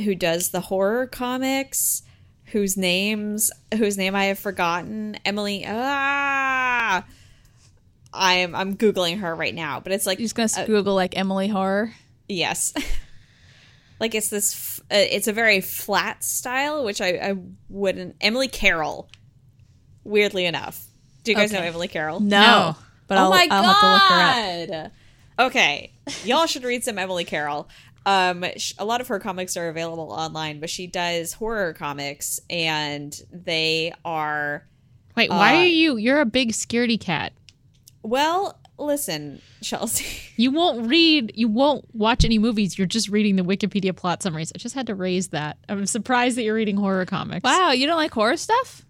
who 0.00 0.14
does 0.14 0.50
the 0.50 0.60
horror 0.60 1.06
comics, 1.06 2.02
whose 2.46 2.76
names 2.76 3.50
whose 3.76 3.96
name 3.96 4.14
I 4.14 4.26
have 4.26 4.38
forgotten. 4.38 5.16
Emily. 5.24 5.64
Ah, 5.66 7.04
I'm 8.12 8.54
I'm 8.54 8.76
googling 8.76 9.20
her 9.20 9.34
right 9.34 9.54
now, 9.54 9.80
but 9.80 9.92
it's 9.92 10.06
like 10.06 10.18
You're 10.18 10.28
just 10.28 10.54
gonna 10.54 10.66
Google 10.66 10.94
like 10.94 11.16
Emily 11.16 11.48
Horror. 11.48 11.92
Yes. 12.28 12.74
like 14.00 14.14
it's 14.14 14.30
this 14.30 14.54
f- 14.54 14.80
uh, 14.90 15.06
it's 15.10 15.28
a 15.28 15.32
very 15.32 15.60
flat 15.60 16.24
style 16.24 16.84
which 16.84 17.00
I, 17.00 17.08
I 17.10 17.34
wouldn't 17.68 18.16
Emily 18.20 18.48
Carroll 18.48 19.08
weirdly 20.04 20.46
enough. 20.46 20.86
Do 21.22 21.32
you 21.32 21.36
guys 21.36 21.52
know 21.52 21.60
Emily 21.60 21.88
Carroll? 21.88 22.20
No, 22.20 22.76
but 23.06 23.18
oh 23.18 23.22
I'll, 23.24 23.30
my 23.30 23.46
I'll 23.50 23.62
god. 23.62 23.64
have 23.64 23.80
to 23.80 23.92
look 23.92 24.70
her 24.70 24.84
up. 24.84 24.92
Okay. 25.40 25.92
Y'all 26.24 26.46
should 26.46 26.64
read 26.64 26.84
some 26.84 26.98
Emily 26.98 27.24
Carroll. 27.24 27.68
Um 28.06 28.44
sh- 28.56 28.74
a 28.78 28.84
lot 28.84 29.00
of 29.00 29.08
her 29.08 29.18
comics 29.18 29.56
are 29.56 29.68
available 29.68 30.10
online, 30.12 30.58
but 30.60 30.70
she 30.70 30.86
does 30.86 31.34
horror 31.34 31.72
comics 31.74 32.40
and 32.48 33.14
they 33.32 33.92
are 34.04 34.66
Wait, 35.16 35.28
why 35.30 35.54
Uh, 35.54 35.58
are 35.58 35.64
you? 35.66 35.96
You're 35.96 36.20
a 36.20 36.26
big 36.26 36.52
scaredy 36.52 36.98
cat. 36.98 37.32
well, 38.02 38.58
listen, 38.78 39.42
Chelsea. 39.62 40.06
You 40.40 40.50
won't 40.52 40.88
read. 40.88 41.32
You 41.34 41.48
won't 41.48 41.84
watch 41.94 42.24
any 42.24 42.38
movies. 42.38 42.78
You're 42.78 42.86
just 42.86 43.10
reading 43.10 43.36
the 43.36 43.42
Wikipedia 43.42 43.94
plot 43.94 44.22
summaries. 44.22 44.52
I 44.54 44.58
just 44.58 44.74
had 44.74 44.86
to 44.86 44.94
raise 44.94 45.28
that. 45.28 45.58
I'm 45.68 45.84
surprised 45.84 46.38
that 46.38 46.44
you're 46.44 46.54
reading 46.54 46.78
horror 46.78 47.04
comics. 47.04 47.44
Wow, 47.44 47.72
you 47.72 47.86
don't 47.86 47.98
like 47.98 48.12
horror 48.14 48.38
stuff? 48.38 48.86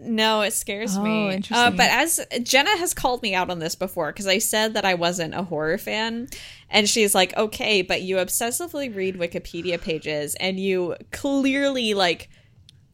No, 0.00 0.42
it 0.42 0.52
scares 0.52 0.96
Oh, 0.96 1.02
me. 1.02 1.28
Uh, 1.28 1.32
interesting. 1.32 1.76
but 1.76 1.90
as 1.90 2.20
Jenna 2.44 2.76
has 2.78 2.94
called 2.94 3.22
me 3.22 3.34
out 3.34 3.50
on 3.50 3.58
this 3.58 3.74
before 3.74 4.12
because 4.12 4.26
I 4.28 4.38
said 4.38 4.74
that 4.74 4.84
I 4.84 4.94
wasn't 4.94 5.34
a 5.34 5.42
horror 5.42 5.76
fan, 5.78 6.28
and 6.70 6.88
she's 6.88 7.14
like, 7.14 7.36
"Okay, 7.36 7.82
but 7.82 8.02
you 8.02 8.16
obsessively 8.16 8.94
read 8.94 9.16
Wikipedia 9.16 9.80
pages, 9.80 10.34
and 10.36 10.60
you 10.60 10.94
clearly 11.10 11.94
like 11.94 12.28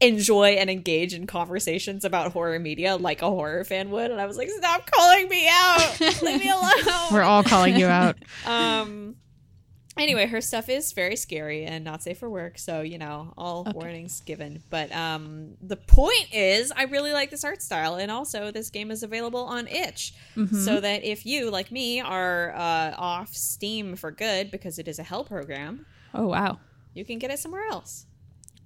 enjoy 0.01 0.49
and 0.55 0.69
engage 0.69 1.13
in 1.13 1.25
conversations 1.27 2.03
about 2.03 2.33
horror 2.33 2.59
media 2.59 2.95
like 2.97 3.21
a 3.21 3.29
horror 3.29 3.63
fan 3.63 3.91
would." 3.91 4.09
And 4.09 4.19
I 4.19 4.25
was 4.25 4.37
like, 4.37 4.49
"Stop 4.49 4.89
calling 4.89 5.29
me 5.29 5.47
out! 5.49 5.99
Leave 6.23 6.39
me 6.39 6.49
alone." 6.51 7.11
We're 7.11 7.21
all 7.21 7.43
calling 7.43 7.75
you 7.75 7.85
out. 7.85 8.17
um. 8.45 9.15
Anyway, 9.97 10.25
her 10.27 10.41
stuff 10.41 10.67
is 10.67 10.91
very 10.91 11.15
scary 11.15 11.63
and 11.63 11.85
not 11.85 12.03
safe 12.03 12.17
for 12.17 12.29
work, 12.29 12.57
so 12.57 12.81
you 12.81 12.97
know, 12.97 13.33
all 13.37 13.65
warnings 13.73 14.19
given. 14.21 14.61
But 14.69 14.91
um, 14.93 15.51
the 15.61 15.77
point 15.77 16.33
is, 16.33 16.71
I 16.75 16.83
really 16.83 17.13
like 17.13 17.31
this 17.31 17.45
art 17.45 17.61
style, 17.61 17.95
and 17.95 18.11
also 18.11 18.51
this 18.51 18.69
game 18.69 18.91
is 18.91 19.03
available 19.03 19.39
on 19.45 19.67
itch, 19.67 20.13
so 20.51 20.81
that 20.81 21.03
if 21.05 21.25
you, 21.25 21.49
like 21.49 21.71
me, 21.71 22.01
are 22.01 22.53
uh, 22.55 22.93
off 22.97 23.33
Steam 23.33 23.95
for 23.95 24.11
good 24.11 24.51
because 24.51 24.77
it 24.79 24.87
is 24.89 24.99
a 24.99 25.03
hell 25.03 25.23
program, 25.23 25.85
Oh 26.13 26.27
wow. 26.27 26.59
you 26.93 27.05
can 27.05 27.17
get 27.17 27.31
it 27.31 27.39
somewhere 27.39 27.65
else. 27.71 28.05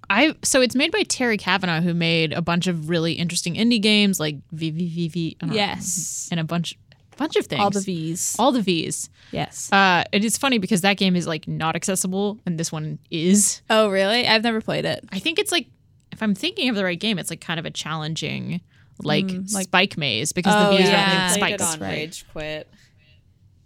I 0.08 0.34
so 0.42 0.60
it's 0.60 0.74
made 0.74 0.90
by 0.90 1.04
Terry 1.04 1.36
Cavanagh, 1.36 1.82
who 1.82 1.94
made 1.94 2.32
a 2.32 2.42
bunch 2.42 2.66
of 2.66 2.88
really 2.88 3.12
interesting 3.12 3.54
indie 3.54 3.80
games 3.80 4.18
like 4.18 4.36
VVVV. 4.52 5.36
I 5.40 5.46
don't 5.46 5.50
know, 5.50 5.54
Yes. 5.54 6.28
and 6.32 6.40
a 6.40 6.44
bunch 6.44 6.76
bunch 7.20 7.36
of 7.36 7.46
things. 7.46 7.60
All 7.60 7.70
the 7.70 7.80
V's. 7.80 8.36
All 8.38 8.50
the 8.50 8.62
V's. 8.62 9.08
yes. 9.30 9.70
Uh, 9.72 10.02
it 10.10 10.24
is 10.24 10.36
funny 10.36 10.58
because 10.58 10.80
that 10.80 10.96
game 10.96 11.14
is 11.14 11.26
like 11.26 11.46
not 11.46 11.76
accessible, 11.76 12.38
and 12.46 12.58
this 12.58 12.72
one 12.72 12.98
is. 13.10 13.62
oh, 13.70 13.88
really? 13.90 14.26
I've 14.26 14.42
never 14.42 14.60
played 14.60 14.84
it. 14.84 15.04
I 15.12 15.18
think 15.20 15.38
it's 15.38 15.52
like, 15.52 15.68
if 16.10 16.22
I'm 16.22 16.34
thinking 16.34 16.68
of 16.68 16.74
the 16.76 16.82
right 16.84 16.98
game, 16.98 17.18
it's 17.18 17.30
like 17.30 17.40
kind 17.40 17.60
of 17.60 17.66
a 17.66 17.70
challenging, 17.70 18.60
like, 19.02 19.30
like- 19.52 19.66
spike 19.68 19.96
maze 19.96 20.32
because 20.32 20.54
Oh, 20.56 20.72
the 20.72 20.78
V's 20.78 20.88
yeah. 20.90 20.96
are 20.98 21.28
I 21.28 21.30
like 21.30 21.38
played 21.38 21.54
it 21.54 21.60
spikes. 21.60 21.74
on 21.74 21.80
right. 21.80 21.88
Rage 21.92 22.24
Quit. 22.32 22.68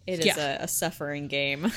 It 0.06 0.18
is 0.20 0.26
Yeah. 0.26 0.58
a, 0.60 0.64
a 0.64 0.68
suffering 0.68 1.28
game. 1.28 1.62
Yeah, 1.64 1.70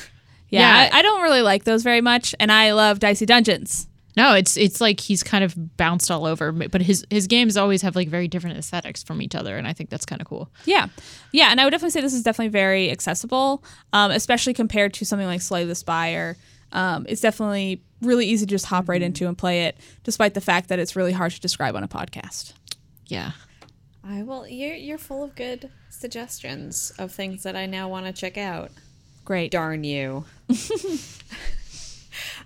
Yeah. 0.49 0.89
I, 0.93 0.99
I 0.99 1.01
don't 1.01 1.21
really 1.21 1.41
like 1.41 1.63
those 1.63 1.83
very 1.83 2.01
much, 2.01 2.35
and 2.39 2.51
I 2.51 2.73
love 2.73 2.99
Dicey 2.99 3.25
Dungeons. 3.25 3.87
No, 4.17 4.33
it's 4.33 4.57
it's 4.57 4.81
like 4.81 4.99
he's 4.99 5.21
kind 5.21 5.43
of 5.43 5.77
bounced 5.77 6.09
all 6.09 6.25
over, 6.25 6.51
but 6.51 6.81
his 6.81 7.05
his 7.11 7.27
games 7.27 7.55
always 7.55 7.83
have 7.83 7.95
like 7.95 8.09
very 8.09 8.27
different 8.27 8.57
aesthetics 8.57 9.03
from 9.03 9.21
each 9.21 9.35
other, 9.35 9.55
and 9.57 9.67
I 9.67 9.73
think 9.73 9.91
that's 9.91 10.07
kind 10.07 10.19
of 10.19 10.27
cool. 10.27 10.49
Yeah, 10.65 10.87
yeah, 11.31 11.51
and 11.51 11.61
I 11.61 11.65
would 11.65 11.69
definitely 11.69 11.91
say 11.91 12.01
this 12.01 12.15
is 12.15 12.23
definitely 12.23 12.49
very 12.49 12.89
accessible, 12.89 13.63
um, 13.93 14.09
especially 14.09 14.55
compared 14.55 14.95
to 14.95 15.05
something 15.05 15.27
like 15.27 15.41
Slay 15.41 15.65
the 15.65 15.75
Spire. 15.75 16.35
Um, 16.71 17.05
it's 17.07 17.21
definitely 17.21 17.83
really 18.01 18.25
easy 18.25 18.47
to 18.47 18.49
just 18.49 18.65
hop 18.65 18.89
right 18.89 19.03
into 19.03 19.27
and 19.27 19.37
play 19.37 19.65
it, 19.65 19.77
despite 20.03 20.33
the 20.33 20.41
fact 20.41 20.69
that 20.69 20.79
it's 20.79 20.95
really 20.95 21.13
hard 21.13 21.33
to 21.33 21.39
describe 21.39 21.75
on 21.75 21.83
a 21.83 21.87
podcast. 21.87 22.53
Yeah. 23.05 23.33
I 24.03 24.23
will. 24.23 24.47
You're 24.47 24.73
you're 24.73 24.97
full 24.97 25.23
of 25.23 25.35
good 25.35 25.69
suggestions 25.91 26.91
of 26.97 27.11
things 27.11 27.43
that 27.43 27.55
I 27.55 27.67
now 27.67 27.87
want 27.87 28.07
to 28.07 28.13
check 28.13 28.35
out. 28.35 28.71
Great. 29.25 29.51
Darn 29.51 29.83
you. 29.83 30.25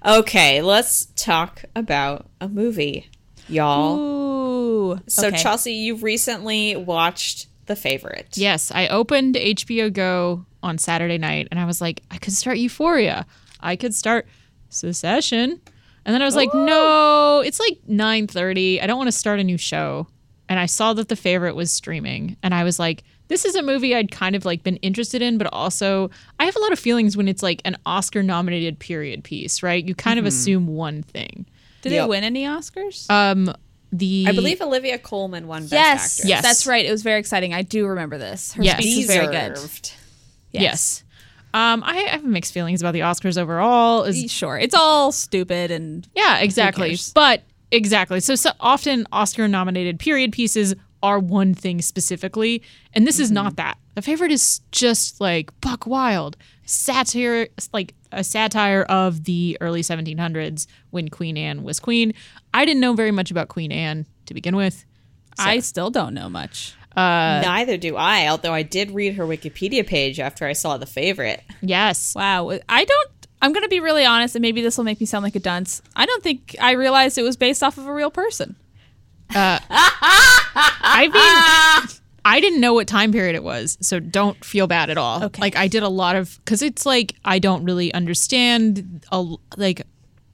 okay, 0.05 0.61
let's 0.61 1.07
talk 1.15 1.63
about 1.75 2.27
a 2.39 2.47
movie, 2.47 3.09
y'all. 3.47 3.97
Ooh. 3.97 4.99
So 5.07 5.27
okay. 5.27 5.37
Chelsea, 5.37 5.73
you've 5.73 6.03
recently 6.03 6.75
watched 6.75 7.47
The 7.65 7.75
Favorite. 7.75 8.37
Yes, 8.37 8.71
I 8.73 8.87
opened 8.87 9.35
HBO 9.35 9.91
Go 9.91 10.45
on 10.63 10.77
Saturday 10.77 11.17
night, 11.17 11.47
and 11.51 11.59
I 11.59 11.65
was 11.65 11.81
like, 11.81 12.01
I 12.11 12.17
could 12.17 12.33
start 12.33 12.57
Euphoria. 12.57 13.25
I 13.59 13.75
could 13.75 13.93
start 13.93 14.27
Succession, 14.69 15.61
and 16.05 16.13
then 16.13 16.21
I 16.21 16.25
was 16.25 16.35
like, 16.35 16.53
no, 16.53 17.41
it's 17.45 17.59
like 17.59 17.79
nine 17.87 18.27
thirty. 18.27 18.81
I 18.81 18.87
don't 18.87 18.97
want 18.97 19.07
to 19.07 19.11
start 19.11 19.39
a 19.39 19.43
new 19.43 19.57
show. 19.57 20.07
And 20.51 20.59
I 20.59 20.65
saw 20.65 20.91
that 20.95 21.07
The 21.07 21.15
Favorite 21.15 21.55
was 21.55 21.71
streaming, 21.71 22.35
and 22.43 22.53
I 22.53 22.65
was 22.65 22.77
like, 22.77 23.03
this 23.29 23.45
is 23.45 23.55
a 23.55 23.61
movie 23.63 23.95
I'd 23.95 24.11
kind 24.11 24.35
of 24.35 24.43
like 24.43 24.63
been 24.63 24.75
interested 24.77 25.21
in, 25.21 25.37
but 25.37 25.47
also 25.53 26.11
I 26.41 26.43
have 26.43 26.57
a 26.57 26.59
lot 26.59 26.73
of 26.73 26.77
feelings 26.79 27.15
when 27.15 27.29
it's 27.29 27.41
like 27.41 27.61
an 27.63 27.77
Oscar-nominated 27.85 28.77
period 28.77 29.23
piece, 29.23 29.63
right? 29.63 29.81
You 29.87 29.95
kind 29.95 30.19
of 30.19 30.25
assume 30.25 30.67
one 30.67 31.03
thing. 31.03 31.45
Did 31.83 31.93
Yep. 31.93 32.03
it 32.05 32.09
win 32.09 32.23
any 32.25 32.43
Oscars? 32.43 33.09
Um, 33.09 33.53
the 33.93 34.25
I 34.27 34.33
believe 34.33 34.61
Olivia 34.61 34.97
Colman 34.97 35.47
won 35.47 35.61
Best 35.61 35.71
yes, 35.71 36.03
Actress. 36.19 36.25
Yes. 36.29 36.41
that's 36.43 36.67
right. 36.67 36.85
It 36.85 36.91
was 36.91 37.01
very 37.03 37.19
exciting. 37.21 37.53
I 37.53 37.61
do 37.61 37.87
remember 37.87 38.17
this. 38.17 38.51
Her 38.55 38.63
Yes. 38.63 38.79
speech 38.79 38.97
was 38.97 39.15
very 39.15 39.27
good. 39.27 39.53
Deserved. 39.53 39.93
yes. 40.51 41.03
Um, 41.53 41.83
I, 41.85 41.97
I 41.97 42.09
have 42.09 42.23
mixed 42.25 42.53
feelings 42.53 42.81
about 42.81 42.91
the 42.93 43.01
Oscars 43.01 43.37
overall. 43.37 44.03
As 44.03 44.29
Sure, 44.31 44.57
it's 44.59 44.75
all 44.75 45.13
stupid 45.13 45.71
and 45.71 46.05
Yeah, 46.15 46.39
exactly. 46.39 46.97
But 47.13 47.43
exactly. 47.71 48.19
So, 48.19 48.35
so 48.35 48.51
often 48.59 49.05
Oscar 49.11 49.47
nominated 49.47 49.99
period 49.99 50.31
pieces 50.31 50.75
are 51.03 51.19
one 51.19 51.53
thing 51.53 51.81
specifically, 51.81 52.61
and 52.93 53.07
this 53.07 53.19
is 53.19 53.31
not 53.31 53.53
mm-hmm. 53.53 53.55
that. 53.55 53.77
The 53.95 54.01
favorite 54.01 54.31
is 54.31 54.61
just 54.71 55.19
like 55.19 55.51
buck 55.61 55.85
wild 55.85 56.37
satire, 56.65 57.47
like 57.73 57.93
a 58.11 58.23
satire 58.23 58.83
of 58.83 59.23
the 59.25 59.57
early 59.61 59.81
1700s 59.81 60.67
when 60.91 61.09
Queen 61.09 61.37
Anne 61.37 61.63
was 61.63 61.79
queen. 61.79 62.13
I 62.53 62.65
didn't 62.65 62.81
know 62.81 62.93
very 62.93 63.11
much 63.11 63.31
about 63.31 63.47
Queen 63.47 63.71
Anne 63.71 64.05
to 64.27 64.33
begin 64.33 64.55
with. 64.55 64.85
I 65.39 65.59
still 65.59 65.89
don't 65.89 66.13
know 66.13 66.29
much. 66.29 66.75
Uh, 66.95 67.41
Neither 67.43 67.77
do 67.77 67.95
I, 67.95 68.27
although 68.27 68.53
I 68.53 68.63
did 68.63 68.91
read 68.91 69.15
her 69.15 69.25
Wikipedia 69.25 69.85
page 69.87 70.19
after 70.19 70.45
I 70.45 70.53
saw 70.53 70.77
The 70.77 70.85
Favorite. 70.85 71.41
Yes. 71.61 72.13
Wow, 72.15 72.59
I 72.67 72.85
don't. 72.85 73.11
I'm 73.41 73.53
going 73.53 73.63
to 73.63 73.69
be 73.69 73.79
really 73.79 74.05
honest, 74.05 74.35
and 74.35 74.41
maybe 74.41 74.61
this 74.61 74.77
will 74.77 74.83
make 74.85 74.99
me 74.99 75.05
sound 75.05 75.23
like 75.23 75.35
a 75.35 75.39
dunce. 75.39 75.81
I 75.95 76.05
don't 76.05 76.21
think 76.23 76.55
I 76.61 76.71
realized 76.73 77.17
it 77.17 77.23
was 77.23 77.37
based 77.37 77.63
off 77.63 77.77
of 77.77 77.87
a 77.87 77.93
real 77.93 78.11
person. 78.11 78.55
I 79.33 81.07
mean, 81.87 81.97
I 82.23 82.39
didn't 82.39 82.59
know 82.61 82.73
what 82.73 82.87
time 82.87 83.11
period 83.11 83.35
it 83.35 83.43
was, 83.43 83.77
so 83.81 83.99
don't 83.99 84.43
feel 84.43 84.67
bad 84.67 84.89
at 84.89 84.97
all. 84.97 85.23
Okay. 85.25 85.41
Like 85.41 85.55
I 85.55 85.67
did 85.67 85.83
a 85.83 85.89
lot 85.89 86.15
of 86.15 86.39
because 86.43 86.61
it's 86.61 86.85
like 86.85 87.15
I 87.25 87.39
don't 87.39 87.63
really 87.63 87.93
understand. 87.93 89.05
A, 89.11 89.25
like 89.57 89.81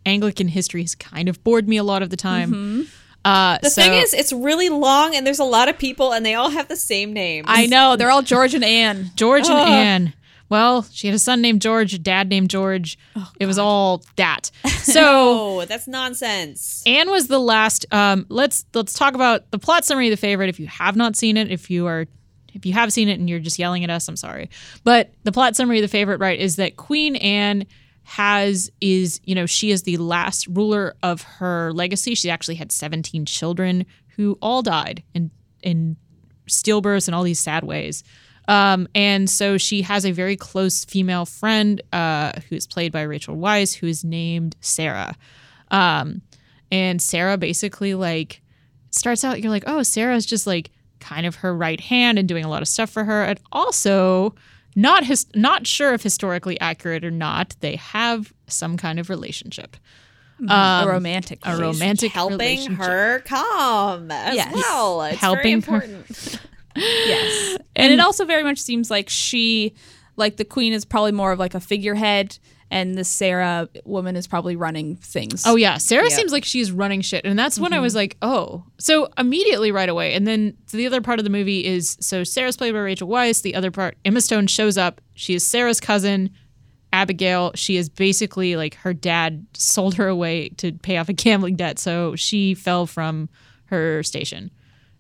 Anglican 0.06 0.48
history 0.48 0.82
has 0.82 0.96
kind 0.96 1.30
of 1.30 1.44
bored 1.44 1.68
me 1.68 1.78
a 1.78 1.84
lot 1.84 2.02
of 2.02 2.10
the 2.10 2.18
time. 2.18 2.88
Uh, 3.26 3.58
The 3.62 3.70
so- 3.70 3.82
thing 3.82 3.94
is, 3.94 4.14
it's 4.14 4.32
really 4.32 4.70
long 4.70 5.16
and 5.16 5.26
there's 5.28 5.40
a 5.40 5.44
lot 5.44 5.68
of 5.70 5.78
people 5.78 6.14
and 6.14 6.26
they 6.26 6.34
all 6.34 6.50
have 6.50 6.68
the 6.70 6.78
same 6.78 7.12
name. 7.14 7.44
I 7.48 7.66
know 7.66 7.96
they're 7.98 8.10
all 8.12 8.22
George 8.22 8.54
and 8.54 8.64
Anne. 8.64 9.12
George 9.16 9.48
and 9.50 9.58
Anne. 9.58 10.14
Well, 10.50 10.84
she 10.92 11.08
had 11.08 11.16
a 11.16 11.20
son 11.20 11.42
named 11.42 11.62
George, 11.62 11.94
a 11.94 12.00
dad 12.00 12.30
named 12.30 12.50
George. 12.50 12.98
it 13.40 13.46
was 13.46 13.58
all 13.58 14.04
that. 14.16 14.52
So 14.88 15.02
Oh, 15.60 15.66
that's 15.66 15.86
nonsense. 15.88 16.82
Anne 16.86 17.10
was 17.12 17.28
the 17.28 17.40
last. 17.40 17.86
Um, 17.92 18.26
let's 18.30 18.66
let's 18.74 18.94
talk 18.94 19.16
about 19.16 19.52
the 19.52 19.60
plot 19.60 19.84
summary 19.84 20.08
of 20.08 20.12
the 20.12 20.18
favorite. 20.18 20.48
If 20.48 20.60
you 20.62 20.68
have 20.68 20.96
not 20.96 21.18
seen 21.18 21.36
it, 21.36 21.52
if 21.52 21.70
you 21.70 21.88
are, 21.88 22.06
if 22.54 22.66
you 22.66 22.72
have 22.72 22.94
seen 22.94 23.10
it 23.10 23.20
and 23.20 23.30
you're 23.30 23.40
just 23.40 23.60
yelling 23.60 23.84
at 23.84 23.90
us, 23.90 24.08
I'm 24.08 24.16
sorry. 24.16 24.50
But 24.86 25.12
the 25.24 25.34
plot 25.34 25.58
summary 25.58 25.80
of 25.80 25.82
the 25.82 25.90
favorite, 25.90 26.22
right, 26.22 26.40
is 26.40 26.56
that 26.56 26.78
Queen 26.78 27.18
Anne 27.18 27.66
has 28.04 28.72
is 28.80 29.20
you 29.26 29.36
know 29.36 29.46
she 29.46 29.72
is 29.72 29.84
the 29.84 29.98
last 29.98 30.48
ruler 30.48 30.96
of 31.04 31.22
her 31.24 31.74
legacy. 31.74 32.16
She 32.16 32.30
actually 32.30 32.56
had 32.56 32.72
17 32.72 33.26
children 33.26 33.86
who 34.16 34.38
all 34.42 34.62
died 34.62 35.04
in 35.14 35.32
in 35.62 35.98
stillbirths 36.48 37.10
and 37.10 37.16
all 37.16 37.24
these 37.24 37.42
sad 37.42 37.66
ways. 37.66 38.06
Um, 38.48 38.88
and 38.96 39.30
so 39.30 39.58
she 39.58 39.82
has 39.82 40.06
a 40.06 40.12
very 40.12 40.38
close 40.38 40.86
female 40.86 41.26
friend 41.26 41.82
uh, 41.92 42.32
who 42.50 42.56
is 42.56 42.66
played 42.68 42.92
by 42.92 43.02
Rachel 43.02 43.36
Weisz, 43.36 43.76
who 43.76 43.88
is 43.88 44.04
named 44.04 44.56
Sarah. 44.62 45.16
Um, 45.70 46.22
and 46.72 47.02
Sarah 47.02 47.38
basically 47.38 47.94
like 47.94 48.42
starts 48.92 49.24
out, 49.24 49.42
you're 49.42 49.52
like, 49.52 49.66
oh, 49.68 49.84
Sarah's 49.84 50.26
just 50.26 50.48
like 50.48 50.72
kind 51.00 51.26
of 51.26 51.36
her 51.36 51.54
right 51.56 51.80
hand 51.80 52.18
and 52.18 52.28
doing 52.28 52.46
a 52.46 52.50
lot 52.50 52.62
of 52.62 52.68
stuff 52.68 52.90
for 52.90 53.04
her. 53.04 53.24
And 53.24 53.40
also, 53.52 54.34
not 54.76 55.04
his, 55.04 55.26
not 55.36 55.68
sure 55.68 55.94
if 55.94 56.02
historically 56.04 56.60
accurate 56.62 57.04
or 57.04 57.12
not, 57.12 57.56
they 57.60 57.76
have 57.78 58.32
some 58.48 58.78
kind 58.78 59.00
of 59.00 59.10
relationship. 59.10 59.76
a 60.48 60.86
romantic. 60.88 61.40
A 61.44 61.58
romantic 61.58 62.12
Helping 62.12 62.38
relationship. 62.38 62.78
her 62.86 63.20
calm 63.26 64.10
as 64.12 64.36
Yes. 64.36 64.54
well. 64.54 65.02
It's 65.04 65.20
Helping 65.20 65.62
very 65.62 65.80
her- 65.80 65.86
important. 65.86 66.40
Yes. 66.78 67.58
And 67.76 67.94
it 67.94 68.00
also 68.00 68.26
very 68.26 68.42
much 68.42 68.58
seems 68.58 68.90
like 68.90 69.08
she, 69.08 69.76
like 70.16 70.38
the 70.38 70.46
queen, 70.46 70.74
is 70.74 70.84
probably 70.84 71.12
more 71.12 71.32
of 71.32 71.38
like 71.38 71.54
a 71.54 71.60
figurehead, 71.60 72.40
and 72.72 72.96
the 72.96 73.04
Sarah 73.04 73.70
woman 73.86 74.16
is 74.16 74.26
probably 74.26 74.56
running 74.56 74.96
things. 74.96 75.44
Oh 75.46 75.56
yeah, 75.56 75.78
Sarah 75.78 76.10
Yeah. 76.10 76.16
seems 76.16 76.32
like 76.32 76.44
she's 76.44 76.72
running 76.72 77.02
shit, 77.02 77.24
and 77.24 77.38
that's 77.38 77.60
when 77.60 77.74
I 77.74 77.80
was 77.80 77.94
mm-hmm. 77.94 77.98
like, 77.98 78.18
oh. 78.24 78.64
So 78.80 79.10
immediately 79.16 79.72
right 79.72 79.90
away, 79.90 80.16
and 80.16 80.26
then 80.26 80.58
the 80.72 80.88
other 80.88 81.02
part 81.02 81.20
of 81.20 81.24
the 81.24 81.30
movie 81.30 81.66
is 81.66 81.98
so 82.00 82.24
Sarah's 82.24 82.58
played 82.58 82.74
by 82.74 82.80
Rachel 82.80 83.08
Weisz. 83.08 83.44
The 83.44 83.54
other 83.54 83.70
part, 83.70 83.96
Emma 84.04 84.22
Stone 84.22 84.48
shows 84.48 84.78
up. 84.78 85.00
She 85.14 85.36
is 85.36 85.46
Sarah's 85.46 85.80
cousin, 85.80 86.32
Abigail. 86.92 87.52
She 87.54 87.78
is 87.78 87.90
basically 87.90 88.56
like 88.56 88.74
her 88.76 88.94
dad 88.94 89.46
sold 89.54 89.94
her 89.96 90.08
away 90.08 90.50
to 90.58 90.72
pay 90.74 90.98
off 90.98 91.10
a 91.10 91.14
gambling 91.14 91.58
debt, 91.58 91.78
so 91.78 92.16
she 92.16 92.56
fell 92.56 92.88
from 92.88 93.30
her 93.66 94.02
station, 94.02 94.50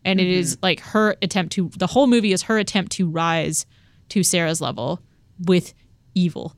and 0.07 0.19
it 0.19 0.27
is 0.27 0.57
like 0.61 0.79
her 0.79 1.15
attempt 1.21 1.53
to. 1.53 1.69
The 1.77 1.87
whole 1.87 2.07
movie 2.07 2.31
is 2.33 2.43
her 2.43 2.57
attempt 2.57 2.91
to 2.93 3.09
rise 3.09 3.65
to 4.09 4.23
Sarah's 4.23 4.61
level 4.61 5.01
with 5.45 5.73
evil 6.15 6.55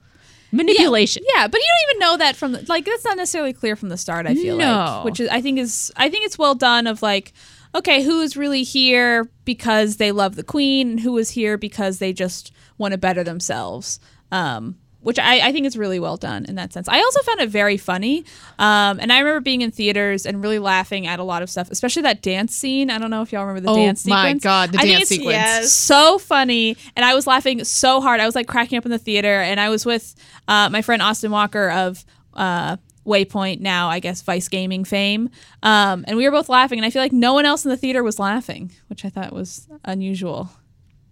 manipulation. 0.52 1.24
Yeah, 1.36 1.48
but 1.48 1.60
you 1.60 1.68
don't 1.68 1.92
even 1.92 2.00
know 2.00 2.18
that 2.18 2.36
from 2.36 2.52
the, 2.54 2.66
like 2.68 2.86
that's 2.86 3.06
not 3.06 3.18
necessarily 3.18 3.54
clear 3.54 3.76
from 3.76 3.90
the 3.90 3.98
start. 3.98 4.26
I 4.26 4.34
feel 4.36 4.58
No. 4.58 4.66
like, 4.66 5.06
which 5.06 5.20
is 5.20 5.30
I 5.30 5.42
think 5.42 5.60
is 5.60 5.92
I 5.96 6.10
think 6.10 6.26
it's 6.26 6.38
well 6.38 6.56
done. 6.56 6.88
Of 6.88 7.02
like, 7.02 7.34
okay, 7.76 8.04
who 8.04 8.22
is 8.22 8.36
really 8.38 8.64
here 8.64 9.30
because 9.46 9.98
they 9.98 10.12
love 10.12 10.36
the 10.36 10.44
queen, 10.44 10.92
and 10.92 11.00
who 11.00 11.18
is 11.18 11.32
here 11.32 11.58
because 11.58 12.00
they 12.00 12.14
just 12.14 12.52
want 12.78 12.94
to 12.94 12.98
better 12.98 13.24
themselves. 13.24 14.00
Um, 14.32 14.78
which 15.02 15.18
I, 15.20 15.48
I 15.48 15.52
think 15.52 15.66
is 15.66 15.78
really 15.78 16.00
well 16.00 16.18
done 16.18 16.46
in 16.46 16.56
that 16.56 16.74
sense. 16.74 16.88
I 16.90 17.00
also 17.00 17.22
found 17.22 17.40
it 17.40 17.50
very 17.50 17.78
funny, 17.78 18.26
um, 18.58 19.00
and 19.00 19.12
I 19.14 19.20
remember 19.20 19.40
being 19.42 19.62
in 19.62 19.72
theaters 19.72 20.26
and 20.26 20.42
really 20.44 20.60
laughing 20.60 21.08
at 21.08 21.20
a 21.20 21.24
lot 21.24 21.42
of 21.42 21.50
stuff, 21.50 21.70
especially 21.72 22.02
that 22.04 22.22
dance 22.22 22.56
scene. 22.56 22.90
I 22.90 22.98
don't 22.98 23.10
know 23.10 23.22
if 23.22 23.32
y'all 23.32 23.46
remember 23.46 23.62
the 23.66 23.72
Oh 23.72 23.76
dance 23.76 24.02
sequence. 24.02 24.20
Oh 24.20 24.24
my. 24.24 24.34
God, 24.34 24.72
the 24.72 24.78
I 24.80 24.82
think 24.82 24.92
dance 24.98 25.02
it's 25.04 25.10
sequence. 25.10 25.34
Yes. 25.34 25.72
so 25.72 26.18
funny 26.18 26.76
and 26.96 27.06
i 27.06 27.14
was 27.14 27.26
laughing 27.28 27.64
so 27.64 28.02
hard 28.02 28.20
i 28.20 28.26
was 28.26 28.36
like 28.36 28.48
cracking 28.48 28.78
up 28.78 28.86
in 28.86 28.92
the 28.92 28.98
theater 28.98 29.42
and 29.42 29.60
i 29.60 29.70
was 29.70 29.86
with 29.86 30.16
uh, 30.48 30.70
my 30.70 30.82
friend 30.82 31.02
austin 31.02 31.32
walker 31.32 31.70
of 31.72 32.06
uh, 32.34 32.78
waypoint 33.06 33.60
now 33.60 33.90
i 33.90 34.00
guess 34.00 34.22
vice 34.22 34.48
gaming 34.48 34.84
fame 34.84 35.30
um, 35.64 36.04
and 36.08 36.18
we 36.18 36.26
were 36.26 36.32
both 36.32 36.50
laughing 36.50 36.78
and 36.80 36.86
i 36.86 36.90
feel 36.90 37.02
like 37.02 37.12
no 37.14 37.34
one 37.34 37.46
else 37.46 37.66
in 37.66 37.70
the 37.72 37.78
theater 37.78 38.04
was 38.04 38.20
laughing 38.20 38.72
which 38.88 39.06
i 39.06 39.10
thought 39.10 39.32
was 39.34 39.68
unusual 39.86 40.50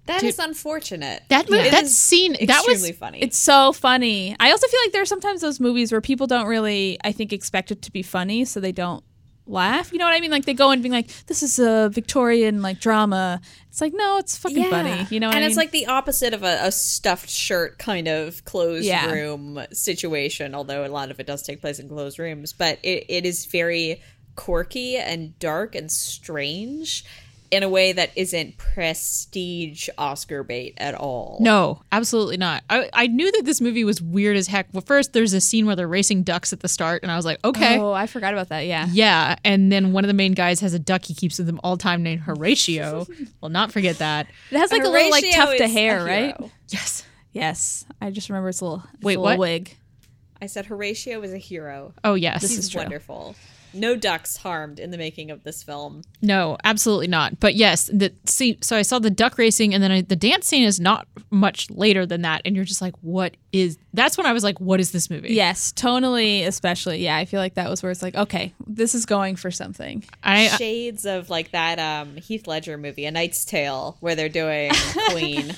That 0.08 0.24
is 0.24 0.40
unfortunate. 0.40 1.24
That 1.30 1.46
It 1.50 1.72
that 1.72 1.84
is 1.84 1.96
scene 1.98 2.34
that 2.34 2.42
extremely 2.50 2.90
was 2.92 2.98
funny. 2.98 3.20
it's 3.22 3.38
so 3.38 3.72
funny 3.74 4.36
i 4.40 4.52
also 4.52 4.68
feel 4.68 4.80
like 4.86 4.92
there 4.94 5.02
are 5.02 5.06
sometimes 5.06 5.42
those 5.42 5.60
movies 5.60 5.92
where 5.92 6.02
people 6.02 6.28
don't 6.28 6.48
really 6.48 6.98
i 7.04 7.12
think 7.12 7.32
expect 7.34 7.72
it 7.72 7.82
to 7.84 7.92
be 7.92 8.02
funny 8.02 8.46
so 8.46 8.60
they 8.60 8.72
don't 8.72 9.04
laugh. 9.50 9.94
You 9.94 10.00
know 10.00 10.04
what 10.04 10.14
I 10.14 10.20
mean? 10.20 10.30
Like 10.30 10.44
they 10.44 10.54
go 10.54 10.72
and 10.72 10.84
being 10.84 10.92
like, 10.92 11.08
"This 11.28 11.42
is 11.42 11.58
a 11.58 11.88
Victorian 11.90 12.62
like 12.62 12.82
drama." 12.82 13.40
It's 13.70 13.80
like, 13.80 13.94
no, 13.96 14.18
it's 14.18 14.36
fucking 14.36 14.70
funny. 14.70 15.08
You 15.10 15.22
know, 15.22 15.28
what 15.28 15.38
and 15.38 15.46
I 15.46 15.48
it's 15.48 15.56
mean? 15.56 15.64
like 15.64 15.72
the 15.72 15.86
opposite 15.86 16.34
of 16.34 16.44
a, 16.44 16.60
a 16.64 16.72
stuffed 16.72 17.30
shirt 17.30 17.80
kind 17.80 18.10
of 18.10 18.44
closed 18.44 18.84
Yeah. 18.84 19.10
room 19.10 19.58
situation. 19.72 20.54
Although 20.54 20.86
a 20.86 20.90
lot 20.90 21.12
of 21.12 21.22
it 21.22 21.28
does 21.28 21.44
take 21.44 21.62
place 21.62 21.80
in 21.80 21.88
closed 21.88 22.20
rooms, 22.20 22.52
but 22.52 22.80
it, 22.84 23.06
it 23.08 23.26
is 23.26 23.46
very 23.46 24.02
quirky 24.36 24.98
and 24.98 25.40
dark 25.40 25.76
and 25.76 25.90
strange 25.90 27.06
in 27.52 27.64
a 27.64 27.70
way 27.70 27.94
that 27.94 28.12
isn't 28.16 28.58
prestige 28.58 29.90
Oscar 29.98 30.44
bait 30.44 30.74
at 30.78 30.96
all. 30.96 31.38
No, 31.40 31.82
absolutely 31.92 32.38
not. 32.38 32.64
I, 32.70 32.90
I 32.94 33.08
knew 33.08 33.32
that 33.32 33.44
this 33.46 33.62
movie 33.62 33.84
was 33.84 34.02
weird 34.02 34.38
as 34.38 34.48
heck. 34.48 34.68
Well, 34.74 34.82
first, 34.82 35.14
there's 35.14 35.34
a 35.34 35.42
scene 35.42 35.66
where 35.66 35.76
they're 35.76 35.88
racing 35.88 36.24
ducks 36.24 36.52
at 36.54 36.60
the 36.60 36.68
start, 36.68 37.04
and 37.04 37.12
I 37.12 37.16
was 37.16 37.26
like, 37.26 37.44
okay. 37.46 37.80
Oh, 37.80 37.94
I 37.94 38.08
forgot 38.08 38.34
about 38.34 38.50
that. 38.50 38.66
Yeah. 38.66 38.88
Yeah, 38.92 39.36
and 39.44 39.72
then 39.72 39.94
one 39.94 40.04
of 40.04 40.08
the 40.08 40.14
main 40.14 40.34
guys 40.34 40.60
has 40.60 40.74
a 40.74 40.80
duck 40.80 41.06
he 41.06 41.14
keeps 41.14 41.40
with 41.40 41.48
him 41.48 41.60
all 41.64 41.78
time 41.78 42.04
named 42.04 42.22
Horatio. 42.22 43.08
Will 43.42 43.50
not 43.50 43.72
forget 43.72 44.00
that. 44.00 44.28
It 44.52 44.58
has 44.58 44.72
like 44.72 44.84
a 44.84 44.90
little 44.90 45.12
like 45.12 45.26
tuft 45.34 45.60
of 45.60 45.72
hair, 45.72 46.04
right? 46.04 46.36
Yes. 46.70 47.06
Yes. 47.32 47.86
I 48.02 48.10
just 48.12 48.30
remember 48.30 48.50
it's 48.50 48.62
a 48.62 48.66
little, 48.66 48.84
it's 48.96 49.04
Wait, 49.04 49.16
a 49.16 49.20
little 49.20 49.38
what? 49.38 49.40
wig. 49.40 49.76
I 50.42 50.46
said 50.48 50.66
Horatio 50.66 51.22
is 51.22 51.34
a 51.34 51.38
hero. 51.38 51.94
Oh 52.04 52.14
yes. 52.14 52.42
This 52.42 52.52
He's 52.52 52.60
is 52.66 52.70
true. 52.70 52.82
wonderful. 52.82 53.36
No 53.74 53.96
ducks 53.96 54.38
harmed 54.38 54.80
in 54.80 54.92
the 54.92 54.98
making 54.98 55.32
of 55.32 55.44
this 55.44 55.64
film. 55.64 56.04
No, 56.22 56.58
absolutely 56.64 57.08
not. 57.08 57.40
But 57.40 57.56
yes, 57.56 57.90
the 57.94 58.14
see. 58.26 58.58
So 58.62 58.76
I 58.76 58.82
saw 58.82 59.00
the 59.00 59.10
duck 59.10 59.38
racing, 59.38 59.74
and 59.74 59.84
then 59.84 59.92
I, 59.92 60.02
the 60.02 60.16
dance 60.16 60.48
scene 60.48 60.64
is 60.64 60.80
not 60.80 61.08
much 61.30 61.70
later 61.70 62.06
than 62.06 62.22
that, 62.24 62.42
and 62.46 62.56
you're 62.56 62.66
just 62.66 62.82
like, 62.82 62.96
what 63.02 63.36
is? 63.52 63.78
That's 63.94 64.18
when 64.18 64.26
I 64.26 64.34
was 64.34 64.44
like, 64.44 64.60
what 64.60 64.80
is 64.80 64.92
this 64.92 65.10
movie? 65.10 65.34
Yes, 65.34 65.72
tonally, 65.74 66.46
especially. 66.46 67.04
Yeah, 67.04 67.18
I 67.18 67.26
feel 67.26 67.40
like 67.40 67.56
that 67.56 67.70
was 67.70 67.84
where 67.84 67.92
it's 67.92 68.02
like, 68.02 68.16
okay, 68.16 68.54
this 68.66 68.96
is 68.96 69.06
going 69.06 69.36
for 69.36 69.52
something. 69.52 70.04
I 70.24 70.48
Shades 70.48 71.06
of 71.06 71.30
like 71.30 71.52
that 71.52 71.80
um, 71.80 72.16
Heath 72.16 72.48
Ledger 72.48 72.78
movie, 72.78 73.06
A 73.06 73.12
Knight's 73.12 73.46
Tale, 73.46 73.98
where 74.00 74.16
they're 74.16 74.30
doing 74.30 74.72
Queen. 75.10 75.52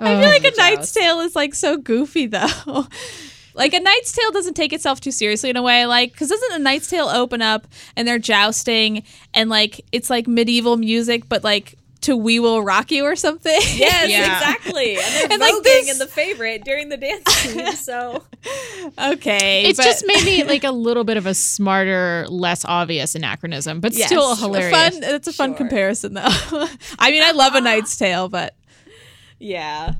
I 0.00 0.20
feel 0.20 0.28
like 0.28 0.44
a 0.44 0.56
Knight's 0.56 0.92
Tale 0.92 1.20
is 1.20 1.34
like 1.34 1.54
so 1.54 1.76
goofy 1.76 2.26
though. 2.26 2.86
Like 3.56 3.74
a 3.74 3.80
Knight's 3.80 4.12
Tale 4.12 4.30
doesn't 4.32 4.54
take 4.54 4.72
itself 4.72 5.00
too 5.00 5.10
seriously 5.10 5.50
in 5.50 5.56
a 5.56 5.62
way, 5.62 5.86
like 5.86 6.12
because 6.12 6.28
doesn't 6.28 6.52
a 6.52 6.58
Knight's 6.58 6.88
Tale 6.88 7.08
open 7.08 7.42
up 7.42 7.66
and 7.96 8.06
they're 8.06 8.18
jousting 8.18 9.02
and 9.34 9.50
like 9.50 9.80
it's 9.92 10.08
like 10.10 10.28
medieval 10.28 10.76
music, 10.76 11.28
but 11.28 11.42
like 11.42 11.74
to 12.02 12.14
"We 12.16 12.38
Will 12.38 12.62
Rock 12.62 12.90
You" 12.92 13.04
or 13.04 13.16
something. 13.16 13.52
Yes, 13.74 14.08
Yeah. 14.10 14.36
exactly. 14.36 14.96
And 14.96 15.14
they're 15.14 15.28
And, 15.32 15.40
like, 15.40 15.54
voguing 15.54 15.62
this- 15.64 15.90
in 15.92 15.98
the 15.98 16.06
favorite 16.06 16.62
during 16.64 16.88
the 16.90 16.96
dance 16.98 17.24
scene. 17.32 17.72
So 17.72 18.22
okay, 18.98 19.64
it's 19.64 19.78
but- 19.78 19.84
just 19.84 20.04
maybe 20.06 20.44
like 20.44 20.62
a 20.64 20.70
little 20.70 21.04
bit 21.04 21.16
of 21.16 21.26
a 21.26 21.34
smarter, 21.34 22.26
less 22.28 22.64
obvious 22.64 23.14
anachronism, 23.14 23.80
but 23.80 23.92
Yes, 23.94 24.06
still 24.08 24.36
hilarious. 24.36 24.70
Fun. 24.94 25.02
It's 25.02 25.26
a 25.28 25.32
fun 25.32 25.50
Sure. 25.50 25.56
comparison 25.56 26.14
though. 26.14 26.22
I 26.98 27.10
mean, 27.10 27.22
I 27.22 27.32
love 27.32 27.54
a 27.54 27.60
Knight's 27.60 27.96
Tale, 27.96 28.28
but 28.28 28.54
yeah, 29.38 29.94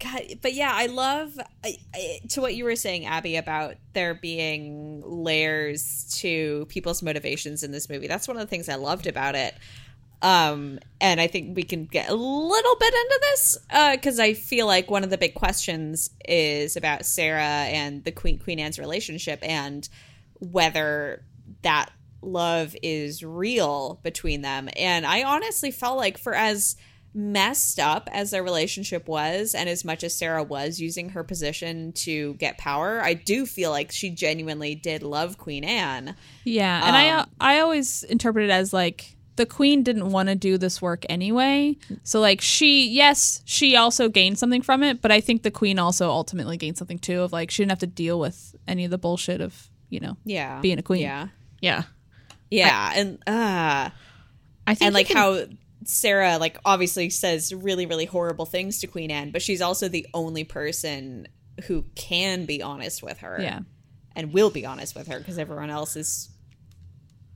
God, 0.00 0.22
but 0.42 0.54
yeah, 0.54 0.72
I 0.72 0.86
love 0.86 1.38
I, 1.64 1.76
I, 1.94 2.20
to 2.30 2.40
what 2.40 2.54
you 2.54 2.64
were 2.64 2.76
saying, 2.76 3.06
Abby, 3.06 3.36
about 3.36 3.76
there 3.92 4.14
being 4.14 5.02
layers 5.04 6.16
to 6.20 6.66
people's 6.68 7.02
motivations 7.02 7.62
in 7.62 7.70
this 7.70 7.88
movie. 7.88 8.06
That's 8.06 8.26
one 8.26 8.36
of 8.36 8.40
the 8.40 8.46
things 8.46 8.68
I 8.68 8.76
loved 8.76 9.06
about 9.06 9.34
it. 9.34 9.54
Um, 10.22 10.78
and 11.00 11.20
I 11.20 11.26
think 11.28 11.56
we 11.56 11.62
can 11.62 11.86
get 11.86 12.10
a 12.10 12.14
little 12.14 12.76
bit 12.76 12.94
into 12.94 13.20
this 13.30 13.58
because 13.92 14.18
I 14.18 14.34
feel 14.34 14.66
like 14.66 14.90
one 14.90 15.02
of 15.02 15.10
the 15.10 15.18
big 15.18 15.34
questions 15.34 16.10
is 16.28 16.76
about 16.76 17.06
Sarah 17.06 17.42
and 17.42 18.04
the 18.04 18.12
Queen 18.12 18.38
Queen 18.38 18.58
Anne's 18.58 18.78
relationship 18.78 19.38
and 19.42 19.88
whether 20.40 21.24
that 21.62 21.90
love 22.22 22.76
is 22.82 23.22
real 23.22 23.98
between 24.02 24.42
them. 24.42 24.68
And 24.76 25.06
I 25.06 25.24
honestly 25.24 25.70
felt 25.70 25.96
like 25.96 26.18
for 26.18 26.34
as 26.34 26.76
messed 27.12 27.78
up 27.80 28.08
as 28.12 28.30
their 28.30 28.42
relationship 28.42 29.08
was 29.08 29.54
and 29.54 29.68
as 29.68 29.84
much 29.84 30.04
as 30.04 30.14
Sarah 30.14 30.44
was 30.44 30.80
using 30.80 31.10
her 31.10 31.24
position 31.24 31.92
to 31.92 32.34
get 32.34 32.56
power, 32.58 33.00
I 33.02 33.14
do 33.14 33.46
feel 33.46 33.70
like 33.70 33.90
she 33.90 34.10
genuinely 34.10 34.74
did 34.74 35.02
love 35.02 35.36
Queen 35.38 35.64
Anne. 35.64 36.14
Yeah, 36.44 36.86
and 36.86 36.96
I 36.96 37.08
Um, 37.20 37.28
I 37.40 37.60
always 37.60 38.04
interpret 38.04 38.44
it 38.44 38.50
as 38.52 38.72
like 38.72 39.16
the 39.36 39.46
queen 39.46 39.82
didn't 39.82 40.10
want 40.10 40.28
to 40.28 40.34
do 40.34 40.58
this 40.58 40.82
work 40.82 41.04
anyway. 41.08 41.76
So 42.04 42.20
like 42.20 42.40
she 42.40 42.88
yes, 42.88 43.42
she 43.44 43.74
also 43.74 44.08
gained 44.08 44.38
something 44.38 44.62
from 44.62 44.82
it, 44.82 45.00
but 45.00 45.10
I 45.10 45.20
think 45.20 45.42
the 45.42 45.50
queen 45.50 45.78
also 45.78 46.10
ultimately 46.10 46.56
gained 46.58 46.76
something 46.78 46.98
too 46.98 47.22
of 47.22 47.32
like 47.32 47.50
she 47.50 47.62
didn't 47.62 47.70
have 47.72 47.78
to 47.80 47.86
deal 47.86 48.20
with 48.20 48.54
any 48.68 48.84
of 48.84 48.90
the 48.90 48.98
bullshit 48.98 49.40
of, 49.40 49.68
you 49.88 49.98
know, 49.98 50.16
Yeah. 50.24 50.60
Being 50.60 50.78
a 50.78 50.82
queen. 50.82 51.00
Yeah. 51.02 51.28
yeah, 51.60 51.84
Yeah, 52.50 52.92
and 52.94 53.18
uh 53.26 53.90
I 54.66 54.74
think 54.74 54.86
and 54.86 54.94
like 54.94 55.06
can- 55.06 55.16
how 55.16 55.44
Sarah 55.90 56.38
like 56.38 56.58
obviously 56.64 57.10
says 57.10 57.52
really 57.54 57.86
really 57.86 58.04
horrible 58.04 58.46
things 58.46 58.80
to 58.80 58.86
Queen 58.86 59.10
Anne, 59.10 59.30
but 59.30 59.42
she's 59.42 59.60
also 59.60 59.88
the 59.88 60.06
only 60.14 60.44
person 60.44 61.28
who 61.66 61.84
can 61.94 62.46
be 62.46 62.62
honest 62.62 63.02
with 63.02 63.18
her. 63.18 63.38
Yeah. 63.40 63.60
And 64.16 64.32
will 64.32 64.50
be 64.50 64.66
honest 64.66 64.94
with 64.94 65.08
her 65.08 65.18
because 65.18 65.38
everyone 65.38 65.70
else 65.70 65.96
is 65.96 66.30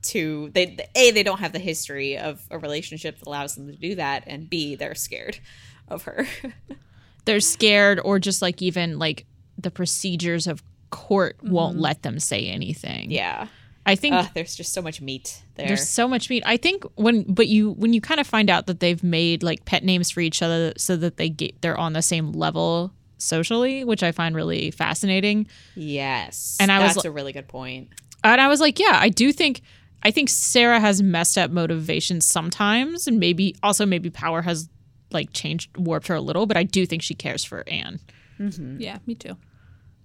too 0.01 0.51
they 0.53 0.77
A 0.95 1.11
they 1.11 1.23
don't 1.23 1.39
have 1.39 1.51
the 1.51 1.59
history 1.59 2.17
of 2.17 2.39
a 2.51 2.59
relationship 2.59 3.17
that 3.17 3.27
allows 3.27 3.55
them 3.55 3.67
to 3.67 3.75
do 3.75 3.95
that 3.95 4.23
and 4.27 4.49
B 4.49 4.75
they're 4.75 4.95
scared 4.95 5.39
of 5.87 6.03
her. 6.03 6.27
they're 7.25 7.39
scared, 7.39 7.99
or 8.03 8.19
just 8.19 8.41
like 8.41 8.61
even 8.61 8.97
like 8.99 9.25
the 9.57 9.71
procedures 9.71 10.47
of 10.47 10.63
court 10.89 11.37
won't 11.41 11.73
mm-hmm. 11.73 11.83
let 11.83 12.03
them 12.03 12.19
say 12.19 12.47
anything. 12.47 13.11
yeah. 13.11 13.47
I 13.85 13.95
think 13.95 14.15
Ugh, 14.15 14.27
there's 14.33 14.55
just 14.55 14.73
so 14.73 14.81
much 14.81 14.99
meat 14.99 15.43
there. 15.55 15.67
There's 15.67 15.87
so 15.87 16.07
much 16.07 16.29
meat. 16.29 16.43
I 16.45 16.57
think 16.57 16.83
when, 16.95 17.23
but 17.23 17.47
you 17.47 17.71
when 17.73 17.93
you 17.93 18.01
kind 18.01 18.19
of 18.19 18.25
find 18.25 18.49
out 18.49 18.65
that 18.67 18.79
they've 18.79 19.03
made 19.03 19.43
like 19.43 19.65
pet 19.65 19.83
names 19.83 20.09
for 20.09 20.21
each 20.21 20.41
other 20.41 20.73
so 20.77 20.95
that 20.95 21.17
they 21.17 21.29
get 21.29 21.61
they're 21.61 21.77
on 21.77 21.93
the 21.93 22.01
same 22.01 22.31
level 22.31 22.91
socially, 23.17 23.83
which 23.83 24.03
I 24.03 24.11
find 24.11 24.35
really 24.35 24.71
fascinating. 24.71 25.47
yes. 25.75 26.57
And 26.59 26.71
I 26.71 26.79
was 26.79 26.95
that's 26.95 27.05
li- 27.05 27.09
a 27.09 27.13
really 27.13 27.31
good 27.31 27.47
point. 27.47 27.89
And 28.23 28.41
I 28.41 28.47
was 28.47 28.59
like, 28.59 28.79
yeah, 28.79 28.97
I 28.99 29.09
do 29.09 29.31
think 29.31 29.61
I 30.03 30.11
think 30.11 30.29
Sarah 30.29 30.79
has 30.79 31.01
messed 31.01 31.37
up 31.37 31.51
motivation 31.51 32.21
sometimes, 32.21 33.07
and 33.07 33.19
maybe 33.19 33.55
also 33.63 33.85
maybe 33.85 34.09
power 34.09 34.41
has 34.41 34.69
like 35.11 35.31
changed 35.33 35.77
warped 35.77 36.07
her 36.07 36.15
a 36.15 36.21
little, 36.21 36.45
but 36.45 36.57
I 36.57 36.63
do 36.63 36.85
think 36.85 37.01
she 37.01 37.13
cares 37.13 37.43
for 37.43 37.63
Anne. 37.67 37.99
Mm-hmm. 38.39 38.81
Yeah, 38.81 38.97
me 39.05 39.15
too. 39.15 39.37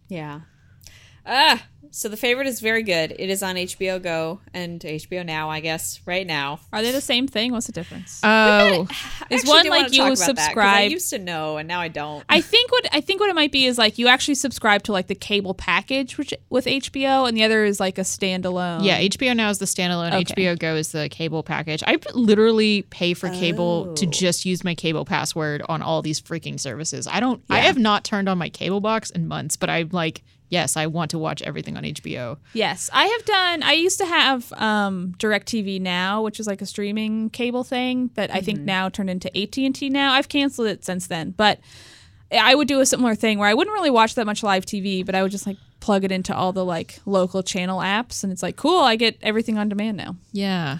Yeah. 0.09 0.41
Ah, 1.27 1.63
so 1.93 2.09
the 2.09 2.17
favorite 2.17 2.47
is 2.47 2.61
very 2.61 2.83
good. 2.85 3.15
It 3.19 3.31
is 3.31 3.43
on 3.43 3.57
HBO 3.57 4.01
Go 4.01 4.41
and 4.55 4.81
HBO 4.81 5.25
Now, 5.27 5.51
I 5.51 5.59
guess, 5.61 6.01
right 6.07 6.27
now. 6.27 6.61
Are 6.73 6.83
they 6.83 6.93
the 6.93 7.01
same 7.01 7.27
thing? 7.27 7.51
What's 7.53 7.67
the 7.67 7.73
difference? 7.73 8.21
Oh, 8.23 8.87
I 8.89 9.25
Is 9.31 9.45
one 9.45 9.67
like 9.69 9.93
you 9.93 9.99
talk 9.99 10.07
about 10.15 10.19
that, 10.19 10.19
'cause 10.19 10.21
I 10.21 10.35
subscribe- 10.45 10.91
used 10.93 11.11
to 11.11 11.19
know, 11.19 11.57
and 11.57 11.67
now 11.67 11.81
I 11.81 11.89
don't. 11.89 12.25
I 12.29 12.41
think 12.41 12.71
what 12.71 12.87
I 12.93 13.01
think 13.01 13.21
what 13.21 13.29
it 13.29 13.35
might 13.35 13.51
be 13.53 13.67
is 13.67 13.77
like 13.77 13.99
you 13.99 14.07
actually 14.09 14.37
subscribe 14.37 14.85
to 14.85 14.93
like 14.93 15.09
the 15.09 15.15
cable 15.17 15.53
package 15.55 16.17
which 16.17 16.33
with 16.49 16.67
HBO 16.67 17.27
and 17.27 17.37
the 17.37 17.43
other 17.45 17.65
is 17.65 17.81
like 17.81 17.99
a 17.99 18.03
standalone. 18.03 18.85
Yeah, 18.85 18.99
HBO 19.01 19.35
Now 19.35 19.51
is 19.51 19.59
the 19.59 19.67
standalone. 19.67 20.13
Okay. 20.15 20.35
HBO 20.35 20.57
Go 20.59 20.77
is 20.77 20.93
the 20.93 21.09
cable 21.09 21.43
package. 21.43 21.83
I 21.87 21.99
literally 22.15 22.83
pay 22.91 23.15
for 23.15 23.29
cable 23.31 23.95
to 23.95 24.07
Oh. 24.07 24.11
just 24.11 24.45
use 24.47 24.63
my 24.65 24.75
cable 24.77 25.05
password 25.05 25.63
on 25.69 25.83
all 25.83 26.03
these 26.03 26.21
freaking 26.21 26.59
services. 26.61 27.07
I 27.09 27.19
don't. 27.21 27.43
I 27.51 27.59
have 27.61 27.79
not 27.79 28.05
turned 28.05 28.29
on 28.29 28.39
my 28.39 28.49
cable 28.49 28.81
box 28.81 29.11
in 29.11 29.27
months, 29.27 29.57
but 29.57 29.69
I'm 29.69 29.89
like, 29.93 30.23
yes, 30.51 30.77
I 30.77 30.87
want 30.87 31.11
to 31.13 31.19
watch 31.19 31.41
everything 31.43 31.77
on 31.77 31.85
HBO. 31.85 32.37
Yes, 32.53 32.91
I 32.93 33.07
have 33.07 33.25
done. 33.25 33.63
I 33.63 33.73
used 33.73 33.99
to 33.99 34.07
have 34.07 34.53
um, 34.53 35.15
Directv 35.19 35.81
Now, 35.81 36.23
which 36.23 36.39
is 36.39 36.47
like 36.47 36.61
a 36.61 36.67
streaming 36.67 37.31
cable 37.31 37.65
thing 37.65 38.11
that 38.15 38.35
I 38.35 38.41
think 38.41 38.61
now 38.61 38.89
turned 38.91 39.09
into 39.09 39.35
AT 39.37 39.57
and 39.57 39.75
T. 39.75 39.89
Now 39.89 40.13
I've 40.13 40.29
canceled 40.29 40.69
it 40.69 40.85
since 40.85 41.07
then, 41.07 41.31
but 41.31 41.61
I 42.33 42.55
would 42.55 42.69
do 42.69 42.81
a 42.81 42.87
similar 42.87 43.15
thing 43.15 43.39
where 43.39 43.49
I 43.49 43.55
wouldn't 43.55 43.75
really 43.75 43.91
watch 43.91 44.15
that 44.17 44.27
much 44.27 44.43
live 44.43 44.67
TV, 44.67 45.05
but 45.05 45.15
I 45.15 45.23
would 45.23 45.33
just 45.33 45.47
like 45.47 45.57
plug 45.81 46.05
it 46.05 46.13
into 46.13 46.37
all 46.37 46.53
the 46.53 46.65
like 46.65 47.01
local 47.07 47.43
channel 47.43 47.81
apps, 47.81 48.23
and 48.23 48.33
it's 48.33 48.43
like 48.43 48.57
cool. 48.57 48.81
I 48.81 48.97
get 48.97 49.17
everything 49.23 49.57
on 49.59 49.69
demand 49.69 49.97
now. 49.97 50.17
Yeah. 50.33 50.79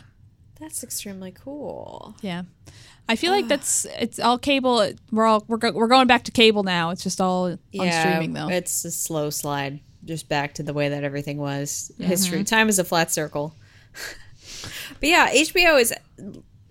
That's 0.61 0.85
extremely 0.85 1.33
cool. 1.33 2.15
Yeah. 2.21 2.43
I 3.09 3.17
feel 3.17 3.33
like 3.33 3.47
ah. 3.47 3.49
that's 3.49 3.87
it's 3.99 4.19
all 4.19 4.39
cable. 4.39 4.89
We're 5.11 5.27
all 5.27 5.45
we're, 5.49 5.57
go, 5.57 5.73
we're 5.73 5.89
going 5.89 6.07
back 6.07 6.25
to 6.25 6.31
cable 6.31 6.63
now. 6.63 6.91
It's 6.91 7.03
just 7.03 7.21
all 7.21 7.45
on 7.47 7.59
streaming 7.73 8.33
though. 8.33 8.49
It's 8.49 8.85
a 8.85 8.91
slow 8.91 9.31
slide, 9.31 9.81
just 10.05 10.29
back 10.29 10.55
to 10.55 10.63
the 10.63 10.73
way 10.73 10.91
that 10.91 11.05
everything 11.05 11.39
was. 11.39 11.91
Mm-hmm. 11.95 12.05
History, 12.05 12.45
time 12.45 12.69
is 12.69 12.79
a 12.79 12.85
flat 12.85 13.11
circle. 13.11 13.55
but 15.01 15.09
yeah, 15.09 15.31
HBO 15.33 15.81
is 15.81 15.93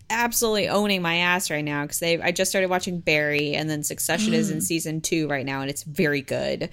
absolutely 0.09 0.67
owning 0.69 1.01
my 1.01 1.17
ass 1.17 1.51
right 1.51 1.63
now 1.63 1.83
because 1.83 1.99
they. 1.99 2.21
I 2.21 2.31
just 2.31 2.51
started 2.51 2.69
watching 2.69 2.99
Barry, 2.99 3.55
and 3.55 3.69
then 3.69 3.83
Succession 3.83 4.33
is 4.33 4.49
in 4.49 4.59
mm. 4.59 4.63
season 4.63 5.01
two 5.01 5.27
right 5.27 5.45
now, 5.45 5.61
and 5.61 5.69
it's 5.69 5.83
very 5.83 6.21
good. 6.21 6.69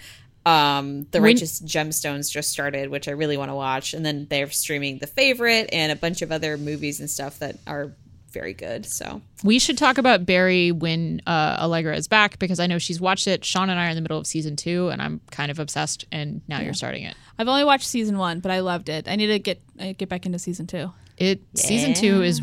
Um, 0.46 1.08
the 1.10 1.20
When- 1.20 1.34
Righteous 1.34 1.60
Gemstones 1.60 2.30
just 2.30 2.50
started, 2.50 2.88
which 2.88 3.08
I 3.08 3.12
really 3.12 3.36
want 3.36 3.50
to 3.50 3.54
watch, 3.54 3.94
and 3.94 4.06
then 4.06 4.26
they're 4.30 4.48
streaming 4.50 4.98
The 4.98 5.08
Favorite 5.08 5.68
and 5.72 5.90
a 5.90 5.96
bunch 5.96 6.22
of 6.22 6.30
other 6.30 6.56
movies 6.56 7.00
and 7.00 7.10
stuff 7.10 7.40
that 7.40 7.58
are 7.66 7.92
very 8.36 8.52
good. 8.52 8.84
So 8.84 9.22
We 9.42 9.58
should 9.58 9.78
talk 9.78 9.96
about 9.96 10.26
Barry 10.26 10.72
when 10.72 11.22
uh, 11.26 11.56
Allegra 11.60 11.96
is 11.96 12.06
back 12.06 12.38
because 12.38 12.60
I 12.60 12.66
know 12.66 12.78
she's 12.78 13.00
watched 13.00 13.26
it. 13.26 13.44
Sean 13.44 13.70
and 13.70 13.80
I 13.80 13.86
are 13.86 13.90
in 13.90 13.94
the 13.96 14.02
middle 14.02 14.18
of 14.18 14.26
season 14.26 14.56
two, 14.56 14.88
and 14.88 15.00
I'm 15.00 15.20
kind 15.30 15.50
of 15.50 15.58
obsessed. 15.58 16.04
And 16.12 16.42
now 16.48 16.60
you're 16.60 16.74
starting 16.74 17.04
it. 17.04 17.14
I've 17.38 17.48
only 17.48 17.64
watched 17.64 17.86
season 17.88 18.18
one, 18.18 18.40
but 18.40 18.50
I 18.50 18.60
loved 18.60 18.88
it. 18.88 19.08
I 19.08 19.16
need 19.16 19.28
to 19.28 19.38
get 19.38 19.62
uh, 19.80 19.92
get 19.96 20.08
back 20.08 20.26
into 20.26 20.38
season 20.38 20.66
two. 20.66 20.92
It 21.16 21.40
season 21.54 21.94
two 21.94 22.22
is 22.22 22.42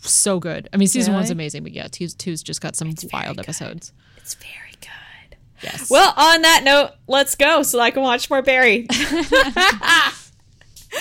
so 0.00 0.40
good. 0.40 0.68
I 0.72 0.78
mean, 0.78 0.88
season 0.88 1.12
one's 1.12 1.26
Really? 1.26 1.32
amazing, 1.32 1.62
but 1.64 1.72
yeah, 1.72 1.88
two, 1.90 2.08
two's 2.08 2.42
just 2.42 2.60
got 2.62 2.76
some 2.76 2.94
wild 3.12 3.38
episodes. 3.38 3.92
It's 4.16 4.34
very 4.34 4.72
good. 4.80 5.36
Yes. 5.62 5.90
Well, 5.90 6.14
on 6.16 6.42
that 6.42 6.62
note, 6.64 6.92
let's 7.08 7.34
go 7.34 7.62
so 7.62 7.78
I 7.80 7.90
can 7.90 8.02
watch 8.02 8.30
more 8.30 8.40
Barry. 8.42 8.86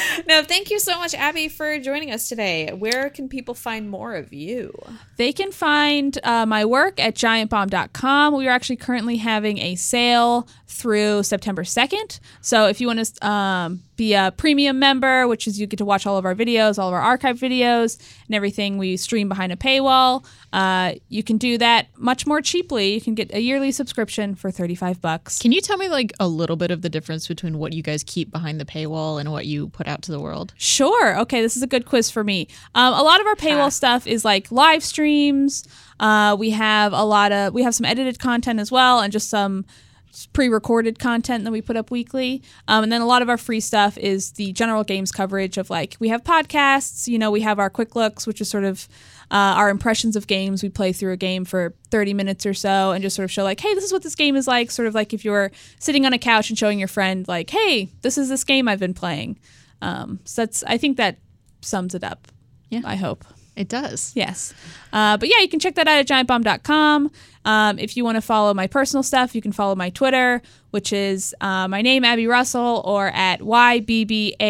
no, 0.27 0.43
thank 0.43 0.69
you 0.69 0.79
so 0.79 0.97
much, 0.99 1.13
Abby, 1.13 1.47
for 1.47 1.79
joining 1.79 2.11
us 2.11 2.29
today. 2.29 2.71
Where 2.71 3.09
can 3.09 3.29
people 3.29 3.53
find 3.53 3.89
more 3.89 4.15
of 4.15 4.33
you? 4.33 4.73
They 5.17 5.31
can 5.31 5.51
find 5.51 6.17
uh, 6.23 6.45
my 6.45 6.65
work 6.65 6.99
at 6.99 7.15
giantbomb.com. 7.15 8.35
We 8.35 8.47
are 8.47 8.51
actually 8.51 8.77
currently 8.77 9.17
having 9.17 9.59
a 9.59 9.75
sale 9.75 10.47
through 10.67 11.23
September 11.23 11.63
2nd. 11.63 12.19
So 12.41 12.67
if 12.67 12.81
you 12.81 12.87
want 12.87 13.05
to 13.05 13.27
um, 13.27 13.83
be 13.95 14.13
a 14.13 14.33
premium 14.35 14.79
member, 14.79 15.27
which 15.27 15.47
is 15.47 15.59
you 15.59 15.67
get 15.67 15.77
to 15.77 15.85
watch 15.85 16.05
all 16.07 16.17
of 16.17 16.25
our 16.25 16.35
videos, 16.35 16.79
all 16.79 16.87
of 16.87 16.93
our 16.93 17.01
archive 17.01 17.37
videos, 17.37 17.99
and 18.27 18.35
everything 18.35 18.77
we 18.77 18.97
stream 18.97 19.29
behind 19.29 19.51
a 19.51 19.55
paywall, 19.55 20.25
uh, 20.53 20.93
you 21.07 21.23
can 21.23 21.37
do 21.37 21.57
that 21.57 21.87
much 21.97 22.25
more 22.25 22.41
cheaply. 22.41 22.93
You 22.93 23.01
can 23.01 23.13
get 23.13 23.33
a 23.33 23.39
yearly 23.39 23.71
subscription 23.71 24.35
for 24.35 24.51
35 24.51 25.01
bucks. 25.01 25.39
Can 25.39 25.51
you 25.51 25.61
tell 25.61 25.77
me 25.77 25.87
like 25.87 26.13
a 26.19 26.27
little 26.27 26.55
bit 26.55 26.71
of 26.71 26.81
the 26.81 26.89
difference 26.89 27.27
between 27.27 27.57
what 27.59 27.73
you 27.73 27.83
guys 27.83 28.03
keep 28.03 28.31
behind 28.31 28.59
the 28.59 28.65
paywall 28.65 29.19
and 29.19 29.31
what 29.31 29.45
you 29.45 29.69
put 29.69 29.87
out 29.87 30.01
to 30.03 30.11
the 30.11 30.19
world? 30.19 30.53
Sure. 30.57 31.19
Okay, 31.19 31.41
this 31.41 31.55
is 31.55 31.63
a 31.63 31.67
good 31.67 31.85
quiz 31.85 32.09
for 32.09 32.23
me. 32.23 32.47
Um, 32.73 32.93
a 32.93 33.03
lot 33.03 33.21
of 33.21 33.27
our 33.27 33.35
paywall 33.35 33.71
stuff 33.71 34.07
is 34.07 34.25
like 34.25 34.51
live 34.51 34.83
streams. 34.83 35.63
Uh, 35.99 36.35
we 36.37 36.49
have 36.49 36.91
a 36.91 37.03
lot 37.03 37.31
of 37.31 37.53
we 37.53 37.63
have 37.63 37.75
some 37.75 37.85
edited 37.85 38.19
content 38.19 38.59
as 38.59 38.71
well, 38.71 38.99
and 38.99 39.13
just 39.13 39.29
some 39.29 39.65
pre-recorded 40.33 40.99
content 40.99 41.43
that 41.43 41.51
we 41.51 41.61
put 41.61 41.75
up 41.75 41.91
weekly. 41.91 42.41
Um, 42.67 42.83
and 42.83 42.91
then 42.91 43.01
a 43.01 43.05
lot 43.05 43.21
of 43.21 43.29
our 43.29 43.37
free 43.37 43.59
stuff 43.59 43.97
is 43.97 44.31
the 44.33 44.53
general 44.53 44.83
games 44.83 45.11
coverage 45.11 45.57
of 45.57 45.69
like 45.69 45.97
we 45.99 46.09
have 46.09 46.23
podcasts. 46.23 47.07
You 47.07 47.19
know, 47.19 47.31
we 47.31 47.41
have 47.41 47.59
our 47.59 47.69
quick 47.69 47.95
looks, 47.95 48.25
which 48.25 48.41
is 48.41 48.49
sort 48.49 48.63
of 48.63 48.87
uh, 49.31 49.55
our 49.57 49.69
impressions 49.69 50.15
of 50.15 50.27
games. 50.27 50.63
We 50.63 50.69
play 50.69 50.93
through 50.93 51.13
a 51.13 51.17
game 51.17 51.45
for 51.45 51.73
30 51.91 52.13
minutes 52.13 52.45
or 52.45 52.53
so 52.53 52.91
and 52.91 53.01
just 53.01 53.15
sort 53.15 53.25
of 53.25 53.31
show 53.31 53.43
like, 53.43 53.59
hey, 53.59 53.73
this 53.73 53.83
is 53.83 53.91
what 53.91 54.03
this 54.03 54.15
game 54.15 54.35
is 54.35 54.47
like. 54.47 54.71
Sort 54.71 54.87
of 54.87 54.95
like 54.95 55.13
if 55.13 55.25
you're 55.25 55.51
sitting 55.79 56.05
on 56.05 56.13
a 56.13 56.19
couch 56.19 56.49
and 56.49 56.57
showing 56.57 56.79
your 56.79 56.87
friend 56.87 57.27
like, 57.27 57.49
hey, 57.49 57.89
this 58.01 58.17
is 58.17 58.29
this 58.29 58.43
game 58.43 58.67
I've 58.67 58.79
been 58.79 58.93
playing. 58.93 59.39
Um, 59.81 60.19
so 60.23 60.43
that's 60.43 60.63
I 60.63 60.77
think 60.77 60.97
that 60.97 61.17
sums 61.61 61.95
it 61.95 62.03
up. 62.03 62.27
Yeah. 62.69 62.81
I 62.85 62.95
hope. 62.95 63.25
It 63.55 63.69
does. 63.69 64.11
Yes. 64.15 64.53
Uh, 64.91 65.17
but 65.17 65.29
yeah, 65.29 65.39
you 65.39 65.47
can 65.47 65.59
check 65.59 65.75
that 65.75 65.87
out 65.87 65.99
at 65.99 66.07
giantbomb.com. 66.07 67.11
Um, 67.45 67.79
if 67.79 67.95
you 67.95 68.03
want 68.03 68.15
to 68.15 68.21
follow 68.21 68.53
my 68.53 68.67
personal 68.67 69.01
stuff, 69.03 69.33
you 69.33 69.41
can 69.41 69.51
follow 69.51 69.75
my 69.75 69.89
Twitter, 69.91 70.41
which 70.71 70.91
is 70.91 71.33
uh, 71.41 71.67
my 71.67 71.81
name, 71.81 72.03
Abby 72.03 72.27
Russell, 72.27 72.81
or 72.85 73.07
at 73.07 73.39
YBBAAABBY. 73.39 74.47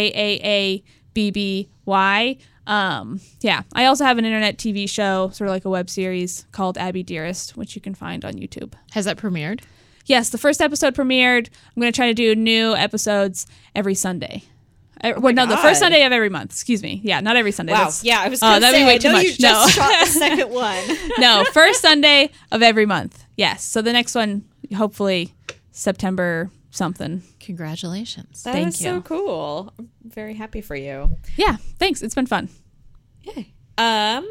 Um, 2.68 3.22
yeah, 3.42 3.62
I 3.74 3.86
also 3.86 4.06
have 4.06 4.18
an 4.18 4.26
internet 4.26 4.58
TV 4.58 4.90
show, 4.90 5.30
sort 5.30 5.48
of 5.50 5.54
like 5.54 5.66
a 5.66 5.70
web 5.70 5.88
series 5.90 6.48
called 6.52 6.78
Abby 6.78 7.04
Dearest, 7.04 7.56
which 7.56 7.76
you 7.76 7.82
can 7.82 7.94
find 7.94 8.26
on 8.26 8.34
YouTube. 8.34 8.74
Has 8.92 9.06
that 9.06 9.18
premiered? 9.18 9.62
Yes, 10.08 10.30
the 10.30 10.38
first 10.38 10.62
episode 10.62 10.96
premiered. 10.96 11.48
I'm 11.48 11.82
going 11.82 11.92
to 11.92 11.96
try 11.96 12.08
to 12.08 12.14
do 12.14 12.36
new 12.36 12.76
episodes 12.76 13.46
every 13.76 13.96
Sunday. 13.96 14.44
Uh, 15.12 15.20
well, 15.20 15.34
no, 15.34 15.46
the 15.46 15.58
first 15.58 15.80
Sunday 15.80 16.04
of 16.06 16.12
every 16.12 16.30
month. 16.30 16.52
Excuse 16.52 16.82
me. 16.82 17.00
Yeah, 17.04 17.20
not 17.22 17.36
every 17.36 17.52
Sunday. 17.52 17.74
Wow. 17.74 17.80
That's- 17.80 18.04
Yeah, 18.04 18.20
I 18.22 18.30
was 18.30 18.42
Oh, 18.42 18.48
going 18.48 18.56
to 18.56 18.62
that'd 18.62 18.76
say, 18.76 18.82
be 18.84 18.88
way 18.88 18.96
I 18.96 18.98
too 18.98 19.12
much. 19.12 19.24
you 19.24 19.30
just 19.36 19.42
No. 19.42 19.68
shot 19.84 20.00
the 20.06 20.12
second 20.12 20.50
one. 20.52 20.84
no, 21.20 21.46
first 21.54 21.82
Sunday 21.82 22.32
of 22.52 22.62
every 22.62 22.86
month. 22.86 23.24
Yes. 23.38 23.64
So 23.64 23.82
the 23.82 23.94
next 23.94 24.16
one, 24.16 24.46
hopefully 24.76 25.34
September 25.72 26.50
something. 26.72 27.22
Congratulations. 27.40 28.44
That 28.44 28.54
Thank 28.54 28.68
is 28.70 28.80
so 28.80 29.02
cool. 29.02 29.74
I'm 29.78 29.90
very 30.04 30.34
happy 30.34 30.62
for 30.62 30.76
you. 30.76 31.10
Yeah. 31.38 31.58
Thanks. 31.80 32.02
It's 32.02 32.16
been 32.16 32.26
fun. 32.26 32.50
Yay. 33.24 33.54
Um, 33.78 34.30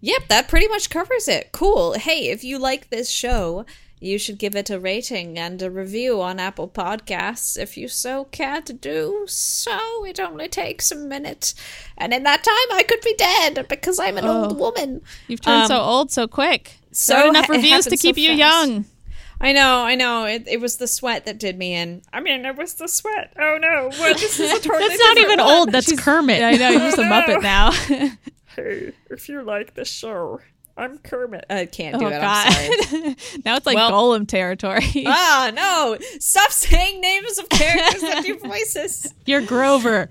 yep, 0.00 0.22
that 0.28 0.48
pretty 0.48 0.68
much 0.68 0.90
covers 0.90 1.28
it. 1.28 1.50
Cool. 1.52 1.92
Hey, 1.94 2.28
if 2.30 2.44
you 2.44 2.58
like 2.58 2.90
this 2.90 3.08
show, 3.10 3.64
you 4.02 4.18
should 4.18 4.36
give 4.38 4.56
it 4.56 4.68
a 4.68 4.80
rating 4.80 5.38
and 5.38 5.62
a 5.62 5.70
review 5.70 6.20
on 6.20 6.40
Apple 6.40 6.68
Podcasts 6.68 7.56
if 7.56 7.76
you 7.76 7.86
so 7.88 8.24
care 8.24 8.60
to 8.62 8.72
do 8.72 9.24
so. 9.28 10.04
It 10.04 10.18
only 10.18 10.48
takes 10.48 10.90
a 10.90 10.96
minute. 10.96 11.54
And 11.96 12.12
in 12.12 12.24
that 12.24 12.42
time, 12.42 12.76
I 12.78 12.82
could 12.82 13.00
be 13.02 13.14
dead 13.14 13.66
because 13.68 14.00
I'm 14.00 14.18
an 14.18 14.24
old 14.26 14.58
woman. 14.58 15.02
You've 15.28 15.40
turned 15.40 15.62
Um, 15.62 15.68
so 15.68 15.80
old 15.80 16.10
so 16.10 16.26
quick. 16.26 16.78
so 16.90 17.14
So 17.14 17.28
enough 17.28 17.46
ha- 17.46 17.52
it 17.52 17.56
reviews 17.56 17.84
to 17.86 17.96
keep 17.96 18.16
so 18.16 18.20
you 18.22 18.28
fast. 18.36 18.38
young. 18.38 18.84
I 19.40 19.52
know, 19.52 19.82
I 19.84 19.94
know. 19.96 20.24
It, 20.24 20.46
it 20.46 20.60
was 20.60 20.76
the 20.76 20.86
sweat 20.86 21.24
that 21.24 21.38
did 21.38 21.58
me 21.58 21.74
in. 21.74 22.02
I 22.12 22.20
mean, 22.20 22.44
it 22.44 22.56
was 22.56 22.74
the 22.74 22.86
sweat. 22.88 23.32
Oh 23.38 23.58
no, 23.60 23.88
well, 23.98 24.14
this 24.14 24.38
is 24.38 24.52
a 24.52 24.60
totally 24.68 24.88
That's 24.88 25.00
not 25.00 25.18
even 25.18 25.38
one. 25.40 25.50
old. 25.50 25.72
That's 25.72 25.92
Kermit. 26.00 26.38
Yeah, 26.38 26.48
I 26.48 26.52
know. 26.56 26.70
You're 26.74 26.80
just 26.80 26.98
a 26.98 27.02
Muppet 27.02 27.42
now. 27.42 27.70
Hey, 28.54 28.92
if 29.10 29.30
you 29.30 29.40
like 29.42 29.72
the 29.72 29.84
show, 29.86 30.40
I'm 30.76 30.98
Kermit. 30.98 31.44
I 31.50 31.66
can't 31.66 31.96
oh, 31.96 32.00
do 32.00 32.06
it. 32.06 32.18
I'm 32.22 32.52
sorry. 32.52 33.04
God. 33.04 33.16
now 33.44 33.56
it's 33.56 33.66
like 33.66 33.76
Well- 33.76 33.90
Gollum 33.92 34.26
territory. 34.26 34.84
ah, 35.06 35.50
no! 35.54 35.98
Stop 36.18 36.50
saying 36.50 37.00
names 37.00 37.38
of 37.38 37.48
characters 37.48 38.02
and 38.02 38.26
your 38.26 38.38
voices. 38.44 39.12
You're 39.26 39.42
Grover. 39.42 40.08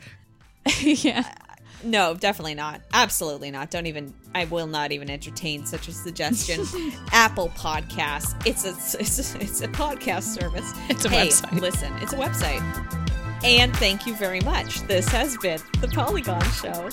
yeah. 0.81 1.33
No, 1.83 2.13
definitely 2.13 2.53
not. 2.53 2.81
Absolutely 2.93 3.49
not. 3.49 3.71
Don't 3.71 3.87
even. 3.87 4.13
I 4.35 4.45
will 4.45 4.67
not 4.67 4.91
even 4.91 5.09
entertain 5.09 5.65
such 5.65 5.87
a 5.87 5.91
suggestion. 5.91 6.63
Apple 7.11 7.49
Podcasts. 7.49 8.35
It's 8.45 8.65
a 8.65 8.99
it's 8.99 9.33
a, 9.33 9.41
it's 9.41 9.61
a 9.61 9.67
podcast 9.67 10.23
service. 10.23 10.71
It's 10.89 11.05
a 11.05 11.09
hey, 11.09 11.27
website. 11.27 11.59
Listen, 11.59 11.93
it's 11.97 12.13
a 12.13 12.17
website. 12.17 12.61
And 13.43 13.75
thank 13.77 14.05
you 14.05 14.15
very 14.15 14.41
much. 14.41 14.81
This 14.81 15.07
has 15.09 15.35
been 15.37 15.59
the 15.81 15.87
Polygon 15.87 16.43
Show. 16.51 16.89